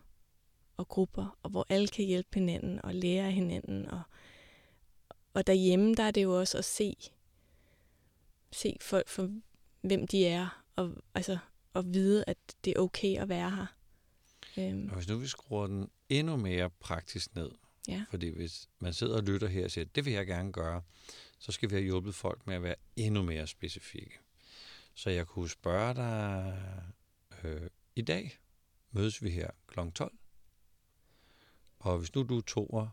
og 0.76 0.88
grupper, 0.88 1.38
og 1.42 1.50
hvor 1.50 1.66
alle 1.68 1.88
kan 1.88 2.04
hjælpe 2.04 2.28
hinanden 2.34 2.84
og 2.84 2.94
lære 2.94 3.26
af 3.26 3.32
hinanden. 3.32 3.86
Og, 3.90 4.02
og 5.34 5.46
derhjemme, 5.46 5.94
der 5.94 6.02
er 6.02 6.10
det 6.10 6.22
jo 6.22 6.38
også 6.38 6.58
at 6.58 6.64
se, 6.64 6.96
se 8.52 8.76
folk 8.80 9.08
for, 9.08 9.30
hvem 9.80 10.06
de 10.06 10.26
er, 10.26 10.64
og, 10.76 10.92
altså, 11.14 11.38
og 11.72 11.94
vide, 11.94 12.24
at 12.26 12.36
det 12.64 12.72
er 12.76 12.80
okay 12.80 13.16
at 13.16 13.28
være 13.28 13.50
her. 13.50 13.66
Øhm. 14.58 14.88
Og 14.88 14.96
hvis 14.96 15.08
nu 15.08 15.16
vi 15.16 15.26
skruer 15.26 15.66
den 15.66 15.90
endnu 16.08 16.36
mere 16.36 16.70
praktisk 16.70 17.34
ned, 17.34 17.50
ja. 17.88 18.04
fordi 18.10 18.28
hvis 18.28 18.68
man 18.78 18.92
sidder 18.92 19.16
og 19.16 19.22
lytter 19.22 19.48
her 19.48 19.64
og 19.64 19.70
siger, 19.70 19.84
det 19.84 20.04
vil 20.04 20.12
jeg 20.12 20.26
gerne 20.26 20.52
gøre, 20.52 20.82
så 21.38 21.52
skal 21.52 21.70
vi 21.70 21.74
have 21.74 21.84
hjulpet 21.84 22.14
folk 22.14 22.46
med 22.46 22.54
at 22.54 22.62
være 22.62 22.74
endnu 22.96 23.22
mere 23.22 23.46
specifikke. 23.46 24.18
Så 24.94 25.10
jeg 25.10 25.26
kunne 25.26 25.50
spørge 25.50 25.94
dig, 25.94 26.54
øh, 27.44 27.70
i 27.96 28.02
dag 28.02 28.38
mødes 28.90 29.22
vi 29.22 29.30
her 29.30 29.50
kl. 29.68 29.80
12, 29.94 30.12
og 31.78 31.98
hvis 31.98 32.14
nu 32.14 32.22
du 32.22 32.38
er 32.38 32.42
toer, 32.42 32.88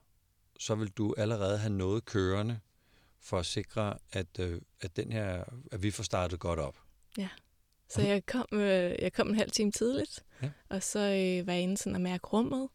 så 0.60 0.76
vil 0.76 0.90
du 0.90 1.16
allerede 1.18 1.58
have 1.58 1.74
noget 1.74 2.06
kørende 2.06 2.60
for 3.20 3.40
at 3.40 3.46
sikre, 3.46 3.98
at, 4.12 4.40
øh, 4.40 4.62
at, 4.82 4.96
den 4.96 5.12
her, 5.12 5.44
at 5.72 5.84
vi 5.84 5.92
får 5.92 6.04
startet 6.04 6.40
godt 6.40 6.60
op. 6.60 6.78
Ja. 7.18 7.30
Så 7.90 8.02
jeg 8.02 8.26
kom, 8.26 8.48
øh, 8.52 8.96
jeg 9.02 9.14
kom 9.14 9.30
en 9.30 9.36
halv 9.36 9.52
time 9.52 9.72
tidligt, 9.72 10.24
ja. 10.42 10.52
og 10.70 10.84
så 10.84 11.00
øh, 11.00 11.48
var 11.48 11.54
jeg 11.54 11.62
inde 11.62 11.78
sådan 11.78 11.96
at 11.96 12.02
mærke 12.02 12.28
rummet, 12.28 12.70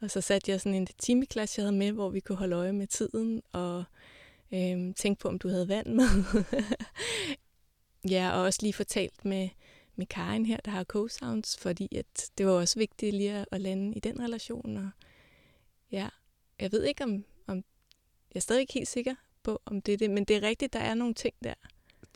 og 0.00 0.10
så 0.10 0.20
satte 0.20 0.50
jeg 0.50 0.60
sådan 0.60 0.74
en 0.74 0.86
timeklasse, 0.86 1.60
jeg 1.60 1.64
havde 1.64 1.76
med, 1.76 1.92
hvor 1.92 2.10
vi 2.10 2.20
kunne 2.20 2.38
holde 2.38 2.56
øje 2.56 2.72
med 2.72 2.86
tiden, 2.86 3.42
og 3.52 3.84
øh, 4.52 4.94
tænke 4.94 5.20
på, 5.20 5.28
om 5.28 5.38
du 5.38 5.48
havde 5.48 5.68
vand 5.68 5.86
med. 5.86 6.08
ja, 8.14 8.30
og 8.30 8.42
også 8.42 8.58
lige 8.62 8.72
fortalt 8.72 9.24
med, 9.24 9.48
med 9.96 10.06
Karin 10.06 10.46
her, 10.46 10.56
der 10.64 10.70
har 10.70 10.84
co-sounds, 10.84 11.58
fordi 11.58 11.96
at 11.96 12.30
det 12.38 12.46
var 12.46 12.52
også 12.52 12.78
vigtigt 12.78 13.14
lige 13.14 13.32
at, 13.32 13.48
at 13.52 13.60
lande 13.60 13.96
i 13.96 14.00
den 14.00 14.20
relation. 14.20 14.76
Og 14.76 14.90
ja, 15.90 16.08
jeg 16.60 16.72
ved 16.72 16.84
ikke, 16.84 17.04
om, 17.04 17.24
om 17.46 17.56
jeg 17.56 18.36
er 18.36 18.40
stadig 18.40 18.60
ikke 18.60 18.72
helt 18.72 18.88
sikker 18.88 19.14
på, 19.42 19.62
om 19.66 19.82
det 19.82 19.94
er 19.94 19.98
det, 19.98 20.10
men 20.10 20.24
det 20.24 20.36
er 20.36 20.42
rigtigt, 20.42 20.72
der 20.72 20.78
er 20.78 20.94
nogle 20.94 21.14
ting 21.14 21.34
der. 21.44 21.54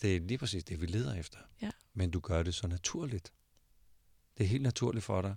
Det 0.02 0.16
er 0.16 0.20
lige 0.20 0.38
præcis 0.38 0.64
det, 0.64 0.80
vi 0.80 0.86
leder 0.86 1.14
efter. 1.14 1.38
Ja. 1.62 1.70
Men 1.94 2.10
du 2.10 2.20
gør 2.20 2.42
det 2.42 2.54
så 2.54 2.66
naturligt. 2.66 3.32
Det 4.38 4.44
er 4.44 4.48
helt 4.48 4.62
naturligt 4.62 5.04
for 5.04 5.22
dig. 5.22 5.34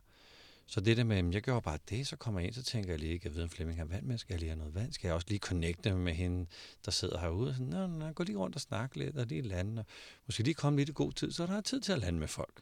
Så 0.68 0.82
det 0.82 0.98
der 0.98 1.04
med, 1.04 1.18
at 1.18 1.34
jeg 1.34 1.42
gør 1.42 1.60
bare 1.60 1.80
det, 1.90 2.08
så 2.08 2.16
kommer 2.16 2.40
jeg 2.40 2.48
ind, 2.48 2.56
så 2.56 2.64
tænker 2.64 2.90
jeg 2.90 3.00
lige, 3.00 3.22
jeg 3.24 3.36
ved, 3.36 3.44
om 3.44 3.50
Flemming 3.50 3.80
har 3.80 3.86
vand 3.86 4.06
med, 4.06 4.18
skal 4.18 4.34
jeg 4.34 4.40
lige 4.40 4.50
have 4.50 4.60
noget 4.60 4.76
vand? 4.76 4.94
Skal 4.94 5.08
jeg 5.08 5.16
også 5.16 5.28
lige 5.30 5.40
connecte 5.40 5.96
med 5.96 6.14
hende, 6.14 6.46
der 6.86 6.92
sidder 6.92 7.20
herude? 7.20 7.56
Så, 7.56 7.64
nå, 7.64 7.88
nå, 7.88 8.12
gå 8.12 8.24
lige 8.24 8.38
rundt 8.38 8.56
og 8.56 8.62
snak 8.62 8.96
lidt, 8.96 9.18
og 9.18 9.26
lige 9.26 9.42
lande, 9.42 9.80
og 9.80 9.86
måske 10.26 10.44
lige 10.44 10.54
komme 10.54 10.80
lidt 10.80 10.90
i 10.90 10.94
god 10.96 11.12
tid, 11.12 11.32
så 11.32 11.46
der 11.46 11.58
er 11.58 11.62
tid 11.62 11.82
til 11.82 11.92
at 11.92 12.00
lande 12.00 12.20
med 12.20 12.28
folk. 12.28 12.62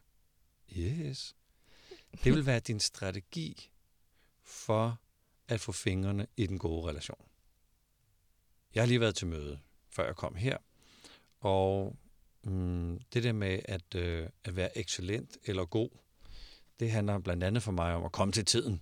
Yes. 0.78 1.36
Det 2.24 2.34
vil 2.34 2.46
være 2.46 2.60
din 2.60 2.80
strategi 2.80 3.70
for 4.44 5.00
at 5.48 5.60
få 5.60 5.72
fingrene 5.72 6.28
i 6.38 6.48
den 6.48 6.60
gode 6.60 6.90
relation. 6.90 7.28
Jeg 8.76 8.84
har 8.84 8.88
lige 8.88 9.00
været 9.00 9.16
til 9.16 9.28
møde, 9.28 9.60
før 9.90 10.06
jeg 10.06 10.16
kom 10.16 10.36
her, 10.36 10.58
og 11.40 11.96
mm, 12.44 13.00
det 13.14 13.24
der 13.24 13.34
med 13.34 13.60
at, 13.66 13.96
øh, 13.96 14.30
at 14.44 14.56
være 14.56 14.78
excellent 14.78 15.38
eller 15.46 15.66
god, 15.66 15.90
det 16.80 16.92
handler 16.92 17.20
blandt 17.20 17.44
andet 17.44 17.64
for 17.64 17.72
mig 17.72 17.96
om 17.96 18.06
at 18.06 18.12
komme 18.12 18.32
til 18.32 18.46
tiden. 18.46 18.82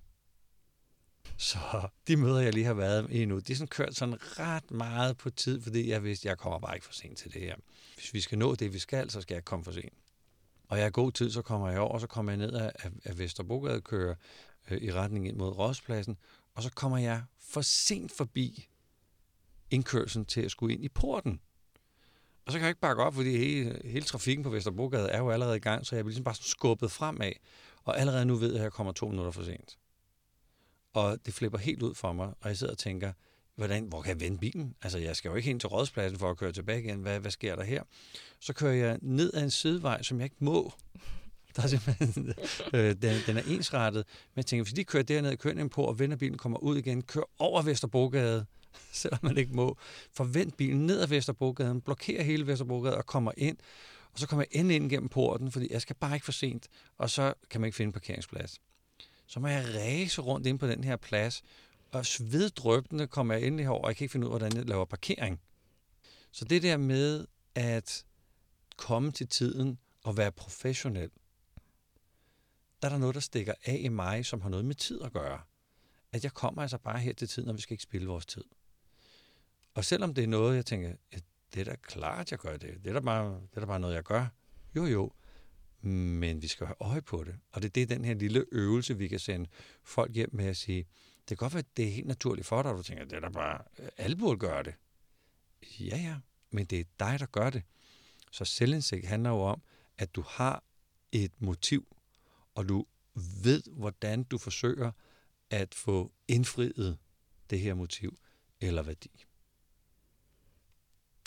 Så 1.38 1.88
de 2.08 2.18
møder, 2.18 2.40
jeg 2.40 2.54
lige 2.54 2.66
har 2.66 2.74
været 2.74 3.12
i 3.12 3.26
nu, 3.26 3.40
de 3.40 3.52
er 3.52 3.56
sådan 3.56 3.68
kørt 3.68 3.96
sådan 3.96 4.40
ret 4.40 4.72
meget 4.72 5.18
på 5.18 5.30
tid, 5.30 5.62
fordi 5.62 5.90
jeg 5.90 6.04
vidste, 6.04 6.28
jeg 6.28 6.38
kommer 6.38 6.60
bare 6.60 6.76
ikke 6.76 6.86
for 6.86 6.94
sent 6.94 7.18
til 7.18 7.34
det 7.34 7.42
her. 7.42 7.56
Hvis 7.96 8.14
vi 8.14 8.22
skal 8.22 8.38
nå 8.38 8.56
det, 8.56 8.74
vi 8.74 8.80
skal, 8.80 9.10
så 9.10 9.22
skal 9.22 9.36
jeg 9.36 9.46
komme 9.46 9.66
for 9.66 9.72
sent. 9.72 9.94
Og 10.68 10.78
jeg 10.78 10.86
er 10.86 10.90
god 10.90 11.12
tid, 11.12 11.32
så 11.32 11.42
kommer 11.42 11.70
jeg 11.70 11.80
over, 11.80 11.94
og 11.94 12.02
så 12.02 12.08
kommer 12.08 12.32
jeg 12.32 12.38
ned 12.38 12.54
af, 12.54 12.72
af 13.04 13.18
Vesterbrogade, 13.18 13.82
kører 13.82 14.16
øh, 14.70 14.82
i 14.82 14.94
retning 14.94 15.28
ind 15.28 15.38
mod 15.38 15.58
Rådspladsen, 15.58 16.18
og 16.54 16.64
så 16.64 16.72
kommer 16.72 16.98
jeg 16.98 17.24
for 17.40 17.62
sent 17.62 18.12
forbi 18.12 18.70
indkørselen 19.70 20.26
til 20.26 20.42
at 20.42 20.52
skulle 20.52 20.74
ind 20.74 20.84
i 20.84 20.90
porten. 20.90 21.42
Og 22.52 22.54
så 22.54 22.60
kan 22.60 22.66
jeg 22.66 22.70
ikke 22.70 22.82
bakke 22.82 23.04
op, 23.04 23.16
fordi 23.16 23.38
hele, 23.38 23.82
hele 23.86 24.06
trafikken 24.06 24.44
på 24.44 24.50
Vesterbrogade 24.50 25.10
er 25.10 25.18
jo 25.18 25.30
allerede 25.30 25.58
i 25.58 25.60
gang, 25.60 25.86
så 25.86 25.96
jeg 25.96 26.04
bliver 26.04 26.10
ligesom 26.10 26.24
bare 26.24 26.36
skubbet 26.36 26.92
fremad. 26.92 27.32
Og 27.84 28.00
allerede 28.00 28.26
nu 28.26 28.36
ved 28.36 28.50
jeg, 28.50 28.58
at 28.58 28.64
jeg 28.64 28.72
kommer 28.72 28.94
to 28.94 29.08
minutter 29.08 29.32
for 29.32 29.44
sent. 29.44 29.78
Og 30.94 31.18
det 31.26 31.34
flipper 31.34 31.58
helt 31.58 31.82
ud 31.82 31.96
for 31.96 32.14
mig, 32.14 32.28
og 32.28 32.50
jeg 32.50 32.58
sidder 32.58 32.74
og 32.74 32.78
tænker, 32.78 33.14
hvordan, 33.56 33.84
hvor 33.84 34.02
kan 34.02 34.10
jeg 34.10 34.20
vende 34.20 34.38
bilen? 34.38 34.76
Altså, 34.82 34.98
jeg 34.98 35.16
skal 35.16 35.30
jo 35.30 35.36
ikke 35.36 35.48
hen 35.48 35.60
til 35.60 35.70
rådspladsen 35.70 36.20
for 36.20 36.30
at 36.30 36.38
køre 36.38 36.52
tilbage 36.52 36.84
igen. 36.84 37.02
Hvad, 37.02 37.20
hvad 37.20 37.32
sker 37.32 37.56
der 37.56 37.64
her? 37.64 37.84
Så 38.40 38.54
kører 38.54 38.74
jeg 38.74 39.00
ned 39.02 39.34
ad 39.34 39.44
en 39.44 39.52
sidevej, 39.52 40.02
som 40.02 40.20
jeg 40.20 40.26
ikke 40.26 40.36
må. 40.40 40.72
Der 41.56 41.64
er 41.64 41.68
simpelthen, 41.68 42.34
øh, 42.74 42.96
den, 43.02 43.16
den 43.28 43.38
er 43.38 43.44
ensrettet. 43.48 44.06
Men 44.08 44.38
jeg 44.38 44.46
tænker, 44.46 44.64
hvis 44.64 44.74
de 44.74 44.84
kører 44.84 45.04
derned, 45.04 45.38
kører 45.38 45.68
på 45.68 45.84
og 45.84 46.00
vender 46.00 46.18
bilen, 46.18 46.38
kommer 46.38 46.60
ud 46.60 46.78
igen, 46.78 47.02
kører 47.02 47.26
over 47.40 47.62
Vesterbrogade, 47.62 48.46
selvom 49.02 49.20
man 49.22 49.38
ikke 49.38 49.54
må. 49.54 49.78
Forvent 50.12 50.58
bilen 50.58 50.86
ned 50.86 51.02
ad 51.02 51.08
Vesterbrogade, 51.08 51.82
blokerer 51.82 52.24
hele 52.24 52.48
Vesterbrogade 52.48 52.98
og 52.98 53.06
kommer 53.06 53.32
ind. 53.38 53.58
Og 54.14 54.20
så 54.20 54.28
kommer 54.28 54.46
jeg 54.52 54.60
endelig 54.60 54.76
ind 54.76 54.90
gennem 54.90 55.10
porten, 55.10 55.52
fordi 55.52 55.68
jeg 55.72 55.82
skal 55.82 55.96
bare 55.96 56.14
ikke 56.14 56.26
for 56.26 56.32
sent. 56.32 56.68
Og 56.98 57.10
så 57.10 57.34
kan 57.50 57.62
man 57.62 57.68
ikke 57.68 57.76
finde 57.76 57.88
en 57.88 57.94
parkeringsplads. 57.94 58.62
Så 59.28 59.40
må 59.40 59.48
jeg 59.48 59.66
ræse 59.76 60.22
rundt 60.22 60.48
ind 60.48 60.60
på 60.60 60.68
den 60.68 60.84
her 60.84 60.96
plads, 60.96 61.44
og 61.92 62.06
sveddrøbende 62.06 63.08
kommer 63.08 63.34
jeg 63.34 63.44
endelig 63.44 63.66
herover, 63.66 63.84
og 63.84 63.88
jeg 63.88 63.96
kan 63.96 64.04
ikke 64.04 64.12
finde 64.12 64.28
ud 64.28 64.34
af, 64.34 64.40
hvordan 64.40 64.58
jeg 64.58 64.66
laver 64.66 64.86
parkering. 64.86 65.42
Så 66.32 66.46
det 66.46 66.64
der 66.64 66.78
med 66.78 67.28
at 67.56 68.06
komme 68.78 69.12
til 69.12 69.28
tiden 69.28 69.80
og 70.04 70.18
være 70.18 70.32
professionel, 70.32 71.10
der 72.82 72.88
er 72.88 72.92
der 72.92 72.98
noget, 72.98 73.16
der 73.16 73.22
stikker 73.22 73.54
af 73.66 73.80
i 73.82 73.88
mig, 73.88 74.26
som 74.26 74.42
har 74.42 74.50
noget 74.50 74.66
med 74.66 74.76
tid 74.76 75.02
at 75.02 75.14
gøre. 75.14 75.42
At 76.12 76.24
jeg 76.24 76.34
kommer 76.34 76.62
altså 76.62 76.78
bare 76.78 77.00
her 77.00 77.14
til 77.14 77.28
tiden, 77.28 77.50
og 77.50 77.56
vi 77.56 77.62
skal 77.62 77.74
ikke 77.74 77.84
spille 77.84 78.08
vores 78.08 78.26
tid. 78.26 78.44
Og 79.74 79.86
selvom 79.86 80.14
det 80.14 80.24
er 80.24 80.28
noget, 80.28 80.56
jeg 80.56 80.66
tænker, 80.66 80.90
ja, 81.14 81.18
det 81.54 81.60
er 81.60 81.66
da 81.66 81.76
klart, 81.76 82.32
jeg 82.32 82.40
gør 82.40 82.58
det. 82.58 82.84
Det 82.84 82.90
er 82.90 82.94
da 82.94 83.00
bare, 83.00 83.34
det 83.34 83.56
er 83.56 83.60
da 83.60 83.66
bare 83.66 83.80
noget, 83.80 83.96
jeg 83.96 84.04
gør. 84.04 84.28
Jo, 84.76 84.86
jo. 84.86 85.12
Men 85.82 86.42
vi 86.42 86.48
skal 86.48 86.68
have 86.68 86.76
øje 86.80 87.02
på 87.02 87.24
det. 87.24 87.36
Og 87.52 87.62
det 87.62 87.68
er 87.68 87.72
det, 87.72 87.90
den 87.90 88.06
her 88.06 88.14
lille 88.14 88.46
øvelse, 88.52 88.98
vi 88.98 89.08
kan 89.08 89.20
sende 89.20 89.50
folk 89.84 90.14
hjem 90.14 90.30
med 90.34 90.46
at 90.46 90.58
sige, 90.58 90.88
det 91.20 91.28
kan 91.28 91.38
godt 91.38 91.54
være, 91.54 91.60
at 91.60 91.78
det 91.78 91.88
er 91.88 91.92
helt 91.92 92.08
naturligt 92.08 92.48
for 92.48 92.62
dig, 92.62 92.72
og 92.72 92.78
du 92.78 92.84
tænker, 92.84 93.06
det 93.06 93.14
er 93.14 93.20
da 93.20 93.30
bare, 93.30 93.62
øh, 93.80 93.90
alle 93.98 94.16
burde 94.16 94.40
gøre 94.40 94.64
det. 94.64 94.74
Ja, 95.80 95.98
ja, 95.98 96.16
men 96.50 96.66
det 96.66 96.80
er 96.80 96.84
dig, 97.00 97.20
der 97.20 97.26
gør 97.26 97.50
det. 97.50 97.64
Så 98.32 98.46
selvindsigt 98.46 99.08
handler 99.08 99.30
jo 99.30 99.40
om, 99.40 99.62
at 99.98 100.16
du 100.16 100.24
har 100.28 100.64
et 101.12 101.42
motiv, 101.42 101.98
og 102.56 102.70
du 102.70 102.86
ved, 103.44 103.64
hvordan 103.72 104.24
du 104.24 104.38
forsøger 104.38 104.92
at 105.50 105.76
få 105.76 106.12
indfriet 106.28 106.98
det 107.50 107.60
her 107.60 107.74
motiv 107.74 108.18
eller 108.62 108.84
værdi. 108.84 109.26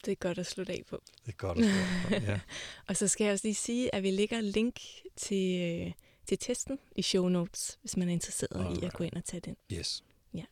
Det 0.05 0.13
er 0.13 0.17
godt 0.17 0.39
at 0.39 0.47
slutte 0.47 0.73
af 0.73 0.83
på. 0.91 1.03
Det 1.27 1.33
er 1.33 1.37
godt 1.37 1.59
at 1.59 1.65
slutte 1.65 1.81
af 1.81 2.21
på, 2.21 2.27
ja. 2.31 2.41
og 2.89 2.97
så 2.97 3.09
skal 3.09 3.25
jeg 3.25 3.33
også 3.33 3.47
lige 3.47 3.55
sige, 3.55 3.95
at 3.95 4.03
vi 4.03 4.11
lægger 4.11 4.41
link 4.41 4.81
til, 5.17 5.61
øh, 5.61 5.93
til 6.27 6.39
testen 6.39 6.79
i 6.97 7.03
show 7.03 7.29
notes, 7.29 7.79
hvis 7.81 7.97
man 7.97 8.09
er 8.09 8.13
interesseret 8.13 8.57
Alright. 8.61 8.83
i 8.83 8.87
at 8.87 8.93
gå 8.93 9.05
ind 9.05 9.13
og 9.17 9.25
tage 9.25 9.41
den. 9.41 9.57
Yes. 9.73 10.05
Ja. 10.35 10.45